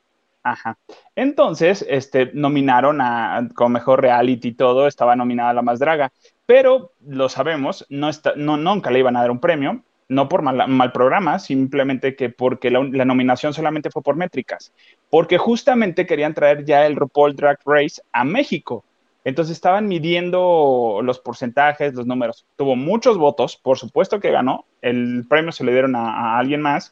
Entonces, 1.16 1.85
este, 1.88 2.31
nominaron 2.35 3.00
a, 3.00 3.48
como 3.55 3.70
mejor 3.70 4.00
reality 4.00 4.48
y 4.48 4.53
todo, 4.53 4.87
estaba 4.87 5.16
nominada 5.16 5.53
La 5.55 5.62
Más 5.62 5.79
Draga, 5.79 6.12
pero 6.46 6.92
lo 7.07 7.29
sabemos, 7.29 7.87
no 7.88 8.09
está, 8.09 8.33
no, 8.37 8.57
nunca 8.57 8.90
le 8.90 9.00
iban 9.00 9.16
a 9.16 9.20
dar 9.20 9.31
un 9.31 9.40
premio, 9.40 9.83
no 10.09 10.29
por 10.29 10.42
mal, 10.42 10.92
programa, 10.92 11.38
simplemente 11.38 12.16
que 12.16 12.31
porque 12.31 12.70
la, 12.70 13.05
nominación 13.05 13.55
solamente 13.55 13.90
fue 13.90 14.03
por 14.03 14.16
métricas, 14.16 14.72
porque 15.09 15.38
justamente 15.38 16.07
querían 16.07 16.35
traer 16.35 16.64
ya 16.64 16.85
el 16.87 16.96
RuPaul 16.96 17.37
Drag 17.37 17.59
Race 17.64 18.03
a 18.12 18.24
México. 18.24 18.85
Entonces 19.22 19.53
estaban 19.53 19.87
midiendo 19.87 21.00
los 21.05 21.20
porcentajes, 21.20 21.94
los 21.94 22.07
números. 22.07 22.46
Tuvo 22.57 22.74
muchos 22.74 23.18
votos, 23.18 23.57
por 23.57 23.79
supuesto 23.79 24.18
que 24.18 24.33
ganó, 24.33 24.64
el 24.83 25.26
premio 25.29 25.53
se 25.53 25.62
le 25.62 25.72
dieron 25.72 25.94
a, 25.94 26.35
a 26.35 26.38
alguien 26.38 26.62
más, 26.62 26.90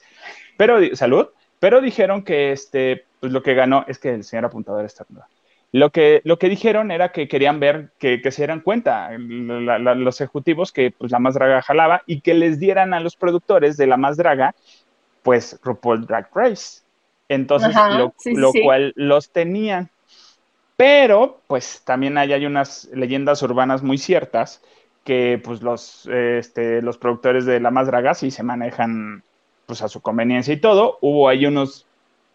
pero 0.57 0.79
salud, 0.95 1.29
pero 1.59 1.81
dijeron 1.81 2.23
que 2.23 2.53
este, 2.53 3.08
pues 3.21 3.33
lo 3.33 3.43
que 3.43 3.55
ganó 3.55 3.85
es 3.89 3.99
que 3.99 4.15
el 4.15 4.25
señor 4.25 4.47
apuntador 4.47 4.85
está 4.85 5.07
Lo 5.73 5.91
que, 5.91 6.21
lo 6.25 6.39
que 6.39 6.49
dijeron 6.49 6.91
era 6.91 7.13
que 7.13 7.29
querían 7.29 7.61
ver 7.61 7.91
que, 7.99 8.21
se 8.31 8.43
dieran 8.43 8.61
cuenta 8.61 9.11
los 9.19 10.21
ejecutivos 10.21 10.73
que 10.73 10.91
pues, 10.91 11.11
la 11.11 11.19
más 11.19 11.35
draga 11.35 11.63
jalaba 11.63 12.03
y 12.07 12.21
que 12.21 12.35
les 12.35 12.59
dieran 12.59 12.95
a 12.95 13.01
los 13.01 13.17
productores 13.17 13.77
de 13.77 13.87
la 13.87 13.97
más 13.97 14.17
draga, 14.17 14.55
pues 15.23 15.59
RuPaul 15.63 16.07
Drag 16.07 16.29
Race. 16.35 16.83
Entonces, 17.29 17.75
lo, 18.25 18.53
cual 18.65 18.93
los 18.97 19.31
tenían. 19.31 19.91
Pero, 20.77 21.41
pues 21.47 21.83
también 21.85 22.17
hay, 22.17 22.33
hay 22.33 22.47
unas 22.47 22.89
leyendas 22.93 23.43
urbanas 23.43 23.83
muy 23.83 23.99
ciertas 23.99 24.63
que 25.05 25.41
pues 25.43 25.63
los, 25.63 26.07
este, 26.07 26.83
los 26.83 26.99
productores 26.99 27.47
de 27.47 27.61
la 27.61 27.71
más 27.71 27.87
draga 27.87 28.15
sí 28.15 28.31
se 28.31 28.43
manejan 28.43 29.23
pues 29.67 29.83
a 29.83 29.89
su 29.89 30.01
conveniencia 30.01 30.55
y 30.55 30.59
todo. 30.59 30.99
Hubo 31.01 31.29
ahí 31.29 31.47
unos 31.47 31.88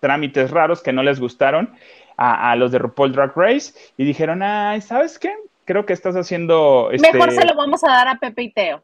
trámites 0.03 0.51
raros 0.51 0.83
que 0.83 0.91
no 0.91 1.01
les 1.01 1.21
gustaron 1.21 1.73
a, 2.17 2.53
los 2.57 2.73
de 2.73 2.79
RuPaul 2.79 3.13
Drag 3.13 3.31
Race 3.37 3.73
y 3.95 4.03
dijeron, 4.03 4.43
ay, 4.43 4.81
¿sabes 4.81 5.17
qué? 5.17 5.33
creo 5.63 5.85
que 5.85 5.93
estás 5.93 6.17
haciendo... 6.17 6.89
Este, 6.91 7.09
Mejor 7.09 7.31
se 7.31 7.45
lo 7.45 7.55
vamos 7.55 7.85
a 7.85 7.87
dar 7.87 8.09
a 8.09 8.15
Pepe 8.15 8.43
y 8.43 8.51
Teo. 8.51 8.83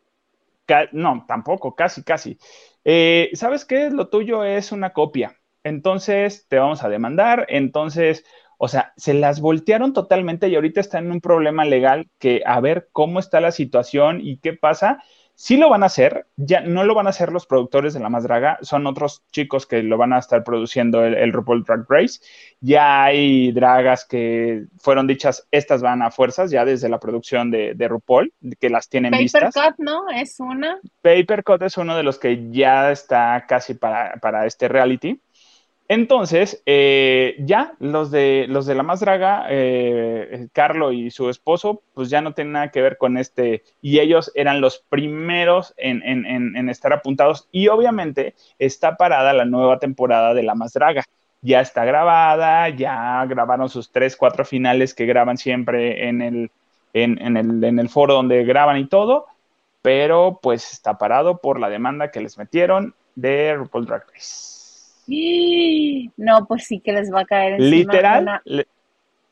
no, 0.93 1.25
tampoco, 1.27 1.75
casi, 1.75 2.03
casi. 2.03 2.37
Eh, 2.85 3.31
¿Sabes 3.33 3.65
qué? 3.65 3.89
Lo 3.89 4.07
tuyo 4.07 4.45
es 4.45 4.71
una 4.71 4.93
copia. 4.93 5.35
Entonces 5.65 6.47
te 6.47 6.57
vamos 6.57 6.85
a 6.85 6.89
demandar. 6.89 7.45
Entonces, 7.49 8.23
o 8.57 8.69
sea, 8.69 8.93
se 8.95 9.13
las 9.13 9.41
voltearon 9.41 9.91
totalmente 9.91 10.47
y 10.47 10.55
ahorita 10.55 10.79
están 10.79 11.07
en 11.07 11.11
un 11.11 11.21
problema 11.21 11.65
legal 11.65 12.09
que 12.17 12.43
a 12.45 12.61
ver 12.61 12.87
cómo 12.93 13.19
está 13.19 13.41
la 13.41 13.51
situación 13.51 14.21
y 14.21 14.37
qué 14.37 14.53
pasa. 14.53 15.03
Sí 15.41 15.55
lo 15.55 15.69
van 15.69 15.83
a 15.83 15.85
hacer, 15.85 16.25
ya 16.35 16.59
no 16.59 16.83
lo 16.83 16.93
van 16.93 17.07
a 17.07 17.11
hacer 17.11 17.31
los 17.31 17.45
productores 17.45 17.93
de 17.93 18.01
La 18.01 18.09
Más 18.09 18.23
Draga, 18.23 18.59
son 18.61 18.85
otros 18.87 19.23
chicos 19.31 19.65
que 19.65 19.81
lo 19.81 19.97
van 19.97 20.11
a 20.11 20.19
estar 20.19 20.43
produciendo 20.43 21.05
el, 21.05 21.13
el 21.13 21.31
RuPaul 21.31 21.63
Drag 21.63 21.85
Race. 21.87 22.19
Ya 22.59 23.05
hay 23.05 23.53
dragas 23.53 24.03
que 24.03 24.65
fueron 24.81 25.07
dichas, 25.07 25.47
estas 25.49 25.81
van 25.81 26.01
a 26.01 26.11
fuerzas, 26.11 26.51
ya 26.51 26.65
desde 26.65 26.89
la 26.89 26.99
producción 26.99 27.51
de, 27.51 27.73
de 27.73 27.87
RuPaul, 27.87 28.33
que 28.59 28.69
las 28.69 28.89
tienen 28.89 29.11
Paper 29.11 29.23
vistas. 29.23 29.53
Cut, 29.53 29.75
¿no? 29.77 30.09
Es 30.13 30.41
una. 30.41 30.77
Paper 31.01 31.45
Cut 31.45 31.61
es 31.61 31.77
uno 31.77 31.95
de 31.95 32.03
los 32.03 32.19
que 32.19 32.51
ya 32.51 32.91
está 32.91 33.45
casi 33.47 33.75
para, 33.75 34.17
para 34.17 34.45
este 34.45 34.67
reality. 34.67 35.21
Entonces, 35.91 36.61
eh, 36.67 37.35
ya 37.39 37.73
los 37.79 38.11
de, 38.11 38.45
los 38.47 38.67
de 38.67 38.75
la 38.75 38.83
más 38.83 38.99
draga, 38.99 39.47
eh, 39.49 40.47
Carlo 40.53 40.91
y 40.91 41.09
su 41.09 41.31
esposo, 41.31 41.81
pues 41.95 42.11
ya 42.11 42.21
no 42.21 42.33
tienen 42.33 42.53
nada 42.53 42.69
que 42.69 42.83
ver 42.83 42.99
con 42.99 43.17
este, 43.17 43.63
y 43.81 43.97
ellos 43.97 44.31
eran 44.35 44.61
los 44.61 44.85
primeros 44.87 45.73
en, 45.77 46.69
estar 46.69 46.93
apuntados, 46.93 47.47
y 47.51 47.69
obviamente 47.69 48.35
está 48.59 48.97
parada 48.97 49.33
la 49.33 49.45
nueva 49.45 49.79
temporada 49.79 50.35
de 50.35 50.43
la 50.43 50.53
más 50.53 50.73
draga. 50.73 51.03
Ya 51.41 51.61
está 51.61 51.85
grabada, 51.85 52.69
ya 52.69 53.25
grabaron 53.25 53.67
sus 53.69 53.91
tres, 53.91 54.15
cuatro 54.15 54.45
finales 54.45 54.93
que 54.93 55.07
graban 55.07 55.37
siempre 55.37 56.07
en 56.07 56.21
el, 56.21 56.51
el, 56.93 57.63
en 57.63 57.79
el 57.79 57.89
foro 57.89 58.13
donde 58.13 58.43
graban 58.43 58.77
y 58.77 58.87
todo, 58.87 59.25
pero 59.81 60.39
pues 60.39 60.71
está 60.71 60.99
parado 60.99 61.39
por 61.39 61.59
la 61.59 61.69
demanda 61.69 62.11
que 62.11 62.21
les 62.21 62.37
metieron 62.37 62.93
de 63.15 63.55
RuPaul 63.55 63.87
Drag 63.87 64.05
Race. 64.13 64.58
No, 66.17 66.45
pues 66.47 66.65
sí 66.65 66.79
que 66.79 66.91
les 66.93 67.11
va 67.13 67.21
a 67.21 67.25
caer 67.25 67.53
encima 67.53 67.69
Literal, 67.69 68.23
una- 68.23 68.41
le- 68.45 68.67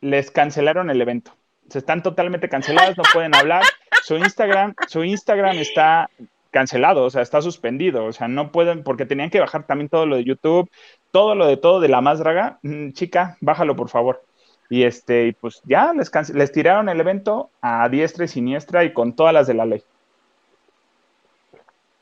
les 0.02 0.32
cancelaron 0.32 0.90
el 0.90 1.02
evento. 1.02 1.32
Se 1.70 1.80
están 1.80 2.02
totalmente 2.02 2.50
canceladas, 2.50 2.98
no 2.98 3.04
pueden 3.14 3.36
hablar. 3.36 3.64
Su 4.04 4.16
Instagram, 4.18 4.74
su 4.88 5.04
Instagram 5.04 5.58
está 5.58 6.10
cancelado, 6.50 7.04
o 7.04 7.10
sea, 7.10 7.22
está 7.22 7.42
suspendido, 7.42 8.06
o 8.06 8.14
sea, 8.14 8.28
no 8.30 8.52
pueden, 8.52 8.84
porque 8.84 9.06
tenían 9.06 9.30
que 9.30 9.40
bajar 9.42 9.68
también 9.68 9.90
todo 9.90 10.06
lo 10.06 10.16
de 10.16 10.24
YouTube, 10.24 10.70
todo 11.12 11.36
lo 11.36 11.46
de 11.46 11.58
todo 11.58 11.80
de 11.82 11.90
la 11.90 12.00
más 12.02 12.20
draga. 12.20 12.58
Mm, 12.64 12.92
Chica, 12.92 13.38
bájalo 13.42 13.76
por 13.76 13.90
favor. 13.90 14.24
Y 14.70 14.84
este, 14.84 15.36
pues 15.40 15.62
ya 15.66 15.94
les, 15.94 16.12
les 16.34 16.52
tiraron 16.52 16.90
el 16.90 17.00
evento 17.00 17.50
a 17.62 17.88
diestra 17.90 18.26
y 18.26 18.28
siniestra 18.30 18.84
y 18.86 18.94
con 18.94 19.14
todas 19.14 19.34
las 19.34 19.48
de 19.48 19.54
la 19.54 19.66
ley. 19.66 19.84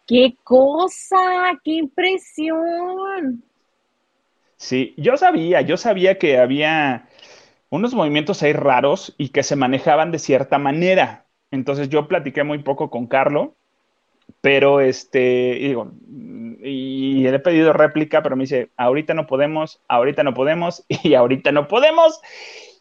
¡Qué 0.08 0.36
cosa! 0.44 1.18
¡Qué 1.64 1.72
impresión! 1.72 3.44
Sí, 4.58 4.94
yo 4.98 5.18
sabía, 5.18 5.62
yo 5.62 5.78
sabía 5.78 6.18
que 6.18 6.38
había 6.38 7.10
unos 7.70 7.94
movimientos 7.94 8.42
ahí 8.42 8.54
raros 8.54 9.14
y 9.18 9.30
que 9.30 9.44
se 9.44 9.56
manejaban 9.56 10.12
de 10.12 10.20
cierta 10.20 10.58
manera. 10.58 11.26
Entonces 11.52 11.90
yo 11.90 12.08
platiqué 12.08 12.44
muy 12.44 12.60
poco 12.60 12.90
con 12.90 13.08
Carlo, 13.08 13.56
pero 14.42 14.80
este, 14.80 15.58
y 15.60 15.68
digo, 15.68 15.92
y 16.64 17.24
le 17.24 17.36
he 17.36 17.40
pedido 17.40 17.74
réplica, 17.74 18.24
pero 18.24 18.36
me 18.36 18.44
dice, 18.44 18.70
ahorita 18.78 19.14
no 19.14 19.28
podemos, 19.28 19.82
ahorita 19.88 20.24
no 20.24 20.34
podemos 20.34 20.86
y 21.04 21.14
ahorita 21.14 21.52
no 21.52 21.68
podemos 21.68 22.22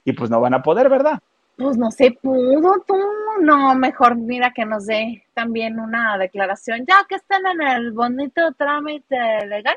y 0.05 0.13
pues 0.13 0.31
no 0.31 0.41
van 0.41 0.55
a 0.55 0.63
poder, 0.63 0.89
¿verdad? 0.89 1.21
Pues 1.57 1.77
no 1.77 1.91
se 1.91 2.11
pudo, 2.11 2.83
tú. 2.87 2.97
No, 3.41 3.75
mejor 3.77 4.17
mira 4.17 4.53
que 4.53 4.65
nos 4.65 4.87
dé 4.87 5.25
también 5.35 5.79
una 5.79 6.19
declaración, 6.19 6.85
ya 6.87 7.05
que 7.09 7.17
estén 7.17 7.43
en 7.47 7.67
el 7.67 7.93
bonito 7.93 8.41
trámite 8.57 9.47
legal 9.47 9.77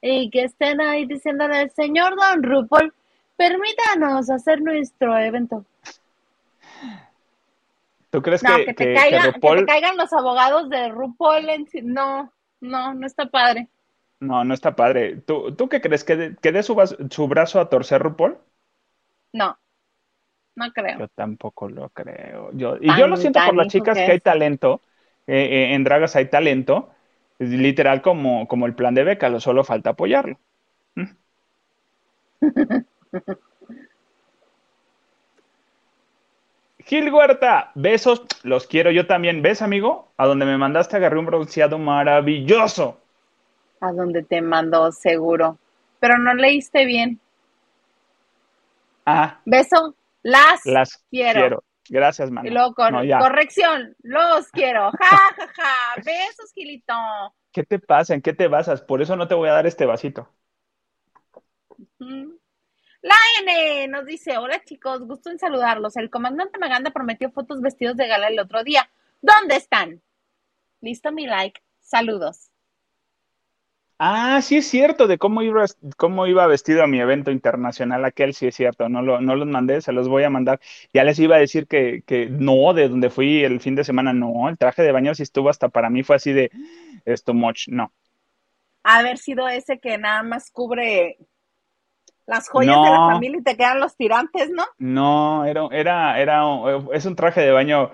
y 0.00 0.30
que 0.30 0.44
estén 0.44 0.80
ahí 0.80 1.06
diciéndole 1.06 1.56
al 1.56 1.70
señor 1.70 2.14
Don 2.16 2.42
RuPaul, 2.42 2.92
permítanos 3.36 4.30
hacer 4.30 4.60
nuestro 4.62 5.16
evento. 5.18 5.64
¿Tú 8.10 8.22
crees 8.22 8.42
No, 8.42 8.56
que, 8.56 8.66
que, 8.66 8.74
te, 8.74 8.84
que- 8.86 8.94
caiga- 8.94 9.32
que 9.32 9.40
te 9.40 9.66
caigan 9.66 9.96
los 9.96 10.12
abogados 10.12 10.70
de 10.70 10.88
RuPaul 10.88 11.48
en 11.50 11.66
sí- 11.66 11.82
No, 11.82 12.32
no, 12.60 12.94
no 12.94 13.06
está 13.06 13.26
padre. 13.26 13.68
No, 14.20 14.44
no 14.44 14.54
está 14.54 14.74
padre. 14.74 15.16
¿Tú, 15.16 15.54
tú 15.54 15.68
qué 15.68 15.80
crees? 15.80 16.02
¿Que 16.04 16.16
dé 16.52 16.62
su, 16.62 16.74
su 17.10 17.28
brazo 17.28 17.60
a 17.60 17.68
torcer 17.68 18.00
RuPaul? 18.02 18.38
No, 19.32 19.58
no 20.54 20.72
creo. 20.72 21.00
Yo 21.00 21.08
tampoco 21.08 21.68
lo 21.68 21.90
creo. 21.90 22.50
Yo, 22.54 22.76
y 22.80 22.86
Tan 22.86 22.98
yo 22.98 23.08
lo 23.08 23.16
siento 23.16 23.40
por 23.44 23.54
las 23.56 23.68
chicas 23.68 23.98
que 23.98 24.12
hay 24.12 24.20
talento. 24.20 24.80
eh, 25.26 25.42
eh, 25.70 25.74
en 25.74 25.84
Dragas 25.84 26.16
hay 26.16 26.26
talento. 26.30 26.90
Es 27.38 27.48
literal 27.50 28.02
como, 28.02 28.48
como 28.48 28.66
el 28.66 28.74
plan 28.74 28.94
de 28.94 29.04
beca, 29.04 29.28
lo 29.28 29.40
solo 29.40 29.64
falta 29.64 29.90
apoyarlo. 29.90 30.38
¿Mm? 30.94 31.04
Gil 36.86 37.12
Huerta, 37.12 37.72
besos, 37.74 38.22
los 38.44 38.68
quiero 38.68 38.92
yo 38.92 39.06
también. 39.08 39.42
¿Ves, 39.42 39.60
amigo? 39.60 40.12
A 40.16 40.26
donde 40.26 40.46
me 40.46 40.56
mandaste 40.56 40.96
agarré 40.96 41.18
un 41.18 41.26
bronceado 41.26 41.78
maravilloso. 41.78 43.00
A 43.80 43.92
donde 43.92 44.22
te 44.22 44.40
mandó, 44.40 44.92
seguro. 44.92 45.58
Pero 45.98 46.16
no 46.18 46.34
leíste 46.34 46.84
bien. 46.84 47.18
Ah, 49.04 49.40
Beso, 49.44 49.94
las, 50.22 50.64
las 50.64 51.04
quiero. 51.10 51.40
quiero. 51.40 51.64
Gracias, 51.88 52.30
mano. 52.30 52.48
Y 52.48 52.52
luego 52.52 52.74
No, 52.90 53.18
corrección, 53.18 53.94
los 54.02 54.48
quiero. 54.48 54.90
Ja, 54.98 55.18
ja, 55.36 55.48
ja. 55.54 56.02
Besos, 56.04 56.52
Gilito. 56.54 56.94
¿Qué 57.52 57.64
te 57.64 57.78
pasa? 57.78 58.14
¿En 58.14 58.22
qué 58.22 58.32
te 58.32 58.48
basas? 58.48 58.82
Por 58.82 59.02
eso 59.02 59.16
no 59.16 59.28
te 59.28 59.34
voy 59.34 59.48
a 59.48 59.52
dar 59.52 59.66
este 59.66 59.86
vasito. 59.86 60.28
La 63.00 63.14
N 63.40 63.88
nos 63.88 64.04
dice, 64.04 64.36
hola 64.36 64.62
chicos, 64.64 65.06
gusto 65.06 65.30
en 65.30 65.38
saludarlos. 65.38 65.96
El 65.96 66.10
comandante 66.10 66.58
Maganda 66.58 66.90
prometió 66.90 67.30
fotos 67.30 67.60
vestidos 67.60 67.96
de 67.96 68.08
gala 68.08 68.28
el 68.28 68.40
otro 68.40 68.64
día. 68.64 68.90
¿Dónde 69.22 69.56
están? 69.56 70.02
Listo 70.80 71.12
mi 71.12 71.26
like. 71.26 71.62
Saludos. 71.80 72.50
Ah, 73.98 74.42
sí 74.42 74.58
es 74.58 74.68
cierto, 74.68 75.06
de 75.06 75.16
cómo 75.16 75.40
iba, 75.40 75.64
cómo 75.96 76.26
iba 76.26 76.46
vestido 76.46 76.82
a 76.82 76.86
mi 76.86 77.00
evento 77.00 77.30
internacional 77.30 78.04
aquel, 78.04 78.34
sí 78.34 78.46
es 78.46 78.54
cierto, 78.54 78.90
no, 78.90 79.00
lo, 79.00 79.22
no 79.22 79.36
los 79.36 79.48
mandé, 79.48 79.80
se 79.80 79.92
los 79.92 80.06
voy 80.06 80.22
a 80.24 80.28
mandar. 80.30 80.60
Ya 80.92 81.02
les 81.02 81.18
iba 81.18 81.36
a 81.36 81.38
decir 81.38 81.66
que, 81.66 82.02
que 82.06 82.26
no, 82.28 82.74
de 82.74 82.90
donde 82.90 83.08
fui 83.08 83.42
el 83.42 83.58
fin 83.60 83.74
de 83.74 83.84
semana, 83.84 84.12
no, 84.12 84.50
el 84.50 84.58
traje 84.58 84.82
de 84.82 84.92
baño 84.92 85.14
sí 85.14 85.22
estuvo 85.22 85.48
hasta 85.48 85.70
para 85.70 85.88
mí, 85.88 86.02
fue 86.02 86.16
así 86.16 86.32
de, 86.34 86.50
es 87.06 87.24
too 87.24 87.32
much, 87.32 87.68
no. 87.68 87.90
Haber 88.82 89.18
sido 89.18 89.48
ese 89.48 89.78
que 89.80 89.96
nada 89.98 90.22
más 90.22 90.50
cubre 90.50 91.18
las 92.26 92.48
joyas 92.48 92.82
de 92.82 92.90
la 92.90 93.00
familia 93.00 93.38
y 93.40 93.42
te 93.42 93.56
quedan 93.56 93.80
los 93.80 93.96
tirantes, 93.96 94.50
¿no? 94.50 94.64
No, 94.78 95.44
era, 95.46 95.68
era, 95.72 96.20
era, 96.20 96.42
es 96.92 97.06
un 97.06 97.16
traje 97.16 97.40
de 97.40 97.50
baño 97.50 97.90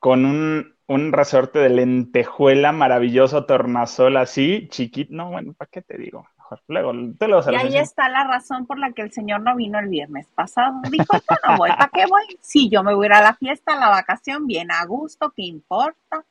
con 0.00 0.24
un, 0.24 0.75
un 0.88 1.12
resorte 1.12 1.58
de 1.58 1.68
lentejuela 1.70 2.72
maravilloso, 2.72 3.46
tornasol 3.46 4.16
así, 4.16 4.68
chiquito, 4.70 5.14
no, 5.14 5.30
bueno, 5.30 5.54
¿para 5.54 5.68
qué 5.70 5.82
te 5.82 5.98
digo? 5.98 6.26
Mejor, 6.38 6.62
luego, 6.68 6.92
te 7.18 7.28
lo 7.28 7.42
Y 7.46 7.54
ahí 7.54 7.78
está 7.78 8.08
la 8.10 8.24
razón 8.24 8.66
por 8.66 8.78
la 8.78 8.92
que 8.92 9.00
el 9.02 9.10
señor 9.10 9.40
no 9.40 9.56
vino 9.56 9.78
el 9.78 9.88
viernes 9.88 10.28
pasado. 10.34 10.82
Dijo, 10.90 11.14
yo 11.16 11.36
no 11.48 11.56
voy, 11.56 11.72
¿para 11.72 11.90
qué 11.94 12.04
voy? 12.06 12.22
Sí, 12.40 12.68
yo 12.68 12.82
me 12.82 12.94
voy 12.94 13.06
a 13.06 13.08
ir 13.08 13.12
a 13.14 13.22
la 13.22 13.34
fiesta, 13.34 13.72
a 13.72 13.80
la 13.80 13.88
vacación, 13.88 14.46
bien 14.46 14.70
a 14.70 14.84
gusto, 14.84 15.32
¿qué 15.34 15.42
importa? 15.44 16.24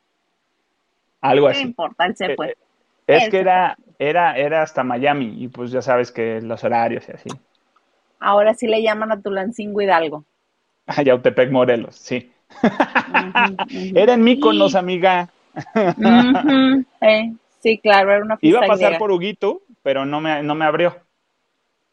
Algo 1.22 1.48
¿Qué 1.48 1.60
así. 1.60 1.68
importa? 1.68 2.06
Él 2.06 2.16
se 2.16 2.30
Eh, 2.30 2.32
fue. 2.32 2.50
eh, 2.52 2.58
Es 3.08 3.28
Él 3.28 3.30
que 3.30 3.40
era, 3.40 3.78
era, 4.00 4.38
era 4.38 4.62
hasta 4.64 4.84
Miami 4.84 5.44
y 5.44 5.48
pues 5.50 5.72
ya 5.72 5.82
sabes 5.82 6.12
que 6.12 6.42
los 6.42 6.64
horarios 6.64 7.08
y 7.10 7.14
así. 7.14 7.42
Ahora 8.20 8.54
sí 8.54 8.68
le 8.68 8.84
llaman 8.84 9.14
a 9.14 9.22
Tulancingo 9.22 9.80
Hidalgo. 9.82 10.26
A 10.88 11.02
Yautepec, 11.04 11.52
Morelos, 11.52 11.96
sí. 11.96 12.32
Era 13.96 14.14
en 14.14 14.24
Míconos, 14.24 14.76
amiga. 14.76 15.30
Ujú, 15.98 16.86
eh, 17.02 17.34
Sí, 17.66 17.80
claro, 17.80 18.12
era 18.12 18.24
una 18.24 18.38
Iba 18.42 18.60
fiesta 18.60 18.66
a 18.66 18.68
pasar 18.68 18.80
griega. 18.90 19.00
por 19.00 19.12
Huguito, 19.12 19.62
pero 19.82 20.06
no 20.06 20.22
me, 20.22 20.44
no 20.44 20.54
me 20.54 20.66
abrió. 20.66 20.98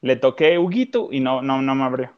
Le 0.02 0.16
toqué 0.16 0.58
Huguito 0.58 1.08
y 1.10 1.20
no, 1.20 1.40
no, 1.40 1.62
no 1.62 1.74
me 1.74 1.84
abrió. 1.84 2.10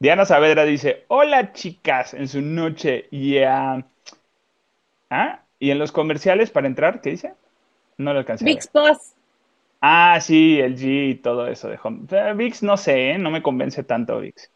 Diana 0.00 0.24
Saavedra 0.24 0.64
dice, 0.64 1.04
hola 1.06 1.52
chicas, 1.52 2.14
en 2.14 2.26
su 2.26 2.40
noche. 2.40 3.06
Y, 3.12 3.38
ah, 3.38 3.84
¿ah? 5.10 5.40
¿Y 5.60 5.70
en 5.70 5.78
los 5.78 5.92
comerciales 5.92 6.50
para 6.50 6.66
entrar, 6.66 7.00
qué 7.00 7.10
dice? 7.10 7.34
No 7.98 8.12
lo 8.12 8.18
alcancé. 8.18 8.44
VIX 8.44 8.66
Plus. 8.68 8.98
Ah, 9.80 10.18
sí, 10.20 10.58
el 10.60 10.76
G 10.76 11.10
y 11.10 11.14
todo 11.16 11.46
eso 11.46 11.68
de 11.68 11.78
Home. 11.82 12.06
Eh, 12.10 12.32
VIX 12.34 12.62
no 12.64 12.76
sé, 12.76 13.12
¿eh? 13.12 13.18
no 13.18 13.30
me 13.30 13.42
convence 13.42 13.84
tanto 13.84 14.18
VIX. 14.18 14.50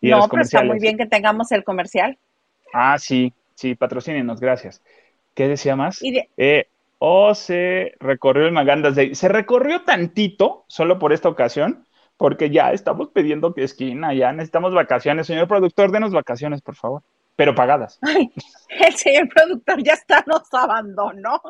Y 0.00 0.10
No, 0.10 0.28
pero 0.28 0.42
está 0.42 0.62
muy 0.62 0.78
bien 0.78 0.96
que 0.96 1.06
tengamos 1.06 1.50
el 1.52 1.64
comercial. 1.64 2.18
Ah, 2.72 2.98
sí, 2.98 3.32
sí, 3.54 3.74
patrocínenos, 3.74 4.40
gracias. 4.40 4.82
¿Qué 5.34 5.48
decía 5.48 5.76
más? 5.76 6.02
Y 6.02 6.12
de- 6.12 6.28
Eh, 6.36 6.68
o 6.98 7.34
se 7.34 7.94
recorrió 8.00 8.46
el 8.46 8.52
Magandas 8.52 8.96
Day. 8.96 9.14
Se 9.14 9.28
recorrió 9.28 9.82
tantito, 9.82 10.64
solo 10.68 10.98
por 10.98 11.12
esta 11.12 11.28
ocasión, 11.28 11.86
porque 12.16 12.50
ya 12.50 12.72
estamos 12.72 13.10
pidiendo 13.10 13.54
que 13.54 13.62
esquina, 13.64 14.12
ya 14.14 14.32
necesitamos 14.32 14.74
vacaciones. 14.74 15.26
Señor 15.26 15.46
productor, 15.48 15.92
denos 15.92 16.12
vacaciones, 16.12 16.60
por 16.60 16.74
favor, 16.74 17.02
pero 17.36 17.54
pagadas. 17.54 17.98
Ay, 18.02 18.32
el 18.80 18.94
señor 18.94 19.28
productor 19.28 19.82
ya 19.82 19.92
está, 19.94 20.24
nos 20.26 20.52
abandonó. 20.52 21.40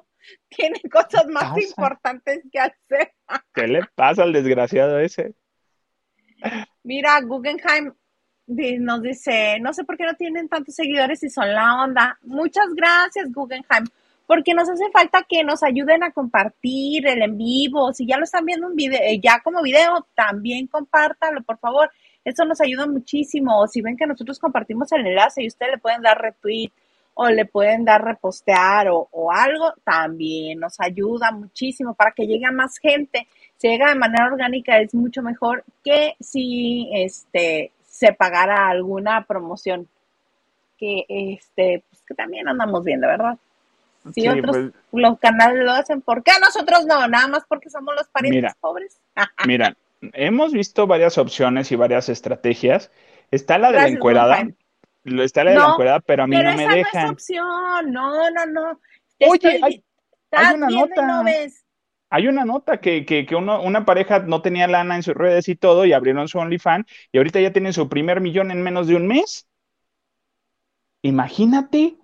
Tiene 0.51 0.81
cosas 0.93 1.27
más 1.29 1.45
pasa? 1.45 1.61
importantes 1.63 2.43
que 2.53 2.59
hacer. 2.61 3.13
¿Qué 3.55 3.67
le 3.67 3.81
pasa 3.95 4.25
al 4.25 4.33
desgraciado 4.35 4.99
ese? 5.01 5.35
Mira, 6.83 7.21
Guggenheim 7.23 7.93
nos 8.49 9.03
dice, 9.03 9.59
no 9.61 9.73
sé 9.73 9.85
por 9.85 9.97
qué 9.97 10.05
no 10.05 10.15
tienen 10.15 10.49
tantos 10.49 10.75
seguidores 10.75 11.23
y 11.23 11.29
son 11.29 11.53
la 11.53 11.83
onda. 11.83 12.19
Muchas 12.23 12.67
gracias, 12.75 13.31
Guggenheim, 13.31 13.85
porque 14.27 14.55
nos 14.55 14.69
hace 14.69 14.91
falta 14.91 15.25
que 15.29 15.45
nos 15.45 15.63
ayuden 15.63 16.03
a 16.03 16.13
compartir 16.13 17.07
el 17.07 17.23
en 17.23 17.37
vivo. 17.37 17.93
Si 17.93 18.07
ya 18.07 18.17
lo 18.17 18.25
están 18.25 18.47
viendo 18.47 18.67
un 18.67 18.75
video, 18.75 19.01
eh, 19.03 19.21
ya 19.23 19.41
como 19.41 19.63
video, 19.63 20.07
también 20.15 20.67
compártalo, 20.67 21.43
por 21.43 21.59
favor. 21.59 21.91
Eso 22.25 22.45
nos 22.45 22.61
ayuda 22.61 22.87
muchísimo. 22.87 23.67
Si 23.69 23.83
ven 23.83 23.97
que 23.97 24.07
nosotros 24.07 24.39
compartimos 24.39 24.91
el 24.93 25.07
enlace 25.07 25.43
y 25.43 25.49
ustedes 25.49 25.73
le 25.73 25.79
pueden 25.79 26.03
dar 26.03 26.21
retweet 26.21 26.71
o 27.15 27.29
le 27.29 27.45
pueden 27.47 27.85
dar 27.85 28.03
repostear 28.03 28.89
o, 28.89 29.09
o 29.11 29.31
algo, 29.33 29.75
también 29.85 30.61
nos 30.61 30.81
ayuda 30.81 31.33
muchísimo 31.33 31.95
para 31.95 32.13
que 32.13 32.27
llegue 32.27 32.47
a 32.47 32.53
más 32.53 32.79
gente. 32.79 33.29
Si 33.57 33.69
llega 33.69 33.89
de 33.89 33.99
manera 33.99 34.27
orgánica 34.27 34.79
es 34.81 34.95
mucho 34.95 35.21
mejor 35.21 35.65
que 35.83 36.15
si 36.21 36.89
este 36.93 37.73
se 37.99 38.13
pagara 38.13 38.69
alguna 38.69 39.27
promoción 39.27 39.89
que 40.79 41.05
este 41.09 41.83
pues 41.91 42.03
que 42.07 42.15
también 42.15 42.47
andamos 42.49 42.85
viendo, 42.85 43.09
¿verdad? 43.09 43.37
Si 44.15 44.23
Sí, 44.23 44.29
otros 44.29 44.57
pues, 44.57 45.03
los 45.03 45.19
canales 45.19 45.65
lo 45.65 45.73
hacen, 45.73 46.01
¿por 46.01 46.23
qué 46.23 46.31
nosotros 46.41 46.87
no? 46.87 47.09
Nada 47.09 47.27
más 47.27 47.43
porque 47.49 47.69
somos 47.69 47.95
los 47.97 48.07
parientes 48.09 48.43
Mira. 48.43 48.57
pobres. 48.61 49.01
Mira, 49.47 49.77
hemos 50.13 50.53
visto 50.53 50.87
varias 50.87 51.19
opciones 51.19 51.73
y 51.73 51.77
varias 51.77 52.09
estrategias. 52.09 52.93
Está 53.33 53.59
la 53.59 53.73
de 53.73 53.79
la 53.79 53.89
encuerada, 53.89 54.47
está 55.05 55.43
la 55.43 55.51
de 55.51 55.57
la 55.59 55.63
No, 55.67 55.73
encuerada, 55.73 56.01
pero 56.01 56.23
a 56.23 56.27
mí 56.29 56.37
Pero 56.37 56.51
no 56.53 56.57
me 56.57 56.63
esa 56.63 56.71
no 56.71 56.77
es 56.79 56.85
dejan. 56.93 57.11
opción. 57.11 57.93
No, 57.93 58.31
no, 58.31 58.47
no. 58.47 58.81
Te 59.19 59.29
Oye, 59.29 59.57
estoy- 59.57 59.61
hay- 59.65 59.85
hay 60.31 60.55
una 60.55 60.69
nota. 60.71 61.03
no 61.07 61.25
ves. 61.25 61.65
Hay 62.11 62.27
una 62.29 62.45
nota 62.45 62.79
que, 62.81 63.05
que, 63.05 63.27
que 63.27 63.37
uno- 63.37 63.61
una 63.63 63.85
pareja 63.85 64.21
no 64.21 64.41
tenía 64.43 64.67
lana 64.67 64.97
en 64.97 65.03
sus 65.03 65.15
redes 65.15 65.49
y 65.49 65.57
todo, 65.57 65.85
y 65.85 65.93
abrieron 65.93 66.29
su 66.29 66.39
OnlyFans, 66.39 66.87
y 67.13 67.19
ahorita 67.19 67.41
ya 67.41 67.53
tienen 67.53 67.73
su 67.73 67.89
primer 67.89 68.21
millón 68.21 68.51
en 68.51 68.63
menos 68.63 68.87
de 68.87 68.97
un 68.97 69.07
mes. 69.07 69.47
Imagínate. 71.03 71.97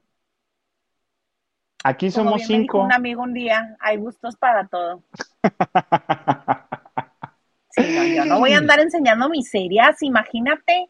Aquí 1.84 2.10
Como 2.10 2.24
somos 2.24 2.36
bien 2.36 2.48
me 2.48 2.58
dijo 2.60 2.78
cinco. 2.78 2.84
un 2.84 2.92
amigo 2.92 3.22
un 3.22 3.34
día, 3.34 3.76
hay 3.80 3.96
gustos 3.98 4.36
para 4.36 4.66
todo. 4.68 5.02
Sí, 7.70 7.82
no, 7.82 8.04
yo 8.04 8.24
no 8.24 8.38
voy 8.38 8.52
a 8.52 8.58
andar 8.58 8.78
enseñando 8.78 9.28
miserias, 9.28 10.00
imagínate. 10.02 10.88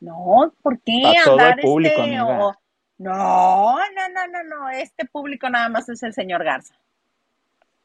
No, 0.00 0.54
¿por 0.62 0.80
qué 0.80 1.02
Pa' 1.02 1.24
todo 1.24 1.36
el 1.36 1.40
andar 1.42 1.60
público, 1.60 2.02
este 2.02 2.20
o- 2.22 2.54
No, 2.98 3.76
no, 3.76 4.08
no, 4.14 4.26
no, 4.28 4.42
no, 4.44 4.70
este 4.70 5.04
público 5.04 5.50
nada 5.50 5.68
más 5.68 5.88
es 5.90 6.02
el 6.02 6.14
señor 6.14 6.42
Garza. 6.42 6.74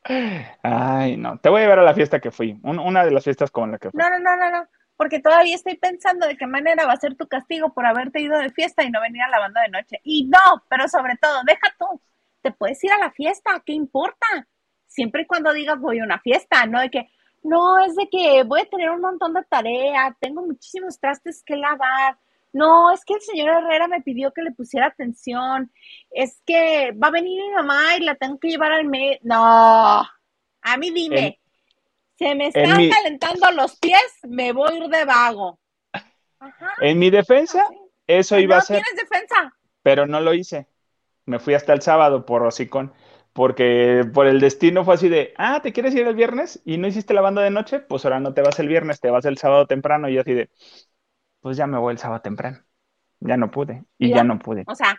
Ay, 0.03 1.17
no. 1.17 1.37
Te 1.39 1.49
voy 1.49 1.59
a 1.59 1.63
llevar 1.63 1.79
a 1.79 1.83
la 1.83 1.93
fiesta 1.93 2.19
que 2.19 2.31
fui. 2.31 2.59
Un- 2.63 2.79
una 2.79 3.03
de 3.05 3.11
las 3.11 3.23
fiestas 3.23 3.51
con 3.51 3.71
la 3.71 3.77
que 3.77 3.91
fui. 3.91 3.99
No, 4.01 4.09
no, 4.09 4.19
no, 4.19 4.35
no, 4.37 4.49
no, 4.51 4.67
porque 4.95 5.19
todavía 5.19 5.55
estoy 5.55 5.75
pensando 5.77 6.27
de 6.27 6.37
qué 6.37 6.47
manera 6.47 6.85
va 6.85 6.93
a 6.93 6.97
ser 6.97 7.15
tu 7.15 7.27
castigo 7.27 7.73
por 7.73 7.85
haberte 7.85 8.21
ido 8.21 8.37
de 8.37 8.49
fiesta 8.49 8.83
y 8.83 8.89
no 8.91 9.01
venir 9.01 9.21
a 9.23 9.29
la 9.29 9.39
banda 9.39 9.61
de 9.61 9.69
noche. 9.69 9.99
Y 10.03 10.25
no, 10.27 10.39
pero 10.69 10.87
sobre 10.87 11.17
todo, 11.17 11.41
deja 11.45 11.73
tú, 11.77 12.01
te 12.41 12.51
puedes 12.51 12.83
ir 12.83 12.91
a 12.91 12.97
la 12.97 13.11
fiesta, 13.11 13.61
¿qué 13.65 13.73
importa? 13.73 14.25
Siempre 14.87 15.23
y 15.23 15.25
cuando 15.27 15.53
digas 15.53 15.79
voy 15.79 15.99
a 15.99 16.03
una 16.03 16.19
fiesta, 16.19 16.65
no 16.65 16.79
de 16.79 16.89
que, 16.89 17.09
no, 17.43 17.79
es 17.79 17.95
de 17.95 18.09
que 18.09 18.43
voy 18.43 18.61
a 18.61 18.69
tener 18.69 18.89
un 18.91 19.01
montón 19.01 19.33
de 19.33 19.43
tarea, 19.43 20.15
tengo 20.19 20.41
muchísimos 20.45 20.99
trastes 20.99 21.43
que 21.45 21.55
lavar. 21.55 22.17
No, 22.53 22.91
es 22.91 23.05
que 23.05 23.13
el 23.15 23.21
señor 23.21 23.49
Herrera 23.49 23.87
me 23.87 24.01
pidió 24.01 24.31
que 24.33 24.41
le 24.41 24.51
pusiera 24.51 24.87
atención. 24.87 25.71
Es 26.09 26.41
que 26.45 26.91
va 26.93 27.07
a 27.09 27.11
venir 27.11 27.41
mi 27.43 27.51
mamá 27.51 27.95
y 27.97 28.01
la 28.03 28.15
tengo 28.15 28.39
que 28.39 28.49
llevar 28.49 28.71
al 28.71 28.85
mes. 28.85 29.19
No, 29.23 30.01
a 30.61 30.77
mí 30.77 30.91
dime, 30.91 31.35
En- 31.35 31.35
se 32.17 32.35
me 32.35 32.47
están 32.47 32.77
mi- 32.77 32.89
calentando 32.89 33.51
los 33.51 33.77
pies, 33.79 34.01
me 34.27 34.51
voy 34.53 34.71
a 34.73 34.77
ir 34.77 34.89
de 34.89 35.05
vago. 35.05 35.59
Ajá. 36.39 36.71
En 36.81 36.99
mi 36.99 37.09
defensa, 37.09 37.63
así. 37.63 37.77
eso 38.07 38.39
iba 38.39 38.55
no 38.55 38.61
a 38.61 38.61
ser, 38.61 38.83
tienes 38.83 38.95
defensa. 39.09 39.53
pero 39.83 40.05
no 40.07 40.19
lo 40.21 40.33
hice. 40.33 40.67
Me 41.25 41.39
fui 41.39 41.53
hasta 41.55 41.73
el 41.73 41.81
sábado 41.81 42.25
por 42.25 42.43
hocicón, 42.43 42.93
porque 43.33 44.03
por 44.13 44.27
el 44.27 44.39
destino 44.41 44.85
fue 44.85 44.95
así 44.95 45.09
de, 45.09 45.33
ah, 45.37 45.61
¿te 45.61 45.73
quieres 45.73 45.95
ir 45.95 46.07
el 46.07 46.15
viernes 46.15 46.61
y 46.65 46.77
no 46.77 46.87
hiciste 46.87 47.13
la 47.13 47.21
banda 47.21 47.41
de 47.43 47.51
noche? 47.51 47.79
Pues 47.81 48.05
ahora 48.05 48.19
no 48.19 48.33
te 48.33 48.41
vas 48.41 48.59
el 48.59 48.67
viernes, 48.69 48.99
te 49.01 49.11
vas 49.11 49.25
el 49.25 49.37
sábado 49.37 49.67
temprano 49.67 50.09
y 50.09 50.15
yo 50.15 50.21
así 50.21 50.33
de, 50.33 50.49
pues 51.41 51.57
ya 51.57 51.67
me 51.67 51.77
voy 51.77 51.93
el 51.93 51.97
sábado 51.99 52.21
temprano. 52.21 52.59
Ya 53.21 53.37
no 53.37 53.51
pude 53.51 53.85
y 53.97 54.07
Mira. 54.07 54.17
ya 54.17 54.23
no 54.23 54.39
pude. 54.39 54.67
O 54.67 54.75
sea, 54.75 54.95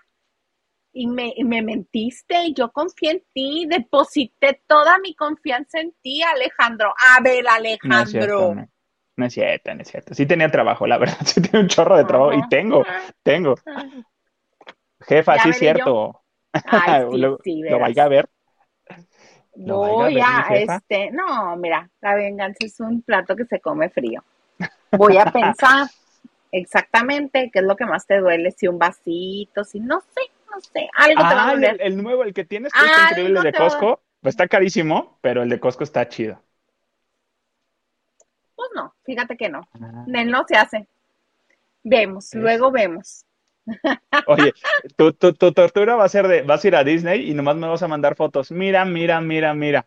y 0.93 1.07
me, 1.09 1.33
y 1.37 1.45
me 1.45 1.63
mentiste 1.63 2.45
y 2.45 2.55
yo 2.55 2.71
confié 2.73 3.11
en 3.13 3.25
ti, 3.35 3.67
deposité 3.69 4.63
toda 4.67 4.99
mi 5.01 5.15
confianza 5.15 5.81
en 5.81 5.93
ti, 6.03 6.23
Alejandro. 6.23 6.95
A 7.17 7.23
ver, 7.23 7.45
No 7.83 7.99
es 7.99 8.11
cierto, 8.11 8.47
Alejandro. 8.47 8.55
no, 8.55 8.69
no 9.17 9.27
es 9.27 9.33
cierto, 9.35 9.75
no 9.75 9.83
es 9.83 9.89
cierto. 9.89 10.15
Sí 10.15 10.27
tenía 10.27 10.51
trabajo, 10.51 10.87
la 10.87 10.99
verdad, 10.99 11.17
sí 11.25 11.41
tenía 11.41 11.61
un 11.61 11.69
chorro 11.69 11.97
de 11.97 12.05
trabajo 12.05 12.33
y 12.33 12.47
tengo, 12.49 12.87
tengo. 13.23 13.55
Jefa, 15.09 15.39
Ya 15.39 15.43
sí 15.43 15.51
es 15.51 15.59
cierto. 15.59 16.23
Ay, 16.65 16.97
sí, 17.11 17.19
Lo, 17.19 17.39
sí, 17.43 17.63
lo 17.67 17.79
vaya 17.79 18.05
a 18.05 18.09
ver. 18.09 18.29
¿Lo 19.65 19.79
vaya 19.79 20.07
a 20.07 20.11
Voy 20.11 20.11
ver, 20.11 20.27
a, 20.27 20.33
mi 20.33 20.43
jefa? 20.43 20.81
este, 20.81 21.11
no, 21.13 21.57
mira, 21.57 21.91
la 22.01 22.15
venganza 22.15 22.65
es 22.65 22.81
un 22.81 23.03
plato 23.03 23.37
que 23.37 23.45
se 23.45 23.61
come 23.61 23.91
frío. 23.91 24.25
Voy 24.93 25.19
a 25.19 25.27
pensar 25.33 25.89
exactamente 26.53 27.51
qué 27.53 27.61
es 27.61 27.65
lo 27.65 27.77
que 27.77 27.85
más 27.87 28.07
te 28.07 28.19
duele, 28.19 28.51
si 28.51 28.69
un 28.69 28.79
vasito, 28.79 29.65
si 29.65 29.81
no 29.81 30.01
sé, 30.01 30.21
no 30.53 30.61
sé, 30.61 30.89
algo 30.95 31.17
te 31.17 31.35
va 31.35 31.43
a 31.43 31.49
Ah, 31.49 31.55
doler. 31.55 31.75
el, 31.81 31.93
el 31.93 32.03
nuevo, 32.03 32.25
el 32.25 32.35
que 32.35 32.45
tienes, 32.45 32.73
que 32.73 32.79
Algo 32.81 33.11
increíble 33.11 33.41
de 33.43 33.53
Costco. 33.53 34.01
Pues 34.21 34.35
está 34.35 34.49
carísimo, 34.49 35.19
pero 35.23 35.43
el 35.43 35.49
de 35.49 35.59
Costco 35.59 35.83
está 35.85 36.07
chido. 36.09 36.43
Pues 38.55 38.69
no, 38.75 38.95
fíjate 39.05 39.37
que 39.37 39.49
no. 39.49 39.67
Ah. 39.75 40.05
No 40.07 40.45
se 40.47 40.57
hace. 40.57 40.87
Vemos, 41.83 42.35
luego 42.35 42.71
vemos. 42.71 43.25
Oye, 44.27 44.53
tu, 44.97 45.13
tu, 45.13 45.33
tu 45.33 45.53
tortura 45.53 45.97
va 45.97 46.05
a 46.05 46.09
ser 46.09 46.29
de, 46.29 46.43
vas 46.43 46.65
a 46.65 46.69
ir 46.69 46.77
a 46.77 46.85
Disney 46.85 47.31
y 47.31 47.35
nomás 47.35 47.57
me 47.57 47.69
vas 47.69 47.83
a 47.83 47.89
mandar 47.89 48.17
fotos. 48.17 48.51
Mira, 48.51 48.85
mira, 48.85 49.21
mira, 49.21 49.55
mira. 49.55 49.87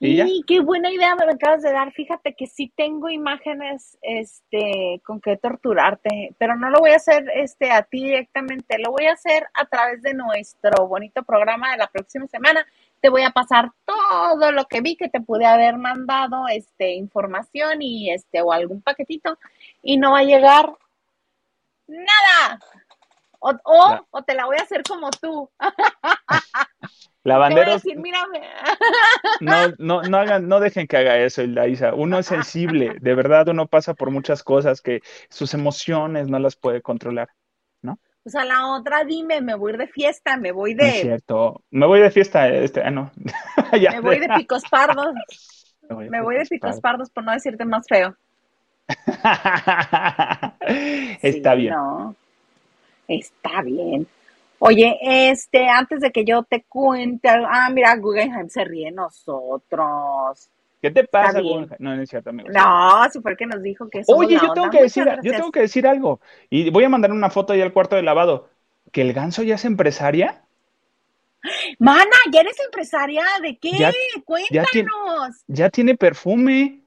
¿Y 0.00 0.44
qué 0.46 0.60
buena 0.60 0.92
idea 0.92 1.16
me 1.16 1.24
acabas 1.24 1.62
de 1.62 1.72
dar. 1.72 1.92
Fíjate 1.92 2.34
que 2.34 2.46
sí 2.46 2.72
tengo 2.76 3.08
imágenes 3.08 3.98
este 4.00 5.00
con 5.04 5.20
que 5.20 5.36
torturarte, 5.36 6.36
pero 6.38 6.54
no 6.56 6.70
lo 6.70 6.78
voy 6.78 6.90
a 6.90 6.96
hacer 6.96 7.28
este 7.34 7.72
a 7.72 7.82
ti 7.82 8.04
directamente, 8.04 8.78
lo 8.78 8.92
voy 8.92 9.06
a 9.06 9.14
hacer 9.14 9.48
a 9.54 9.66
través 9.66 10.00
de 10.02 10.14
nuestro 10.14 10.86
bonito 10.86 11.24
programa 11.24 11.72
de 11.72 11.78
la 11.78 11.88
próxima 11.88 12.28
semana. 12.28 12.64
Te 13.00 13.08
voy 13.08 13.22
a 13.22 13.30
pasar 13.30 13.72
todo 13.84 14.52
lo 14.52 14.66
que 14.66 14.80
vi 14.82 14.96
que 14.96 15.08
te 15.08 15.20
pude 15.20 15.46
haber 15.46 15.78
mandado, 15.78 16.46
este 16.48 16.94
información 16.94 17.82
y 17.82 18.12
este 18.12 18.40
o 18.40 18.52
algún 18.52 18.82
paquetito 18.82 19.36
y 19.82 19.96
no 19.96 20.12
va 20.12 20.20
a 20.20 20.24
llegar 20.24 20.76
nada. 21.88 22.60
O, 23.40 23.52
o, 24.10 24.22
te 24.22 24.34
la 24.34 24.46
voy 24.46 24.56
a 24.58 24.62
hacer 24.62 24.82
como 24.82 25.10
tú. 25.10 25.48
Te 27.46 27.54
voy 27.54 27.66
a 27.66 27.68
Lavanderos, 27.68 27.82
decir, 27.82 27.98
no, 29.40 29.68
no, 29.78 30.02
no 30.02 30.18
hagan, 30.18 30.48
no 30.48 30.60
dejen 30.60 30.86
que 30.86 30.96
haga 30.96 31.18
eso, 31.18 31.42
Hilda 31.42 31.68
Isa. 31.68 31.94
Uno 31.94 32.18
es 32.18 32.26
sensible, 32.26 32.96
de 33.00 33.14
verdad, 33.14 33.48
uno 33.48 33.66
pasa 33.66 33.94
por 33.94 34.10
muchas 34.10 34.42
cosas 34.42 34.80
que 34.80 35.02
sus 35.28 35.54
emociones 35.54 36.28
no 36.28 36.38
las 36.38 36.56
puede 36.56 36.82
controlar. 36.82 37.28
O 38.24 38.30
sea, 38.30 38.44
la 38.44 38.66
otra, 38.74 39.04
dime, 39.04 39.40
me 39.40 39.54
voy 39.54 39.76
de 39.76 39.86
fiesta, 39.88 40.36
me 40.36 40.52
voy 40.52 40.74
No 40.80 40.86
es 40.86 40.94
de, 40.94 41.00
cierto. 41.00 41.62
Me 41.70 41.86
voy 41.86 42.00
de 42.00 42.10
fiesta, 42.10 42.48
este, 42.48 42.82
ah, 42.82 42.90
no. 42.90 43.10
Ya 43.80 43.92
me 43.92 44.00
voy 44.00 44.18
de 44.18 44.28
picos 44.28 44.62
pardos, 44.70 45.14
Me 45.88 46.10
me 46.10 46.20
voy 46.20 46.36
de 46.36 46.46
picos 46.46 46.60
Pardos. 46.60 46.80
pardos 46.80 47.10
por 47.10 47.24
no 47.24 47.32
decirte 47.32 47.64
más 47.64 47.86
feo. 47.88 48.14
Está 51.22 51.54
Sí, 51.54 51.56
bien. 51.56 51.74
No, 51.74 52.14
está 53.08 53.62
bien. 53.62 54.06
Oye, 54.60 54.98
este, 55.30 55.68
antes 55.68 56.00
de 56.00 56.10
que 56.12 56.24
yo 56.24 56.42
te 56.42 56.64
cuente, 56.68 57.28
ah, 57.28 57.68
mira, 57.72 57.96
Guggenheim 57.96 58.48
se 58.48 58.64
ríe 58.64 58.86
de 58.86 58.92
nosotros. 58.92 60.48
¿Qué 60.82 60.90
te 60.90 61.04
pasa. 61.04 61.40
Gonja? 61.40 61.76
No, 61.78 61.94
no 61.96 62.02
es 62.02 62.08
cierto, 62.10 62.30
amigo. 62.30 62.48
No, 62.52 63.04
si 63.10 63.20
fue 63.20 63.32
el 63.32 63.36
que 63.36 63.46
nos 63.46 63.62
dijo 63.62 63.88
que 63.88 64.02
Oye, 64.06 64.34
yo 64.34 64.52
tengo 64.52 64.66
onda. 64.66 64.70
que 64.70 64.82
decir, 64.82 65.04
yo 65.22 65.32
tengo 65.32 65.50
que 65.50 65.60
decir 65.60 65.86
algo. 65.86 66.20
Y 66.50 66.70
voy 66.70 66.84
a 66.84 66.88
mandar 66.88 67.10
una 67.12 67.30
foto 67.30 67.52
ahí 67.52 67.60
al 67.60 67.72
cuarto 67.72 67.96
de 67.96 68.02
lavado. 68.02 68.48
¿Que 68.92 69.02
el 69.02 69.12
ganso 69.12 69.42
ya 69.42 69.56
es 69.56 69.64
empresaria? 69.64 70.42
Mana, 71.78 72.16
¿ya 72.32 72.40
eres 72.40 72.58
empresaria? 72.64 73.24
¿De 73.42 73.56
qué? 73.58 73.70
Ya- 73.72 73.92
ya 74.50 74.64
tiene- 74.72 74.88
Cuéntanos. 74.90 75.36
Ya 75.46 75.70
tiene 75.70 75.96
perfume. 75.96 76.80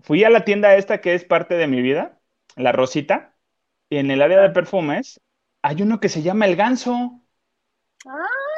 Fui 0.00 0.24
a 0.24 0.30
la 0.30 0.44
tienda 0.44 0.76
esta 0.76 1.00
que 1.00 1.14
es 1.14 1.24
parte 1.24 1.54
de 1.54 1.66
mi 1.66 1.82
vida, 1.82 2.18
la 2.56 2.72
Rosita, 2.72 3.32
y 3.90 3.96
en 3.98 4.10
el 4.10 4.22
área 4.22 4.40
de 4.42 4.50
perfumes 4.50 5.20
hay 5.62 5.82
uno 5.82 6.00
que 6.00 6.08
se 6.08 6.22
llama 6.22 6.46
el 6.46 6.56
ganso. 6.56 7.22
Ah, 8.06 8.48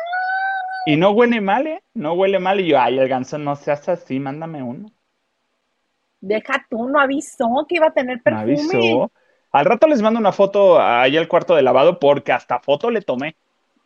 Y 0.84 0.96
no 0.98 1.12
huele 1.12 1.40
mal, 1.40 1.66
¿eh? 1.66 1.82
No 1.94 2.12
huele 2.12 2.38
mal. 2.38 2.60
Y 2.60 2.68
yo, 2.68 2.78
ay, 2.78 2.98
el 2.98 3.08
ganso, 3.08 3.38
no 3.38 3.56
seas 3.56 3.88
así, 3.88 4.20
mándame 4.20 4.62
uno. 4.62 4.92
Deja 6.22 6.64
tú, 6.70 6.88
no 6.88 6.98
avisó 6.98 7.66
que 7.68 7.74
iba 7.76 7.88
a 7.88 7.92
tener 7.92 8.22
Me 8.24 8.36
perfume. 8.38 8.38
avisó. 8.38 9.12
Al 9.52 9.64
rato 9.66 9.86
les 9.88 10.02
mando 10.02 10.20
una 10.20 10.32
foto 10.32 10.80
ahí 10.80 11.16
al 11.16 11.28
cuarto 11.28 11.54
de 11.56 11.62
lavado 11.62 11.98
porque 11.98 12.32
hasta 12.32 12.60
foto 12.60 12.90
le 12.90 13.02
tomé. 13.02 13.36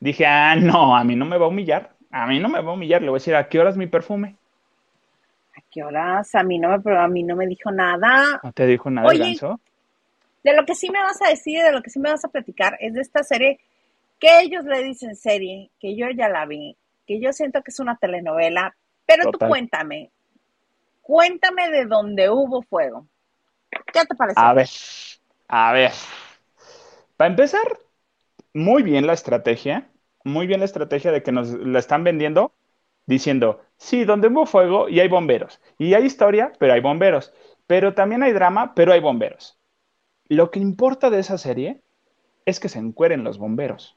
Dije, 0.01 0.27
ah, 0.27 0.57
no, 0.57 0.97
a 0.97 1.05
mí 1.05 1.17
no 1.17 1.25
me 1.25 1.39
va 1.39 1.47
a 1.47 1.49
humillar. 1.49 1.97
A 2.11 2.27
mí 2.27 2.39
no 2.41 2.49
me 2.49 2.61
va 2.61 2.71
a 2.73 2.75
humillar. 2.75 3.01
Le 3.03 3.09
voy 3.09 3.17
a 3.17 3.21
decir, 3.21 3.35
¿a 3.37 3.49
qué 3.49 3.59
hora 3.61 3.71
es 3.71 3.77
mi 3.77 3.87
perfume? 3.87 4.39
¿A 5.57 5.61
qué 5.71 5.83
horas? 5.83 6.35
A 6.35 6.43
mí 6.45 6.59
no 6.59 6.69
me, 6.79 6.97
a 6.99 7.09
mí 7.09 7.23
no 7.25 7.37
me 7.37 7.47
dijo 7.47 7.71
nada. 7.71 8.43
¿No 8.43 8.53
te 8.53 8.67
dijo 8.67 8.91
nada, 8.91 9.13
Oye. 9.13 9.17
Ganso? 9.17 9.61
De 10.45 10.55
lo 10.55 10.65
que 10.65 10.75
sí 10.75 10.91
me 10.91 11.03
vas 11.03 11.21
a 11.23 11.31
decir, 11.31 11.63
de 11.63 11.73
lo 11.73 11.83
que 11.83 11.91
sí 11.91 11.99
me 11.99 12.11
vas 12.11 12.25
a 12.25 12.29
platicar, 12.29 12.77
es 12.81 12.95
de 12.95 13.01
esta 13.01 13.25
serie 13.25 13.59
que 14.21 14.41
ellos 14.41 14.65
le 14.65 14.83
dicen 14.83 15.17
serie, 15.17 15.71
que 15.81 15.97
yo 15.97 16.07
ya 16.11 16.29
la 16.29 16.47
vi, 16.47 16.77
que 17.07 17.21
yo 17.21 17.33
siento 17.33 17.63
que 17.63 17.71
es 17.71 17.81
una 17.81 17.97
telenovela, 17.97 18.77
pero 19.07 19.31
tú 19.31 19.39
cuéntame, 19.39 20.11
cuéntame 21.03 21.71
de 21.71 21.87
dónde 21.87 22.31
hubo 22.31 22.63
fuego. 22.63 23.07
¿Qué 23.93 24.05
te 24.05 24.15
pareció? 24.15 24.43
A 24.43 24.55
ver, 24.55 24.69
a 25.49 25.73
ver. 25.73 25.93
Para 27.17 27.31
empezar, 27.31 27.79
muy 28.53 28.83
bien 28.83 29.07
la 29.07 29.15
estrategia, 29.15 29.89
muy 30.25 30.47
bien 30.47 30.61
la 30.61 30.67
estrategia 30.67 31.11
de 31.11 31.23
que 31.23 31.33
nos 31.33 31.51
la 31.51 31.79
están 31.79 32.05
vendiendo 32.05 32.53
diciendo, 33.07 33.63
sí, 33.77 34.05
donde 34.05 34.29
hubo 34.29 34.47
fuego 34.47 34.89
y 34.89 35.01
hay 35.01 35.09
bomberos. 35.09 35.61
Y 35.79 35.95
hay 35.95 36.05
historia, 36.05 36.53
pero 36.59 36.73
hay 36.73 36.81
bomberos. 36.81 37.33
Pero 37.67 37.95
también 37.95 38.23
hay 38.23 38.33
drama, 38.33 38.75
pero 38.75 38.93
hay 38.93 39.01
bomberos. 39.01 39.59
Lo 40.29 40.51
que 40.51 40.59
importa 40.61 41.11
de 41.11 41.21
esa 41.21 41.39
serie 41.39 41.81
es 42.47 42.61
que 42.61 42.69
se 42.69 42.79
encueren 42.79 43.25
los 43.25 43.39
bomberos. 43.39 43.97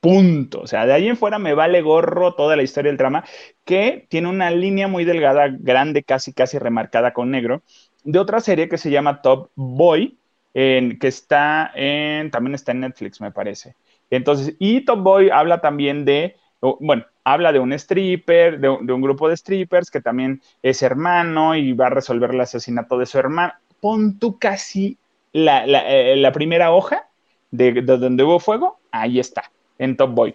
Punto. 0.00 0.60
O 0.62 0.66
sea, 0.66 0.86
de 0.86 0.92
ahí 0.92 1.08
en 1.08 1.16
fuera 1.16 1.38
me 1.38 1.54
vale 1.54 1.82
gorro 1.82 2.34
toda 2.34 2.56
la 2.56 2.62
historia 2.62 2.90
del 2.90 2.98
drama, 2.98 3.24
que 3.64 4.06
tiene 4.08 4.28
una 4.28 4.50
línea 4.50 4.86
muy 4.88 5.04
delgada, 5.04 5.48
grande, 5.50 6.04
casi, 6.04 6.32
casi 6.32 6.58
remarcada 6.58 7.12
con 7.12 7.30
negro, 7.30 7.62
de 8.04 8.18
otra 8.20 8.40
serie 8.40 8.68
que 8.68 8.78
se 8.78 8.90
llama 8.90 9.22
Top 9.22 9.50
Boy, 9.56 10.18
en- 10.54 10.98
que 10.98 11.08
está 11.08 11.70
en, 11.74 12.30
también 12.30 12.54
está 12.54 12.72
en 12.72 12.80
Netflix, 12.80 13.20
me 13.20 13.32
parece. 13.32 13.74
Entonces, 14.10 14.54
y 14.58 14.84
Top 14.84 15.00
Boy 15.02 15.30
habla 15.30 15.60
también 15.60 16.04
de, 16.04 16.36
bueno, 16.80 17.04
habla 17.24 17.52
de 17.52 17.58
un 17.58 17.72
stripper, 17.72 18.60
de, 18.60 18.78
de 18.82 18.92
un 18.92 19.00
grupo 19.02 19.28
de 19.28 19.36
strippers 19.36 19.90
que 19.90 20.00
también 20.00 20.40
es 20.62 20.82
hermano 20.82 21.56
y 21.56 21.72
va 21.72 21.88
a 21.88 21.90
resolver 21.90 22.30
el 22.30 22.40
asesinato 22.40 22.98
de 22.98 23.06
su 23.06 23.18
hermano. 23.18 23.52
Pon 23.80 24.18
tú 24.18 24.38
casi 24.38 24.96
la, 25.38 25.66
la, 25.66 25.88
eh, 25.90 26.16
la 26.16 26.32
primera 26.32 26.72
hoja 26.72 27.08
de, 27.50 27.72
de 27.72 27.98
donde 27.98 28.24
hubo 28.24 28.40
fuego, 28.40 28.80
ahí 28.90 29.18
está, 29.20 29.50
en 29.78 29.96
Top 29.96 30.12
Boy. 30.14 30.34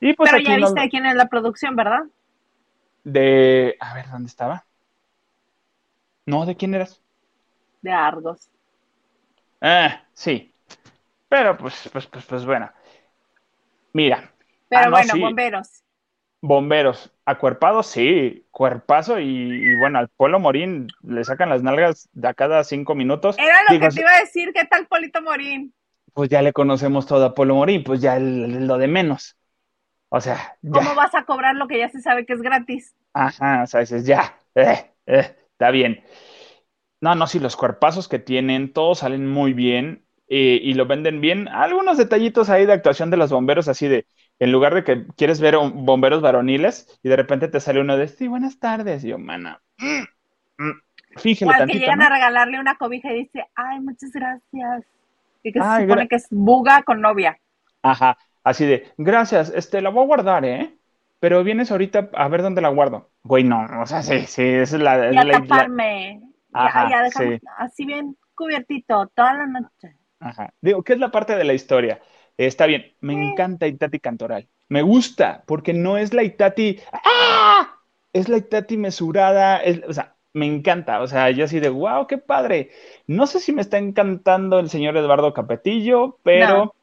Y 0.00 0.14
pues 0.14 0.30
pero 0.30 0.38
aquí 0.38 0.54
ya 0.54 0.56
viste 0.56 0.88
quién 0.88 1.04
es 1.04 1.14
la 1.16 1.28
producción, 1.28 1.76
¿verdad? 1.76 2.04
de, 3.04 3.76
a 3.80 3.94
ver, 3.94 4.08
¿dónde 4.10 4.28
estaba? 4.28 4.66
No, 6.26 6.44
¿de 6.46 6.56
quién 6.56 6.74
eras? 6.74 7.02
De 7.80 7.90
Argos. 7.90 8.50
Ah, 9.60 10.02
sí. 10.14 10.54
Pero 11.28 11.56
pues, 11.58 11.88
pues, 11.92 12.06
pues, 12.08 12.24
pues 12.26 12.46
bueno. 12.46 12.70
Mira, 13.92 14.32
Pero 14.68 14.86
Ah, 14.86 14.90
no, 14.90 14.96
bueno, 14.96 15.02
sí. 15.02 15.20
bomberos. 15.20 15.82
bomberos, 16.40 17.10
acuerpados, 17.26 17.86
sí, 17.88 18.46
cuerpazo 18.52 19.20
y, 19.20 19.26
y 19.26 19.76
bueno, 19.76 19.98
al 19.98 20.08
Polo 20.10 20.40
Morín 20.40 20.88
le 21.02 21.24
sacan 21.24 21.50
las 21.50 21.62
nalgas 21.62 22.08
de 22.12 22.28
a 22.28 22.34
cada 22.34 22.64
cinco 22.64 22.94
minutos. 22.94 23.42
Era 23.44 23.62
lo 23.64 23.78
Digo, 23.78 23.88
que 23.88 23.90
te 23.90 24.00
iba 24.02 24.10
a 24.14 24.20
decir, 24.20 24.52
¿qué 24.52 24.66
tal 24.66 24.86
Polito 24.88 25.22
Morín? 25.22 25.72
pues 26.14 26.30
ya 26.30 26.42
le 26.42 26.52
conocemos 26.52 27.06
todo 27.06 27.24
a 27.26 27.34
Polo 27.34 27.54
Morín, 27.56 27.84
pues 27.84 28.00
ya 28.00 28.16
el- 28.16 28.66
lo 28.66 28.78
de 28.78 28.88
menos. 28.88 29.36
O 30.10 30.20
sea, 30.22 30.58
ya. 30.62 30.82
¿Cómo 30.84 30.94
vas 30.94 31.12
a 31.16 31.24
cobrar 31.24 31.56
lo 31.56 31.66
que 31.66 31.78
ya 31.78 31.88
se 31.88 32.00
sabe 32.00 32.24
que 32.24 32.34
es 32.34 32.40
gratis? 32.40 32.94
Ajá, 33.12 33.62
o 33.64 33.66
sea, 33.66 33.80
dices, 33.80 34.04
ya, 34.06 34.38
eh, 34.54 34.92
eh, 35.06 35.36
está 35.52 35.70
bien. 35.70 36.04
No, 37.00 37.14
no, 37.14 37.26
sí, 37.26 37.38
los 37.40 37.56
cuerpazos 37.56 38.08
que 38.08 38.18
tienen, 38.18 38.72
todos 38.72 39.00
salen 39.00 39.26
muy 39.26 39.52
bien 39.52 40.06
eh, 40.28 40.60
y 40.62 40.74
lo 40.74 40.86
venden 40.86 41.20
bien. 41.20 41.48
Algunos 41.48 41.98
detallitos 41.98 42.50
ahí 42.50 42.66
de 42.66 42.72
actuación 42.72 43.10
de 43.10 43.16
los 43.18 43.30
bomberos, 43.30 43.68
así 43.68 43.88
de, 43.88 44.06
en 44.38 44.52
lugar 44.52 44.74
de 44.74 44.84
que 44.84 45.06
quieres 45.16 45.40
ver 45.40 45.56
un- 45.56 45.84
bomberos 45.86 46.22
varoniles 46.22 46.98
y 47.02 47.08
de 47.08 47.16
repente 47.16 47.48
te 47.48 47.60
sale 47.60 47.80
uno 47.80 47.96
de, 47.96 48.08
sí, 48.08 48.28
buenas 48.28 48.58
tardes, 48.60 49.04
y 49.04 49.08
yo, 49.08 49.18
mana, 49.18 49.62
mm, 49.78 50.02
mm, 50.64 50.72
fíjele 51.16 51.52
O 51.52 51.54
al 51.54 51.64
que 51.64 51.74
tantito, 51.74 51.78
llegan 51.78 52.02
¿no? 52.02 52.02
a 52.02 52.10
regalarle 52.10 52.60
una 52.60 52.76
cobija 52.76 53.12
y 53.12 53.20
dice, 53.24 53.46
ay, 53.54 53.80
muchas 53.80 54.10
gracias. 54.12 54.84
Y 55.42 55.52
que 55.52 55.62
Ay, 55.62 55.82
se 55.82 55.82
supone 55.82 56.08
que 56.08 56.16
es 56.16 56.26
buga 56.30 56.82
con 56.82 57.00
novia. 57.00 57.38
Ajá, 57.82 58.18
así 58.44 58.66
de, 58.66 58.92
gracias, 58.98 59.50
este, 59.54 59.80
la 59.80 59.90
voy 59.90 60.02
a 60.04 60.06
guardar, 60.06 60.44
¿eh? 60.44 60.78
Pero 61.20 61.44
vienes 61.44 61.70
ahorita 61.70 62.10
a 62.14 62.28
ver 62.28 62.42
dónde 62.42 62.60
la 62.60 62.68
guardo. 62.68 63.10
Güey, 63.22 63.44
no, 63.44 63.64
o 63.82 63.86
sea, 63.86 64.02
sí, 64.02 64.26
sí, 64.26 64.42
esa 64.42 64.76
es 64.76 64.82
la, 64.82 64.96
Y 65.08 65.16
a 65.16 65.24
la- 65.24 65.34
la- 65.34 65.38
taparme. 65.40 66.20
Ya, 66.50 66.70
Ajá, 66.70 66.88
ya 66.88 67.02
dejamos 67.02 67.34
sí. 67.36 67.40
así 67.58 67.84
bien 67.86 68.16
cubiertito 68.36 69.08
toda 69.16 69.34
la 69.34 69.46
noche. 69.46 69.96
Ajá. 70.20 70.54
Digo, 70.60 70.82
¿qué 70.82 70.94
es 70.94 70.98
la 70.98 71.10
parte 71.10 71.36
de 71.36 71.44
la 71.44 71.54
historia? 71.54 72.00
Está 72.38 72.66
bien, 72.66 72.92
me 73.00 73.12
encanta 73.14 73.66
Itati 73.66 73.98
Cantoral. 73.98 74.46
Me 74.68 74.82
gusta, 74.82 75.42
porque 75.46 75.72
no 75.72 75.96
es 75.96 76.12
la 76.12 76.22
Itati. 76.22 76.78
¡Ah! 76.92 77.76
Es 78.12 78.28
la 78.28 78.36
Itati 78.38 78.76
mesurada. 78.76 79.58
es- 79.58 79.82
o 79.88 79.92
sea, 79.92 80.14
me 80.34 80.46
encanta. 80.46 81.00
O 81.00 81.06
sea, 81.06 81.30
yo 81.30 81.44
así 81.44 81.60
de, 81.60 81.68
wow, 81.68 82.06
qué 82.06 82.18
padre. 82.18 82.70
No 83.06 83.26
sé 83.26 83.40
si 83.40 83.52
me 83.52 83.62
está 83.62 83.78
encantando 83.78 84.58
el 84.58 84.68
señor 84.68 84.96
Eduardo 84.96 85.32
Capetillo, 85.32 86.18
pero. 86.22 86.74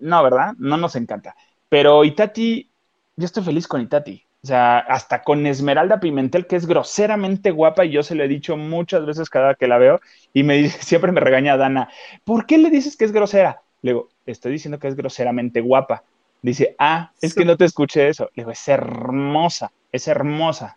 No, 0.00 0.22
¿verdad? 0.22 0.54
No 0.58 0.76
nos 0.76 0.96
encanta. 0.96 1.34
Pero 1.68 2.04
Itati, 2.04 2.68
yo 3.16 3.24
estoy 3.24 3.42
feliz 3.42 3.66
con 3.66 3.80
Itati. 3.80 4.22
O 4.42 4.46
sea, 4.46 4.78
hasta 4.78 5.22
con 5.22 5.46
Esmeralda 5.46 6.00
Pimentel, 6.00 6.46
que 6.46 6.56
es 6.56 6.66
groseramente 6.66 7.50
guapa, 7.50 7.86
y 7.86 7.92
yo 7.92 8.02
se 8.02 8.14
lo 8.14 8.24
he 8.24 8.28
dicho 8.28 8.58
muchas 8.58 9.06
veces 9.06 9.30
cada 9.30 9.54
que 9.54 9.66
la 9.66 9.78
veo, 9.78 10.00
y 10.34 10.42
me 10.42 10.56
dice, 10.56 10.78
siempre 10.82 11.12
me 11.12 11.20
regaña 11.20 11.56
Dana, 11.56 11.88
¿por 12.24 12.44
qué 12.44 12.58
le 12.58 12.68
dices 12.68 12.98
que 12.98 13.06
es 13.06 13.12
grosera? 13.12 13.62
Le 13.80 13.92
digo, 13.92 14.10
estoy 14.26 14.52
diciendo 14.52 14.78
que 14.78 14.88
es 14.88 14.96
groseramente 14.96 15.60
guapa. 15.60 16.02
Dice, 16.42 16.74
ah, 16.78 17.10
es 17.20 17.34
que 17.34 17.44
no 17.44 17.56
te 17.56 17.64
escuché 17.64 18.08
eso. 18.08 18.24
Le 18.34 18.42
digo, 18.42 18.50
es 18.50 18.68
hermosa, 18.68 19.72
es 19.90 20.08
hermosa. 20.08 20.76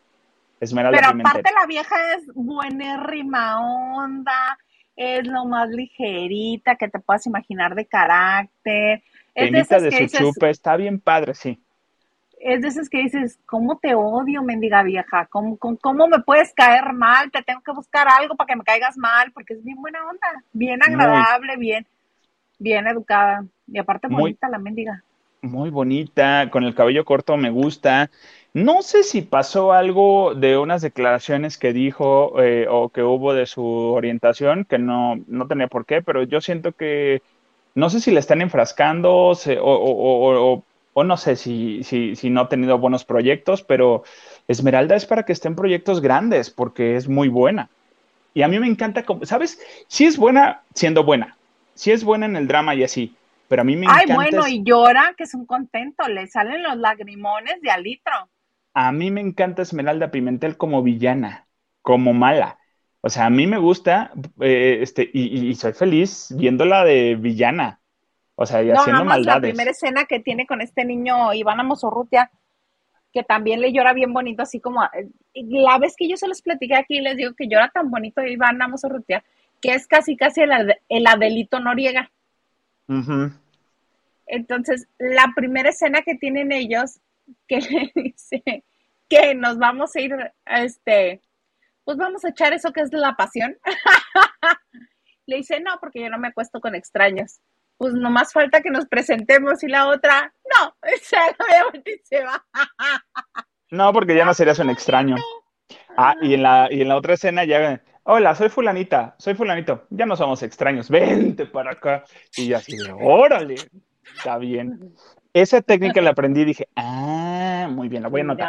Esmeralda 0.60 0.98
Pero 0.98 1.12
Pimentel. 1.12 1.30
aparte 1.30 1.52
la 1.60 1.66
vieja 1.68 1.96
es 2.16 2.34
buenérrima 2.34 3.60
onda, 3.96 4.58
es 4.96 5.28
lo 5.28 5.46
más 5.46 5.70
ligerita 5.70 6.76
que 6.76 6.88
te 6.88 7.00
puedas 7.00 7.26
imaginar 7.28 7.76
de 7.76 7.86
carácter. 7.86 9.04
Es 9.36 9.52
de 9.52 9.60
esas 9.60 9.84
de 9.84 9.90
que 9.90 9.98
su 9.98 10.04
dices, 10.04 10.20
chupe, 10.20 10.50
está 10.50 10.76
bien 10.78 11.00
padre, 11.00 11.36
sí. 11.36 11.62
es 12.40 12.62
de 12.62 12.68
esas 12.70 12.90
que 12.90 13.00
dices, 13.00 13.38
¿cómo 13.46 13.78
te 13.78 13.94
odio, 13.94 14.42
mendiga 14.42 14.82
vieja? 14.82 15.28
¿Cómo, 15.28 15.58
cómo, 15.58 15.78
cómo 15.78 16.08
me 16.08 16.20
puedes 16.20 16.54
caer 16.54 16.94
mal? 16.94 17.30
Te 17.30 17.44
tengo 17.44 17.62
que 17.62 17.72
buscar 17.72 18.08
algo 18.08 18.36
para 18.36 18.48
que 18.48 18.56
me 18.56 18.64
caigas 18.64 18.98
mal, 18.98 19.32
porque 19.34 19.54
es 19.54 19.64
bien 19.64 19.80
buena 19.80 20.00
onda, 20.10 20.44
bien 20.54 20.80
Muy. 20.84 20.94
agradable, 20.96 21.58
bien, 21.58 21.86
bien 22.58 22.88
educada. 22.88 23.46
Y 23.68 23.78
aparte 23.80 24.08
Muy- 24.08 24.22
bonita 24.24 24.50
la 24.50 24.60
mendiga. 24.60 25.04
Muy 25.42 25.70
bonita, 25.70 26.50
con 26.52 26.64
el 26.64 26.74
cabello 26.76 27.06
corto 27.06 27.38
me 27.38 27.52
gusta. 27.52 28.10
No 28.54 28.82
sé 28.82 29.04
si 29.04 29.22
pasó 29.22 29.72
algo 29.72 30.34
de 30.34 30.58
unas 30.58 30.82
declaraciones 30.82 31.58
que 31.60 31.74
dijo 31.74 32.42
eh, 32.42 32.68
o 32.70 32.90
que 32.90 33.04
hubo 33.04 33.34
de 33.34 33.46
su 33.46 33.64
orientación, 33.64 34.66
que 34.66 34.80
no, 34.80 35.16
no 35.28 35.48
tenía 35.48 35.68
por 35.68 35.86
qué, 35.86 36.02
pero 36.02 36.24
yo 36.24 36.42
siento 36.42 36.74
que 36.74 37.22
no 37.76 37.90
sé 37.92 38.00
si 38.02 38.12
le 38.12 38.20
están 38.20 38.42
enfrascando 38.42 39.36
se- 39.36 39.60
o, 39.60 39.66
o- 39.66 39.92
o- 39.92 40.54
o- 40.56 40.68
o 40.94 41.04
no 41.04 41.18
sé 41.18 41.36
si, 41.36 41.84
si, 41.84 42.16
si 42.16 42.30
no 42.32 42.42
ha 42.42 42.50
tenido 42.50 42.80
buenos 42.80 43.06
proyectos, 43.06 43.64
pero 43.64 44.04
Esmeralda 44.48 44.96
es 44.96 45.06
para 45.06 45.24
que 45.24 45.34
esté 45.34 45.48
en 45.50 45.56
proyectos 45.56 46.02
grandes 46.02 46.50
porque 46.50 46.96
es 46.96 47.08
muy 47.08 47.28
buena. 47.30 47.70
Y 48.34 48.44
a 48.44 48.48
mí 48.48 48.60
me 48.60 48.68
encanta, 48.68 49.04
como, 49.06 49.26
¿sabes? 49.26 49.60
Sí 49.88 50.06
es 50.06 50.18
buena 50.18 50.66
siendo 50.76 51.04
buena, 51.04 51.37
sí 51.78 51.92
es 51.92 52.04
buena 52.04 52.26
en 52.26 52.36
el 52.36 52.48
drama 52.48 52.76
y 52.76 52.84
así, 52.84 53.16
pero 53.48 53.62
a 53.62 53.66
mí 53.66 53.76
me 53.78 53.88
Ay, 53.88 54.04
encanta 54.04 54.16
bueno, 54.16 54.46
es- 54.46 54.52
y 54.54 54.64
llora, 54.64 55.14
que 55.18 55.24
es 55.24 55.34
un 55.34 55.46
contento, 55.46 56.08
le 56.08 56.28
salen 56.28 56.64
los 56.64 56.78
lagrimones 56.78 57.62
de 57.62 57.72
alitro. 57.72 58.30
A 58.74 58.92
mí 58.92 59.10
me 59.12 59.22
encanta 59.22 59.62
Esmeralda 59.64 60.12
Pimentel 60.12 60.58
como 60.58 60.84
villana, 60.84 61.48
como 61.82 62.14
mala. 62.14 62.60
O 63.02 63.10
sea, 63.10 63.26
a 63.26 63.30
mí 63.30 63.48
me 63.48 63.58
gusta, 63.58 64.12
eh, 64.42 64.80
este, 64.82 65.10
y, 65.14 65.56
soy 65.56 65.74
feliz 65.74 66.34
viéndola 66.36 66.84
de 66.84 67.16
villana. 67.16 67.80
O 68.36 68.46
sea, 68.46 68.62
y 68.64 68.68
No, 68.68 68.74
haciendo 68.74 69.04
nada 69.04 69.06
más 69.06 69.26
la 69.26 69.34
maldades. 69.34 69.52
primera 69.52 69.72
escena 69.72 70.06
que 70.06 70.20
tiene 70.20 70.46
con 70.46 70.62
este 70.62 70.86
niño 70.86 71.34
Iván 71.34 71.60
Amosorrutia, 71.60 72.30
que 73.14 73.24
también 73.24 73.62
le 73.62 73.74
llora 73.74 73.94
bien 73.94 74.14
bonito, 74.14 74.44
así 74.44 74.60
como 74.60 74.84
eh, 74.84 75.10
la 75.34 75.80
vez 75.80 75.96
que 75.98 76.10
yo 76.10 76.18
se 76.18 76.28
los 76.28 76.42
platiqué 76.42 76.76
aquí, 76.76 77.02
les 77.02 77.18
digo 77.18 77.34
que 77.36 77.48
llora 77.48 77.70
tan 77.74 77.90
bonito 77.90 78.22
Iván 78.24 78.62
Amosorrutia, 78.62 79.24
que 79.62 79.74
es 79.74 79.88
casi 79.88 80.16
casi 80.16 80.42
el, 80.42 80.76
el 80.90 81.08
Adelito 81.08 81.60
Noriega. 81.60 82.12
Entonces, 84.28 84.88
la 84.98 85.32
primera 85.36 85.70
escena 85.70 86.02
que 86.02 86.16
tienen 86.16 86.52
ellos, 86.52 87.00
que 87.48 87.60
le 87.62 87.92
dice 87.96 88.64
que 89.10 89.36
nos 89.36 89.58
vamos 89.58 89.96
a 89.96 90.02
ir, 90.02 90.14
a 90.46 90.64
este, 90.64 91.22
pues 91.86 91.98
vamos 91.98 92.26
a 92.26 92.30
echar 92.30 92.54
eso 92.54 92.74
que 92.74 92.82
es 92.82 92.92
la 92.92 93.16
pasión. 93.16 93.58
le 95.26 95.38
dice, 95.38 95.60
no, 95.60 95.78
porque 95.80 96.02
yo 96.02 96.10
no 96.10 96.18
me 96.18 96.28
acuesto 96.28 96.60
con 96.60 96.76
extraños. 96.76 97.40
Pues 97.78 97.94
nomás 97.94 98.34
falta 98.34 98.62
que 98.62 98.72
nos 98.72 98.88
presentemos 98.88 99.64
y 99.64 99.68
la 99.68 99.88
otra, 99.88 100.34
no, 100.58 100.76
se 101.02 101.16
la 101.16 101.82
y 101.86 102.00
se 102.04 102.24
va. 102.24 102.44
No, 103.70 103.94
porque 103.94 104.16
ya 104.16 104.26
no 104.26 104.34
serías 104.34 104.60
un 104.60 104.70
extraño. 104.72 105.16
Ah, 105.96 106.16
y 106.22 106.34
en 106.34 106.44
la, 106.44 106.68
y 106.72 106.82
en 106.82 106.90
la 106.90 106.98
otra 106.98 107.14
escena 107.14 107.44
ya, 107.46 107.82
Hola, 108.10 108.36
soy 108.36 108.48
fulanita, 108.48 109.16
soy 109.18 109.34
fulanito. 109.34 109.86
Ya 109.90 110.06
no 110.06 110.16
somos 110.16 110.42
extraños, 110.42 110.90
vente 110.90 111.46
para 111.46 111.72
acá. 111.72 112.06
Y 112.38 112.48
yo 112.48 112.58
así 112.58 112.78
de, 112.78 112.90
órale, 113.02 113.56
está 114.16 114.38
bien. 114.38 114.94
Esa 115.34 115.62
técnica 115.62 116.02
la 116.02 116.12
aprendí 116.12 116.42
y 116.42 116.46
dije, 116.46 116.70
ah, 116.78 117.68
muy 117.70 117.90
bien, 117.90 118.04
la 118.04 118.08
voy 118.10 118.22
a 118.22 118.24
anotar. 118.24 118.48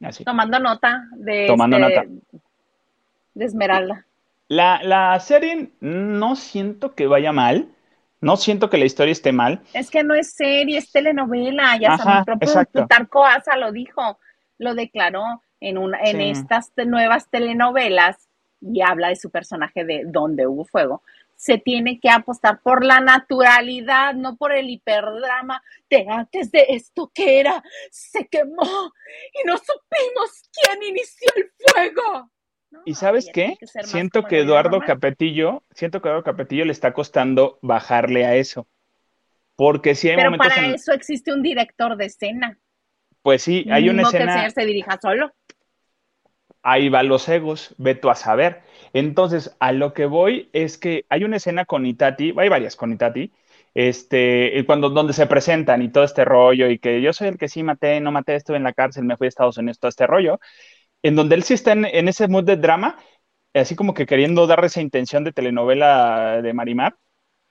Ya. 0.00 0.08
Así. 0.08 0.24
Tomando 0.24 0.58
nota 0.58 1.04
de, 1.16 1.46
Tomando 1.46 1.76
este- 1.76 2.06
nota. 2.06 2.40
de 3.34 3.44
Esmeralda. 3.44 4.06
La, 4.48 4.82
la 4.82 5.20
serie 5.20 5.72
no 5.80 6.34
siento 6.34 6.94
que 6.94 7.06
vaya 7.06 7.32
mal, 7.32 7.68
no 8.22 8.36
siento 8.36 8.70
que 8.70 8.78
la 8.78 8.86
historia 8.86 9.12
esté 9.12 9.32
mal. 9.32 9.60
Es 9.74 9.90
que 9.90 10.02
no 10.02 10.14
es 10.14 10.32
serie, 10.32 10.78
es 10.78 10.90
telenovela. 10.90 11.76
Ya 11.78 11.92
Ajá, 11.92 12.18
el 12.20 12.24
propio. 12.24 12.66
Plutarco 12.72 13.24
Asa 13.26 13.56
lo 13.56 13.70
dijo, 13.70 14.18
lo 14.58 14.74
declaró 14.74 15.42
en, 15.68 15.78
una, 15.78 15.98
en 16.00 16.16
Sí. 16.18 16.30
estas 16.30 16.72
nuevas 16.86 17.28
telenovelas 17.30 18.28
y 18.60 18.80
habla 18.82 19.08
de 19.08 19.16
su 19.16 19.30
personaje 19.30 19.84
de 19.84 20.02
Donde 20.06 20.46
hubo 20.46 20.64
fuego. 20.64 21.02
Se 21.36 21.58
tiene 21.58 21.98
que 21.98 22.08
apostar 22.08 22.60
por 22.62 22.84
la 22.84 23.00
naturalidad, 23.00 24.14
no 24.14 24.36
por 24.36 24.52
el 24.52 24.70
hiperdrama 24.70 25.62
de 25.90 26.06
antes 26.08 26.52
de 26.52 26.66
esto 26.68 27.10
que 27.12 27.40
era, 27.40 27.62
se 27.90 28.28
quemó 28.28 28.92
y 29.34 29.46
no 29.46 29.56
supimos 29.56 30.48
quién 30.52 30.82
inició 30.90 31.28
el 31.36 31.50
fuego. 31.72 32.30
No, 32.70 32.80
¿Y 32.86 32.94
sabes 32.94 33.28
qué? 33.34 33.56
que 33.58 33.66
Siento 33.84 34.22
que 34.24 34.38
Eduardo 34.40 34.70
normal. 34.78 34.86
Capetillo, 34.86 35.62
siento 35.72 36.00
que 36.00 36.08
Eduardo 36.08 36.24
Capetillo 36.24 36.64
le 36.64 36.72
está 36.72 36.92
costando 36.94 37.58
bajarle 37.60 38.24
a 38.24 38.36
eso. 38.36 38.66
Porque 39.56 39.94
sí 39.94 40.08
hay 40.08 40.16
Pero 40.16 40.30
momentos 40.30 40.54
para 40.54 40.66
en- 40.68 40.74
eso 40.74 40.92
existe 40.92 41.32
un 41.32 41.42
director 41.42 41.96
de 41.96 42.06
escena. 42.06 42.58
pues 43.20 43.42
sí, 43.42 43.66
hay 43.70 43.88
una 43.88 44.02
no 44.02 44.10
que 44.10 44.16
el 44.16 44.22
escena, 44.22 44.34
señor 44.36 44.50
se 44.52 44.64
dirija 44.64 44.98
solo. 45.02 45.32
Ahí 46.62 46.88
va 46.88 47.02
los 47.02 47.28
egos, 47.28 47.74
ve 47.78 47.94
tú 47.94 48.10
a 48.10 48.14
saber. 48.14 48.62
Entonces, 48.92 49.56
a 49.60 49.72
lo 49.72 49.94
que 49.94 50.06
voy 50.06 50.50
es 50.52 50.78
que 50.78 51.04
hay 51.08 51.24
una 51.24 51.36
escena 51.36 51.64
con 51.64 51.86
Itati, 51.86 52.34
hay 52.36 52.48
varias 52.48 52.76
con 52.76 52.92
Itati, 52.92 53.32
este, 53.74 54.64
cuando, 54.66 54.90
donde 54.90 55.12
se 55.12 55.26
presentan 55.26 55.82
y 55.82 55.90
todo 55.90 56.04
este 56.04 56.24
rollo, 56.24 56.68
y 56.68 56.78
que 56.78 57.00
yo 57.02 57.12
soy 57.12 57.28
el 57.28 57.38
que 57.38 57.48
sí 57.48 57.62
maté, 57.62 58.00
no 58.00 58.12
maté, 58.12 58.34
estuve 58.36 58.56
en 58.58 58.64
la 58.64 58.72
cárcel, 58.74 59.04
me 59.04 59.16
fui 59.16 59.26
a 59.26 59.28
Estados 59.28 59.58
Unidos, 59.58 59.78
todo 59.78 59.88
este 59.88 60.06
rollo, 60.06 60.40
en 61.02 61.16
donde 61.16 61.36
él 61.36 61.42
sí 61.44 61.54
está 61.54 61.72
en, 61.72 61.84
en 61.86 62.08
ese 62.08 62.28
mood 62.28 62.44
de 62.44 62.56
drama, 62.56 62.98
así 63.54 63.76
como 63.76 63.94
que 63.94 64.06
queriendo 64.06 64.46
dar 64.46 64.64
esa 64.64 64.80
intención 64.80 65.24
de 65.24 65.32
telenovela 65.32 66.42
de 66.42 66.52
Marimar, 66.54 66.96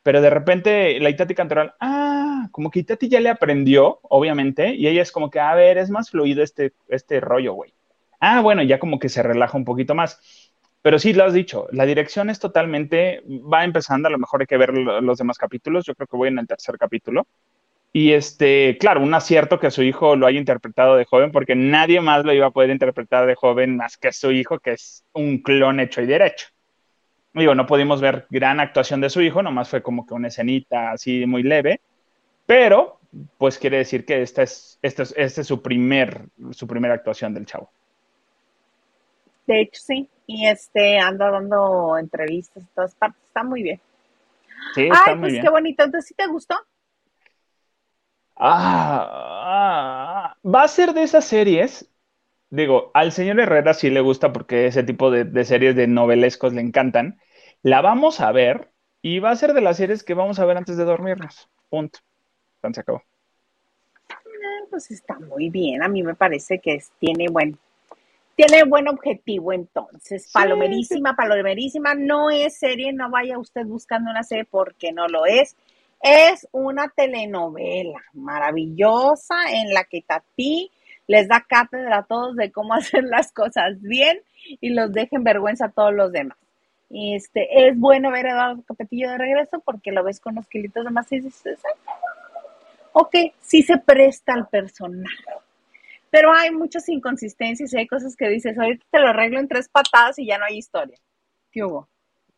pero 0.03 0.21
de 0.21 0.29
repente 0.29 0.99
la 0.99 1.09
Itati 1.09 1.35
Cantoral, 1.35 1.75
ah, 1.79 2.49
como 2.51 2.71
que 2.71 2.79
Itati 2.81 3.09
ya 3.09 3.19
le 3.19 3.29
aprendió, 3.29 3.99
obviamente, 4.03 4.75
y 4.75 4.87
ella 4.87 5.01
es 5.01 5.11
como 5.11 5.29
que, 5.29 5.39
a 5.39 5.55
ver, 5.55 5.77
es 5.77 5.89
más 5.89 6.09
fluido 6.11 6.43
este, 6.43 6.73
este 6.89 7.19
rollo, 7.21 7.53
güey. 7.53 7.73
Ah, 8.21 8.41
bueno, 8.41 8.63
ya 8.63 8.79
como 8.79 8.99
que 8.99 9.09
se 9.09 9.23
relaja 9.23 9.57
un 9.57 9.65
poquito 9.65 9.95
más. 9.95 10.19
Pero 10.83 10.99
sí, 10.99 11.13
lo 11.13 11.25
has 11.25 11.33
dicho, 11.33 11.67
la 11.73 11.85
dirección 11.85 12.29
es 12.31 12.39
totalmente, 12.39 13.23
va 13.27 13.63
empezando, 13.65 14.09
a 14.09 14.11
lo 14.11 14.19
mejor 14.19 14.41
hay 14.41 14.47
que 14.47 14.57
ver 14.57 14.73
lo- 14.77 15.01
los 15.01 15.19
demás 15.19 15.39
capítulos, 15.39 15.85
yo 15.85 15.95
creo 15.95 16.07
que 16.07 16.17
voy 16.17 16.29
en 16.29 16.39
el 16.39 16.47
tercer 16.47 16.77
capítulo. 16.77 17.27
Y 17.93 18.13
este, 18.13 18.77
claro, 18.79 19.01
un 19.01 19.13
acierto 19.15 19.59
que 19.59 19.71
su 19.71 19.83
hijo 19.83 20.15
lo 20.17 20.27
haya 20.27 20.39
interpretado 20.39 20.97
de 20.97 21.05
joven, 21.05 21.31
porque 21.33 21.55
nadie 21.55 22.01
más 22.01 22.25
lo 22.25 22.33
iba 22.33 22.47
a 22.47 22.51
poder 22.51 22.71
interpretar 22.71 23.27
de 23.27 23.35
joven 23.35 23.77
más 23.77 23.97
que 23.97 24.13
su 24.13 24.31
hijo, 24.33 24.59
que 24.59 24.73
es 24.73 25.05
un 25.13 25.39
clon 25.41 25.79
hecho 25.81 26.01
y 26.01 26.07
derecho. 26.07 26.47
Digo, 27.33 27.55
no 27.55 27.65
pudimos 27.67 28.01
ver 28.01 28.27
gran 28.29 28.59
actuación 28.61 29.01
de 29.01 29.09
su 29.11 29.21
hijo, 29.21 29.43
nomás 29.43 29.69
fue 29.69 29.83
como 29.83 30.05
que 30.05 30.13
una 30.15 30.29
escenita 30.29 30.91
así 30.93 31.25
muy 31.27 31.43
leve, 31.43 31.81
pero 32.45 33.01
pues 33.37 33.59
quiere 33.59 33.77
decir 33.79 34.05
que 34.05 34.21
esta 34.23 34.43
es, 34.43 34.79
esta 34.83 35.03
es, 35.03 35.13
esta 35.17 35.41
es 35.41 35.47
su, 35.47 35.61
primer, 35.63 36.27
su 36.51 36.67
primera 36.67 36.95
actuación 36.95 37.33
del 37.33 37.45
chavo. 37.47 37.71
De 39.47 39.61
hecho, 39.61 39.81
sí. 39.83 40.09
Y 40.27 40.47
este 40.47 40.97
anda 40.99 41.29
dando 41.29 41.97
entrevistas 41.97 42.63
en 42.63 42.69
todas 42.73 42.95
partes. 42.95 43.21
Está 43.25 43.43
muy 43.43 43.63
bien. 43.63 43.79
Sí, 44.73 44.81
está 44.83 45.11
Ay, 45.11 45.15
muy 45.15 45.29
pues 45.29 45.33
bien. 45.33 45.43
qué 45.43 45.49
bonito. 45.49 45.83
Entonces, 45.83 46.07
¿sí 46.07 46.13
te 46.15 46.27
gustó? 46.27 46.55
Ah, 48.35 49.07
ah, 50.33 50.37
va 50.43 50.63
a 50.63 50.67
ser 50.67 50.93
de 50.93 51.03
esas 51.03 51.25
series. 51.25 51.89
Digo, 52.51 52.91
al 52.93 53.11
señor 53.11 53.39
Herrera 53.39 53.73
sí 53.73 53.89
le 53.89 54.01
gusta 54.01 54.33
porque 54.33 54.67
ese 54.67 54.83
tipo 54.83 55.11
de, 55.11 55.25
de 55.25 55.45
series 55.45 55.75
de 55.75 55.87
novelescos 55.87 56.53
le 56.53 56.61
encantan. 56.61 57.19
La 57.63 57.81
vamos 57.81 58.21
a 58.21 58.31
ver 58.31 58.71
y 59.01 59.19
va 59.19 59.31
a 59.31 59.35
ser 59.37 59.53
de 59.53 59.61
las 59.61 59.77
series 59.77 60.03
que 60.03 60.15
vamos 60.15 60.39
a 60.39 60.45
ver 60.45 60.57
antes 60.57 60.77
de 60.77 60.85
dormirnos. 60.85 61.49
Punto. 61.69 61.99
Tan 62.61 62.73
se 62.73 62.81
acabó. 62.81 63.03
Eh, 64.09 64.67
Pues 64.69 64.91
está 64.91 65.19
muy 65.19 65.49
bien. 65.49 65.83
A 65.83 65.87
mí 65.87 66.03
me 66.03 66.15
parece 66.15 66.59
que 66.59 66.75
es- 66.75 66.91
tiene 66.99 67.27
buen, 67.29 67.57
tiene 68.35 68.63
buen 68.63 68.87
objetivo 68.87 69.53
entonces. 69.53 70.29
Palomerísima, 70.33 71.15
palomerísima. 71.15 71.95
No 71.95 72.29
es 72.29 72.57
serie, 72.57 72.93
no 72.93 73.09
vaya 73.09 73.37
usted 73.37 73.65
buscando 73.65 74.11
una 74.11 74.23
serie 74.23 74.45
porque 74.45 74.91
no 74.91 75.07
lo 75.07 75.25
es. 75.25 75.55
Es 76.01 76.47
una 76.51 76.89
telenovela 76.89 78.01
maravillosa 78.13 79.35
en 79.51 79.73
la 79.73 79.83
que 79.83 80.01
Tati 80.01 80.71
les 81.07 81.27
da 81.27 81.45
cátedra 81.47 81.99
a 81.99 82.03
todos 82.03 82.35
de 82.35 82.51
cómo 82.51 82.73
hacer 82.73 83.03
las 83.03 83.31
cosas 83.31 83.81
bien 83.81 84.19
y 84.59 84.69
los 84.69 84.91
deja 84.91 85.15
en 85.15 85.23
vergüenza 85.23 85.65
a 85.65 85.71
todos 85.71 85.93
los 85.93 86.11
demás. 86.11 86.37
Este, 86.89 87.67
es 87.67 87.77
bueno 87.77 88.11
ver 88.11 88.27
a 88.27 88.31
Eduardo 88.31 88.63
Capetillo 88.63 89.09
de 89.09 89.17
regreso 89.17 89.61
porque 89.63 89.91
lo 89.91 90.03
ves 90.03 90.19
con 90.19 90.35
los 90.35 90.47
kilitos 90.47 90.83
de 90.83 90.91
más 90.91 91.09
y 91.11 91.21
dices, 91.21 91.59
"Ay, 91.63 91.93
ok, 92.93 93.15
sí 93.39 93.61
se 93.63 93.77
presta 93.77 94.33
al 94.33 94.47
personaje. 94.47 95.23
Pero 96.11 96.33
hay 96.33 96.51
muchas 96.51 96.89
inconsistencias 96.89 97.73
y 97.73 97.77
hay 97.79 97.87
cosas 97.87 98.15
que 98.17 98.29
dices, 98.29 98.57
ahorita 98.59 98.85
te 98.91 98.99
lo 99.01 99.09
arreglo 99.09 99.39
en 99.39 99.49
tres 99.49 99.69
patadas 99.69 100.19
y 100.19 100.27
ya 100.27 100.37
no 100.39 100.45
hay 100.45 100.57
historia. 100.59 100.97
¿Qué 101.51 101.63
hubo? 101.65 101.89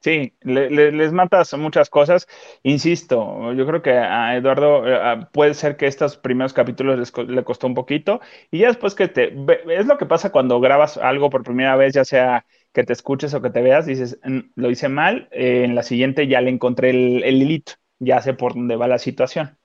Sí, 0.02 0.36
le- 0.42 0.70
le- 0.70 0.92
les 0.92 1.14
matas 1.14 1.54
muchas 1.58 1.90
cosas. 1.90 2.28
Insisto, 2.64 3.54
yo 3.54 3.66
creo 3.66 3.82
que 3.82 3.92
a 3.94 4.36
Eduardo 4.36 4.84
eh, 4.86 5.28
puede 5.32 5.54
ser 5.54 5.78
que 5.78 5.88
estos 5.88 6.18
primeros 6.18 6.52
capítulos 6.52 7.00
les 7.00 7.14
le 7.30 7.44
costó 7.46 7.68
un 7.68 7.74
poquito 7.74 8.20
y 8.52 8.60
ya 8.60 8.68
después 8.68 8.96
que 8.96 9.08
te... 9.08 9.34
Es 9.70 9.86
lo 9.86 9.98
que 9.98 10.06
pasa 10.06 10.30
cuando 10.32 10.60
grabas 10.60 10.98
algo 10.98 11.30
por 11.30 11.44
primera 11.44 11.78
vez, 11.78 11.94
ya 11.94 12.04
sea 12.04 12.46
que 12.74 12.84
te 12.84 12.92
escuches 12.92 13.34
o 13.34 13.42
que 13.42 13.50
te 13.50 13.62
veas, 13.62 13.86
dices, 13.86 14.20
"Mm, 14.26 14.40
lo 14.56 14.70
hice 14.72 14.90
mal, 14.90 15.30
eh, 15.32 15.64
en 15.64 15.74
la 15.76 15.84
siguiente 15.84 16.28
ya 16.28 16.42
le 16.42 16.50
encontré 16.50 16.90
el, 16.90 17.24
el 17.24 17.42
hilito, 17.42 17.74
ya 18.00 18.22
sé 18.22 18.34
por 18.34 18.56
dónde 18.56 18.76
va 18.76 18.88
la 18.90 18.98
situación. 19.00 19.58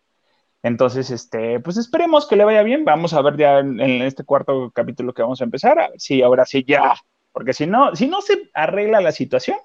Entonces, 0.62 1.10
este, 1.10 1.60
pues 1.60 1.76
esperemos 1.76 2.26
que 2.26 2.36
le 2.36 2.44
vaya 2.44 2.62
bien. 2.62 2.84
Vamos 2.84 3.14
a 3.14 3.22
ver 3.22 3.36
ya 3.36 3.58
en, 3.60 3.80
en 3.80 4.02
este 4.02 4.24
cuarto 4.24 4.70
capítulo 4.72 5.14
que 5.14 5.22
vamos 5.22 5.40
a 5.40 5.44
empezar, 5.44 5.78
a 5.78 5.88
ver 5.90 6.00
si 6.00 6.20
ahora 6.22 6.44
sí 6.44 6.64
ya, 6.66 6.94
porque 7.32 7.52
si 7.52 7.66
no, 7.66 7.94
si 7.94 8.08
no 8.08 8.20
se 8.20 8.50
arregla 8.54 9.00
la 9.00 9.12
situación, 9.12 9.56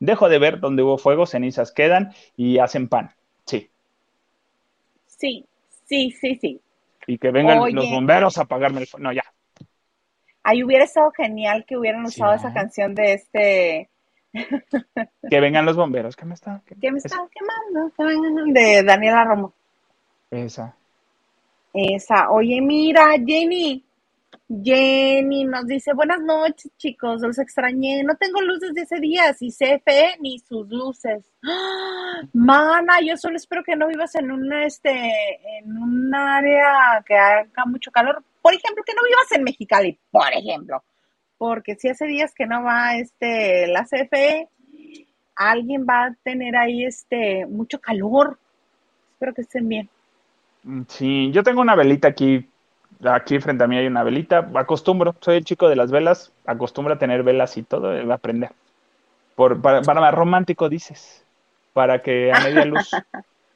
dejo 0.00 0.28
de 0.28 0.38
ver 0.38 0.60
donde 0.60 0.82
hubo 0.82 0.98
fuego, 0.98 1.24
cenizas 1.26 1.72
quedan 1.72 2.12
y 2.36 2.58
hacen 2.58 2.88
pan. 2.88 3.10
Sí. 3.46 3.70
Sí, 5.06 5.46
sí, 5.86 6.10
sí, 6.10 6.34
sí. 6.36 6.60
Y 7.06 7.18
que 7.18 7.30
vengan 7.30 7.58
Oye. 7.58 7.72
los 7.74 7.88
bomberos 7.90 8.36
a 8.38 8.42
apagarme 8.42 8.80
el 8.80 8.86
fuego. 8.86 9.04
No, 9.04 9.12
ya. 9.12 9.24
Ahí 10.42 10.62
hubiera 10.62 10.84
estado 10.84 11.10
genial 11.12 11.64
que 11.66 11.76
hubieran 11.78 12.04
usado 12.04 12.34
esa 12.34 12.52
canción 12.52 12.94
de 12.94 13.12
este, 13.14 13.88
Que 15.30 15.40
vengan 15.40 15.64
los 15.64 15.76
bomberos. 15.76 16.16
¿Qué 16.16 16.26
me 16.26 16.34
está? 16.34 16.60
qué- 16.66 16.74
¿qué 16.80 16.90
me 16.92 16.98
están 16.98 17.28
quemando? 17.30 17.94
Que 17.96 18.04
vengan 18.04 18.52
De 18.52 18.82
Daniela 18.82 19.24
Romo. 19.24 19.54
Esa. 20.30 20.76
Esa. 21.72 22.30
Oye, 22.30 22.60
mira, 22.60 23.14
Jenny. 23.24 23.84
Jenny 24.62 25.44
nos 25.44 25.66
dice, 25.66 25.94
buenas 25.94 26.20
noches, 26.20 26.70
chicos, 26.76 27.20
los 27.22 27.38
extrañé. 27.38 28.02
No 28.02 28.14
tengo 28.16 28.40
luces 28.42 28.74
de 28.74 28.82
ese 28.82 29.00
día, 29.00 29.32
si 29.32 29.50
CFE 29.50 30.16
ni 30.20 30.38
sus 30.38 30.68
luces. 30.68 31.24
¡Ah! 31.42 32.20
Mana, 32.32 33.00
yo 33.00 33.16
solo 33.16 33.36
espero 33.36 33.64
que 33.64 33.76
no 33.76 33.88
vivas 33.88 34.14
en 34.16 34.30
un 34.30 34.52
este, 34.52 34.90
en 35.58 35.76
un 35.76 36.14
área 36.14 37.02
que 37.06 37.16
haga 37.16 37.64
mucho 37.66 37.90
calor. 37.90 38.22
Por 38.42 38.54
ejemplo, 38.54 38.84
que 38.84 38.94
no 38.94 39.02
vivas 39.02 39.32
en 39.32 39.44
Mexicali, 39.44 39.98
por 40.10 40.32
ejemplo. 40.32 40.82
Porque 41.38 41.74
si 41.76 41.88
hace 41.88 42.06
días 42.06 42.34
que 42.34 42.46
no 42.46 42.62
va 42.62 42.96
este 42.96 43.66
la 43.68 43.84
CFE, 43.84 44.48
alguien 45.34 45.86
va 45.88 46.06
a 46.06 46.14
tener 46.22 46.56
ahí 46.56 46.84
este 46.84 47.46
mucho 47.46 47.80
calor. 47.80 48.38
Espero 49.12 49.34
que 49.34 49.42
estén 49.42 49.68
bien. 49.68 49.88
Mm, 50.64 50.82
Sí, 50.88 51.30
yo 51.32 51.42
tengo 51.42 51.60
una 51.60 51.74
velita 51.74 52.08
aquí. 52.08 52.48
Aquí 53.04 53.38
frente 53.40 53.64
a 53.64 53.66
mí 53.66 53.76
hay 53.76 53.86
una 53.86 54.02
velita. 54.02 54.48
Acostumbro, 54.54 55.14
soy 55.20 55.36
el 55.38 55.44
chico 55.44 55.68
de 55.68 55.76
las 55.76 55.90
velas. 55.90 56.32
Acostumbro 56.46 56.94
a 56.94 56.98
tener 56.98 57.22
velas 57.22 57.56
y 57.56 57.62
todo, 57.62 57.94
eh, 57.94 58.06
a 58.10 58.14
aprender. 58.14 58.50
Por, 59.34 59.60
para, 59.60 59.82
para 59.82 60.00
más 60.00 60.14
romántico, 60.14 60.68
dices. 60.68 61.24
Para 61.72 62.02
que 62.02 62.32
a 62.32 62.40
media 62.40 62.64
luz. 62.66 62.90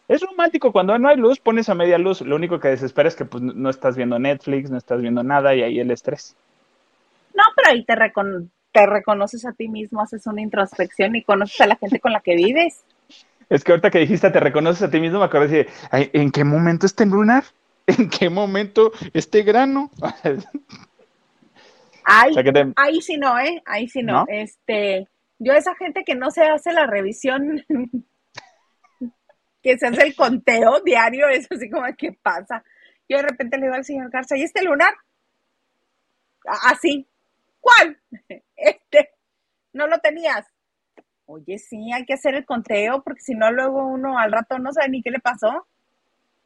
Es 0.09 0.23
romántico 0.23 0.73
cuando 0.73 0.99
no 0.99 1.09
hay 1.09 1.17
luz, 1.17 1.39
pones 1.39 1.69
a 1.69 1.75
media 1.75 1.99
luz. 1.99 2.21
Lo 2.23 2.37
único 2.37 2.59
que 2.61 2.69
desespera 2.69 3.09
es 3.09 3.17
que 3.17 3.25
pues, 3.25 3.43
no 3.43 3.71
estás 3.71 3.97
viendo 3.97 4.19
Netflix, 4.19 4.71
no 4.71 4.79
estás 4.79 5.01
viendo 5.01 5.23
nada 5.23 5.55
y 5.55 5.63
ahí 5.63 5.81
el 5.81 5.91
estrés. 5.91 6.35
No, 7.35 7.45
pero 7.55 7.71
ahí 7.71 7.85
te, 7.85 7.95
recon- 7.95 8.51
te 8.73 8.87
reconoces 8.87 9.45
a 9.47 9.53
ti 9.53 9.69
mismo, 9.69 10.01
haces 10.01 10.27
una 10.27 10.43
introspección 10.43 11.15
y 11.15 11.23
conoces 11.23 11.61
a 11.61 11.67
la 11.67 11.77
gente 11.77 12.01
con 12.01 12.13
la 12.13 12.21
que 12.21 12.35
vives. 12.35 12.85
Es 13.49 13.65
que 13.65 13.73
ahorita 13.73 13.91
que 13.91 13.99
dijiste 14.01 14.31
te 14.31 14.41
reconoces 14.41 14.83
a 14.83 14.91
ti 14.91 15.01
mismo, 15.01 15.19
me 15.21 15.25
acordé 15.25 15.49
de, 15.49 15.69
"Ay, 15.91 16.11
¿en 16.13 16.31
qué 16.31 16.45
momento 16.45 16.87
este 16.87 17.07
lunar? 17.07 17.45
¿En 17.87 18.11
qué 18.11 18.29
momento 18.29 18.93
este 19.15 19.43
grano? 19.43 19.91
O 22.31 22.33
sea, 22.33 22.43
te- 22.43 22.73
ahí 22.77 23.03
sí 23.03 23.19
no, 23.19 23.39
¿eh? 23.39 23.63
Ahí 23.67 23.87
sí 23.89 24.03
no. 24.03 24.13
¿No? 24.21 24.25
Este, 24.29 25.07
yo 25.39 25.53
esa 25.53 25.75
gente 25.75 26.05
que 26.05 26.15
no 26.15 26.31
se 26.31 26.43
hace 26.43 26.73
la 26.73 26.87
revisión, 26.87 27.63
que 29.63 29.77
se 29.79 29.87
hace 29.87 30.03
el 30.07 30.17
conteo 30.17 30.81
diario, 30.81 31.29
es 31.29 31.47
así 31.51 31.69
como, 31.69 31.85
¿qué 31.99 32.13
pasa? 32.13 32.65
Yo 33.09 33.19
de 33.19 33.25
repente 33.25 33.59
le 33.59 33.65
digo 33.65 33.75
al 33.75 33.85
señor 33.85 34.11
Garza, 34.11 34.37
¿y 34.39 34.43
este 34.43 34.63
lunar? 34.63 34.95
Así. 36.65 37.07
¿Cuál? 37.61 38.01
Este, 38.57 39.11
no 39.75 39.87
lo 39.87 39.99
tenías. 39.99 40.47
Oye, 41.29 41.59
sí, 41.61 41.93
hay 41.93 42.05
que 42.05 42.15
hacer 42.15 42.35
el 42.35 42.45
conteo, 42.45 43.05
porque 43.05 43.21
si 43.21 43.35
no, 43.37 43.53
luego 43.53 43.87
uno 43.87 44.19
al 44.19 44.33
rato 44.33 44.59
no 44.59 44.73
sabe 44.73 44.89
ni 44.89 45.01
qué 45.01 45.13
le 45.13 45.21
pasó. 45.21 45.69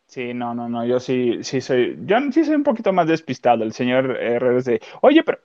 Sí, 0.07 0.35
no, 0.35 0.55
no, 0.55 0.69
no, 0.69 0.85
yo 0.85 1.01
sí, 1.01 1.43
sí 1.43 1.61
soy, 1.63 1.99
yo 2.05 2.19
sí 2.33 2.45
soy 2.45 2.55
un 2.57 2.63
poquito 2.65 2.93
más 2.93 3.07
despistado. 3.09 3.65
El 3.65 3.73
señor 3.73 4.19
Herrera 4.21 4.61
de, 4.61 4.81
oye, 5.01 5.23
pero 5.25 5.39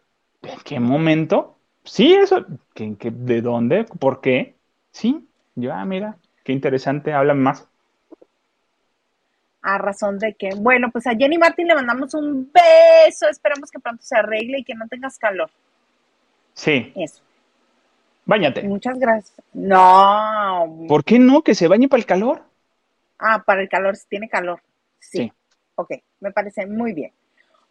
¿en 0.44 0.60
qué 0.66 0.80
momento? 0.80 1.58
Sí, 1.86 2.14
eso, 2.14 2.46
¿qué, 2.74 2.98
qué- 3.00 3.12
de 3.12 3.42
dónde? 3.42 3.86
¿Por 3.86 4.20
qué? 4.22 4.58
Sí, 4.92 5.30
yo, 5.56 5.74
ah, 5.74 5.86
mira, 5.86 6.18
qué 6.44 6.52
interesante, 6.52 7.14
háblame 7.14 7.42
más. 7.42 7.70
A 9.62 9.78
razón 9.78 10.18
de 10.18 10.34
que, 10.34 10.50
bueno, 10.58 10.90
pues 10.92 11.06
a 11.06 11.16
Jenny 11.16 11.38
Martin 11.38 11.68
le 11.68 11.76
mandamos 11.76 12.16
un 12.16 12.52
beso, 12.52 13.30
esperamos 13.30 13.70
que 13.70 13.80
pronto 13.80 14.02
se 14.02 14.18
arregle 14.18 14.58
y 14.60 14.64
que 14.64 14.74
no 14.74 14.88
tengas 14.88 15.20
calor. 15.20 15.52
Sí, 16.56 16.94
Eso. 16.96 17.22
Báñate. 18.28 18.62
Muchas 18.64 19.00
gracias. 19.00 19.42
No. 19.54 20.86
¿Por 20.88 21.04
qué 21.04 21.18
no? 21.18 21.42
Que 21.42 21.56
se 21.56 21.68
bañe 21.68 21.88
para 21.88 22.00
el 22.00 22.06
calor. 22.06 22.44
Ah, 23.18 23.44
para 23.44 23.62
el 23.62 23.70
calor, 23.70 23.96
si 23.96 24.08
tiene 24.08 24.30
calor. 24.30 24.62
Sí. 25.00 25.18
Sí. 25.18 25.34
Ok, 25.76 25.92
me 26.20 26.32
parece 26.32 26.68
muy 26.68 26.94
bien. 26.94 27.12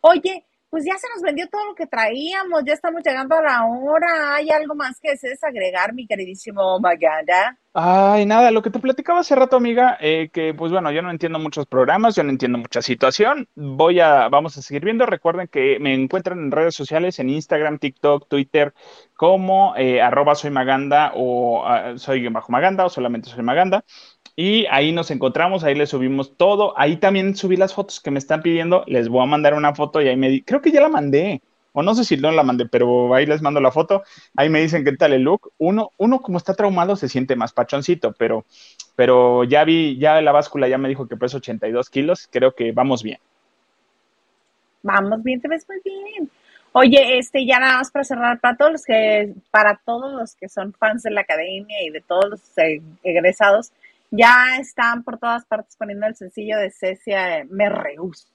Oye, 0.00 0.44
pues 0.76 0.84
ya 0.84 0.98
se 0.98 1.08
nos 1.14 1.22
vendió 1.22 1.48
todo 1.48 1.64
lo 1.64 1.74
que 1.74 1.86
traíamos, 1.86 2.62
ya 2.66 2.74
estamos 2.74 3.00
llegando 3.02 3.34
a 3.34 3.40
la 3.40 3.64
hora. 3.64 4.34
¿Hay 4.34 4.50
algo 4.50 4.74
más 4.74 5.00
que 5.00 5.12
desees 5.12 5.42
agregar, 5.42 5.94
mi 5.94 6.06
queridísimo 6.06 6.78
Maganda? 6.80 7.56
Ay, 7.72 8.26
nada, 8.26 8.50
lo 8.50 8.60
que 8.60 8.68
te 8.68 8.78
platicaba 8.78 9.20
hace 9.20 9.34
rato, 9.34 9.56
amiga, 9.56 9.96
eh, 10.02 10.28
que 10.30 10.52
pues 10.52 10.72
bueno, 10.72 10.90
yo 10.92 11.00
no 11.00 11.10
entiendo 11.10 11.38
muchos 11.38 11.64
programas, 11.64 12.14
yo 12.14 12.24
no 12.24 12.30
entiendo 12.30 12.58
mucha 12.58 12.82
situación. 12.82 13.48
Voy 13.54 14.00
a, 14.00 14.28
vamos 14.28 14.58
a 14.58 14.62
seguir 14.62 14.84
viendo. 14.84 15.06
Recuerden 15.06 15.48
que 15.48 15.78
me 15.80 15.94
encuentran 15.94 16.40
en 16.40 16.50
redes 16.50 16.74
sociales, 16.74 17.18
en 17.20 17.30
Instagram, 17.30 17.78
TikTok, 17.78 18.28
Twitter, 18.28 18.74
como 19.14 19.74
eh, 19.76 20.02
arroba 20.02 20.34
soy 20.34 20.50
Maganda 20.50 21.12
o 21.14 21.64
ah, 21.66 21.94
soy 21.96 22.28
bajo 22.28 22.52
Maganda 22.52 22.84
o 22.84 22.90
solamente 22.90 23.30
soy 23.30 23.42
Maganda. 23.42 23.82
Y 24.36 24.66
ahí 24.66 24.92
nos 24.92 25.10
encontramos, 25.10 25.64
ahí 25.64 25.74
les 25.74 25.88
subimos 25.88 26.36
todo. 26.36 26.78
Ahí 26.78 26.98
también 26.98 27.34
subí 27.34 27.56
las 27.56 27.72
fotos 27.72 28.00
que 28.00 28.10
me 28.10 28.18
están 28.18 28.42
pidiendo. 28.42 28.84
Les 28.86 29.08
voy 29.08 29.22
a 29.22 29.26
mandar 29.26 29.54
una 29.54 29.74
foto 29.74 30.02
y 30.02 30.08
ahí 30.08 30.16
me 30.16 30.28
di, 30.28 30.42
creo 30.42 30.60
que 30.60 30.70
ya 30.70 30.82
la 30.82 30.90
mandé. 30.90 31.40
O 31.72 31.82
no 31.82 31.94
sé 31.94 32.04
si 32.04 32.16
no 32.16 32.30
la 32.30 32.42
mandé, 32.42 32.66
pero 32.66 33.14
ahí 33.14 33.26
les 33.26 33.42
mando 33.42 33.60
la 33.60 33.70
foto. 33.70 34.02
Ahí 34.36 34.48
me 34.50 34.60
dicen 34.60 34.84
qué 34.84 34.92
tal 34.92 35.14
el 35.14 35.22
look. 35.22 35.52
Uno, 35.58 35.90
uno 35.96 36.20
como 36.20 36.38
está 36.38 36.54
traumado 36.54 36.96
se 36.96 37.08
siente 37.08 37.34
más 37.34 37.52
pachoncito, 37.52 38.14
pero, 38.18 38.44
pero 38.94 39.44
ya 39.44 39.64
vi, 39.64 39.98
ya 39.98 40.20
la 40.20 40.32
báscula 40.32 40.68
ya 40.68 40.78
me 40.78 40.88
dijo 40.88 41.08
que 41.08 41.16
peso 41.16 41.38
82 41.38 41.90
kilos. 41.90 42.28
Creo 42.30 42.54
que 42.54 42.72
vamos 42.72 43.02
bien. 43.02 43.18
Vamos 44.82 45.22
bien, 45.22 45.40
te 45.40 45.48
ves 45.48 45.66
muy 45.68 45.78
bien. 45.82 46.30
Oye, 46.72 47.18
este, 47.18 47.46
ya 47.46 47.58
nada 47.58 47.78
más 47.78 47.90
para 47.90 48.04
cerrar, 48.04 48.38
para 48.38 48.56
todos 48.56 48.72
los 48.72 48.84
que, 48.84 49.32
para 49.50 49.80
todos 49.84 50.12
los 50.12 50.34
que 50.34 50.48
son 50.48 50.74
fans 50.74 51.02
de 51.02 51.10
la 51.10 51.22
academia 51.22 51.82
y 51.82 51.90
de 51.90 52.02
todos 52.02 52.28
los 52.28 52.58
eh, 52.58 52.82
egresados, 53.02 53.72
ya 54.10 54.58
están 54.58 55.02
por 55.02 55.18
todas 55.18 55.44
partes 55.46 55.76
poniendo 55.76 56.06
el 56.06 56.16
sencillo 56.16 56.58
de 56.58 56.70
Cecia, 56.70 57.38
eh, 57.38 57.46
me 57.50 57.68
rehuso. 57.68 58.28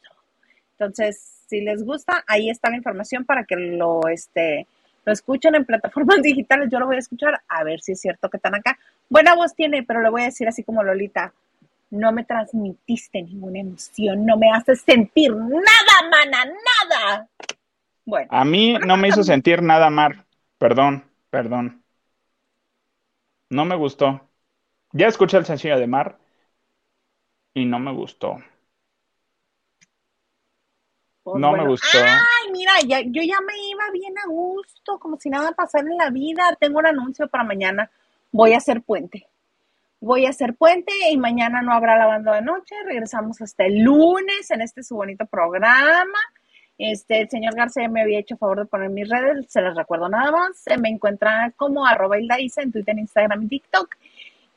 Entonces, 0.73 1.43
si 1.47 1.61
les 1.61 1.83
gusta, 1.83 2.23
ahí 2.27 2.49
está 2.49 2.69
la 2.69 2.77
información 2.77 3.25
para 3.25 3.43
que 3.43 3.55
lo, 3.55 4.07
este, 4.07 4.67
lo 5.05 5.13
escuchen 5.13 5.55
en 5.55 5.65
plataformas 5.65 6.17
digitales. 6.23 6.69
Yo 6.71 6.79
lo 6.79 6.87
voy 6.87 6.95
a 6.95 6.99
escuchar 6.99 7.41
a 7.47 7.63
ver 7.63 7.81
si 7.81 7.91
es 7.93 8.01
cierto 8.01 8.29
que 8.29 8.37
están 8.37 8.55
acá. 8.55 8.77
Buena 9.09 9.35
voz 9.35 9.53
tiene, 9.55 9.83
pero 9.83 10.01
le 10.01 10.09
voy 10.09 10.23
a 10.23 10.25
decir 10.25 10.47
así 10.47 10.63
como 10.63 10.83
Lolita. 10.83 11.33
No 11.89 12.11
me 12.13 12.23
transmitiste 12.23 13.21
ninguna 13.21 13.59
emoción, 13.59 14.25
no 14.25 14.37
me 14.37 14.49
haces 14.49 14.81
sentir 14.81 15.35
nada, 15.35 16.09
mana, 16.09 16.45
nada. 16.45 17.27
Bueno, 18.05 18.29
A 18.31 18.45
mí 18.45 18.77
no 18.85 18.95
me 18.95 19.09
hizo 19.09 19.23
sentir 19.25 19.61
nada 19.61 19.89
mal. 19.89 20.25
Perdón, 20.57 21.03
perdón. 21.29 21.83
No 23.49 23.65
me 23.65 23.75
gustó. 23.75 24.30
Ya 24.93 25.07
escuché 25.07 25.37
el 25.37 25.45
sencillo 25.45 25.79
de 25.79 25.87
Mar 25.87 26.17
y 27.53 27.65
no 27.65 27.79
me 27.79 27.93
gustó. 27.93 28.37
pues 31.23 31.39
No 31.39 31.51
me 31.53 31.67
gustó. 31.67 31.97
Ay, 31.97 32.51
mira, 32.51 32.71
ya, 32.85 32.99
yo 33.01 33.21
ya 33.21 33.39
me 33.41 33.53
iba 33.69 33.83
bien 33.93 34.17
a 34.17 34.27
gusto, 34.27 34.99
como 34.99 35.17
si 35.17 35.29
nada 35.29 35.51
pasara 35.53 35.89
en 35.89 35.97
la 35.97 36.09
vida. 36.09 36.57
Tengo 36.59 36.79
un 36.79 36.87
anuncio 36.87 37.27
para 37.27 37.43
mañana. 37.43 37.89
Voy 38.31 38.53
a 38.53 38.57
hacer 38.57 38.81
puente. 38.81 39.27
Voy 39.99 40.25
a 40.25 40.29
hacer 40.29 40.55
puente 40.55 40.91
y 41.11 41.17
mañana 41.17 41.61
no 41.61 41.73
habrá 41.73 41.97
lavando 41.97 42.33
de 42.33 42.41
noche. 42.41 42.75
Regresamos 42.85 43.41
hasta 43.41 43.65
el 43.65 43.83
lunes 43.83 44.49
en 44.51 44.61
este 44.61 44.83
su 44.83 44.95
bonito 44.95 45.25
programa. 45.25 46.19
Este, 46.77 47.21
el 47.21 47.29
señor 47.29 47.55
García 47.55 47.87
me 47.87 48.01
había 48.01 48.19
hecho 48.19 48.37
favor 48.37 48.59
de 48.59 48.65
poner 48.65 48.89
mis 48.89 49.07
redes, 49.07 49.45
se 49.49 49.61
las 49.61 49.75
recuerdo 49.75 50.09
nada 50.09 50.31
más. 50.31 50.57
Se 50.57 50.77
me 50.79 50.89
encuentra 50.89 51.53
como 51.55 51.85
arroba 51.85 52.19
Hilda 52.19 52.39
Isa 52.39 52.63
en 52.63 52.71
Twitter, 52.71 52.97
Instagram 52.97 53.43
y 53.43 53.47
TikTok. 53.47 53.95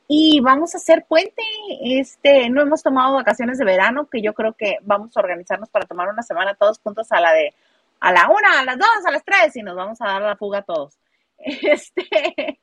Y 0.07 0.39
vamos 0.41 0.75
a 0.75 0.77
hacer 0.77 1.05
puente. 1.07 1.41
Este, 1.81 2.49
no 2.49 2.61
hemos 2.61 2.83
tomado 2.83 3.15
vacaciones 3.15 3.57
de 3.57 3.65
verano, 3.65 4.07
que 4.07 4.21
yo 4.21 4.33
creo 4.33 4.53
que 4.53 4.77
vamos 4.83 5.15
a 5.15 5.19
organizarnos 5.19 5.69
para 5.69 5.85
tomar 5.85 6.09
una 6.09 6.21
semana 6.23 6.55
todos 6.55 6.79
juntos 6.79 7.11
a 7.11 7.19
la 7.19 7.33
de 7.33 7.53
a 7.99 8.11
la 8.11 8.29
una, 8.29 8.59
a 8.59 8.65
las 8.65 8.77
dos, 8.77 9.05
a 9.05 9.11
las 9.11 9.23
tres, 9.23 9.55
y 9.55 9.63
nos 9.63 9.75
vamos 9.75 9.99
a 10.01 10.05
dar 10.05 10.21
la 10.21 10.35
fuga 10.35 10.61
todos. 10.61 10.97
Este, 11.37 12.57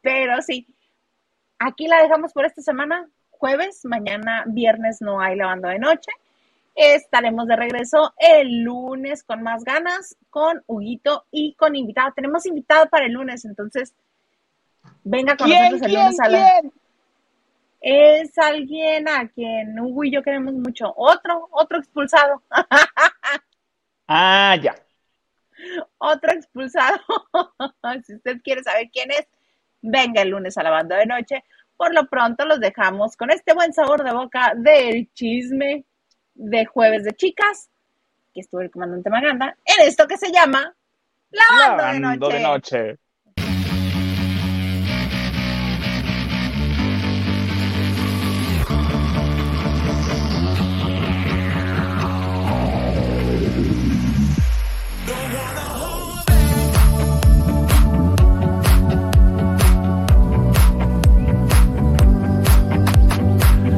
pero 0.00 0.40
sí, 0.42 0.66
aquí 1.58 1.88
la 1.88 2.02
dejamos 2.02 2.32
por 2.32 2.44
esta 2.44 2.62
semana, 2.62 3.08
jueves, 3.30 3.84
mañana, 3.84 4.44
viernes 4.46 5.00
no 5.00 5.20
hay 5.20 5.36
lavando 5.36 5.68
de 5.68 5.78
noche. 5.78 6.10
Estaremos 6.74 7.48
de 7.48 7.56
regreso 7.56 8.14
el 8.18 8.62
lunes 8.62 9.24
con 9.24 9.42
más 9.42 9.64
ganas, 9.64 10.16
con 10.30 10.62
Huguito 10.66 11.24
y 11.30 11.54
con 11.54 11.74
invitado. 11.74 12.12
Tenemos 12.14 12.46
invitado 12.46 12.88
para 12.88 13.06
el 13.06 13.12
lunes, 13.12 13.44
entonces 13.44 13.94
venga 15.08 15.36
con 15.36 15.48
nosotros 15.48 15.82
el 15.82 15.94
lunes 15.94 16.20
a 16.20 16.28
la... 16.28 16.62
Es 17.80 18.36
alguien 18.38 19.08
a 19.08 19.28
quien 19.28 19.78
Hugo 19.78 20.04
y 20.04 20.10
yo 20.10 20.22
queremos 20.22 20.54
mucho. 20.54 20.92
Otro, 20.96 21.48
otro 21.50 21.78
expulsado. 21.78 22.42
Ah, 24.10 24.56
ya. 24.56 24.74
otro 25.98 26.32
expulsado. 26.32 26.98
si 28.06 28.14
usted 28.14 28.40
quiere 28.42 28.62
saber 28.62 28.88
quién 28.90 29.10
es, 29.10 29.28
venga 29.82 30.22
el 30.22 30.30
lunes 30.30 30.56
a 30.56 30.62
la 30.62 30.70
banda 30.70 30.96
de 30.96 31.04
noche. 31.04 31.44
Por 31.76 31.92
lo 31.92 32.08
pronto 32.08 32.46
los 32.46 32.58
dejamos 32.58 33.18
con 33.18 33.30
este 33.30 33.52
buen 33.52 33.74
sabor 33.74 34.02
de 34.02 34.14
boca 34.14 34.54
del 34.56 35.12
chisme 35.12 35.84
de 36.34 36.64
jueves 36.64 37.04
de 37.04 37.12
chicas, 37.12 37.68
que 38.32 38.40
estuvo 38.40 38.62
el 38.62 38.70
comandante 38.70 39.10
Maganda, 39.10 39.58
en 39.66 39.86
esto 39.86 40.06
que 40.06 40.16
se 40.16 40.32
llama 40.32 40.74
Lavando 41.30 41.82
de 41.82 42.00
Lavando 42.00 42.28
Noche. 42.30 42.36
de 42.38 42.42
noche. 42.42 42.98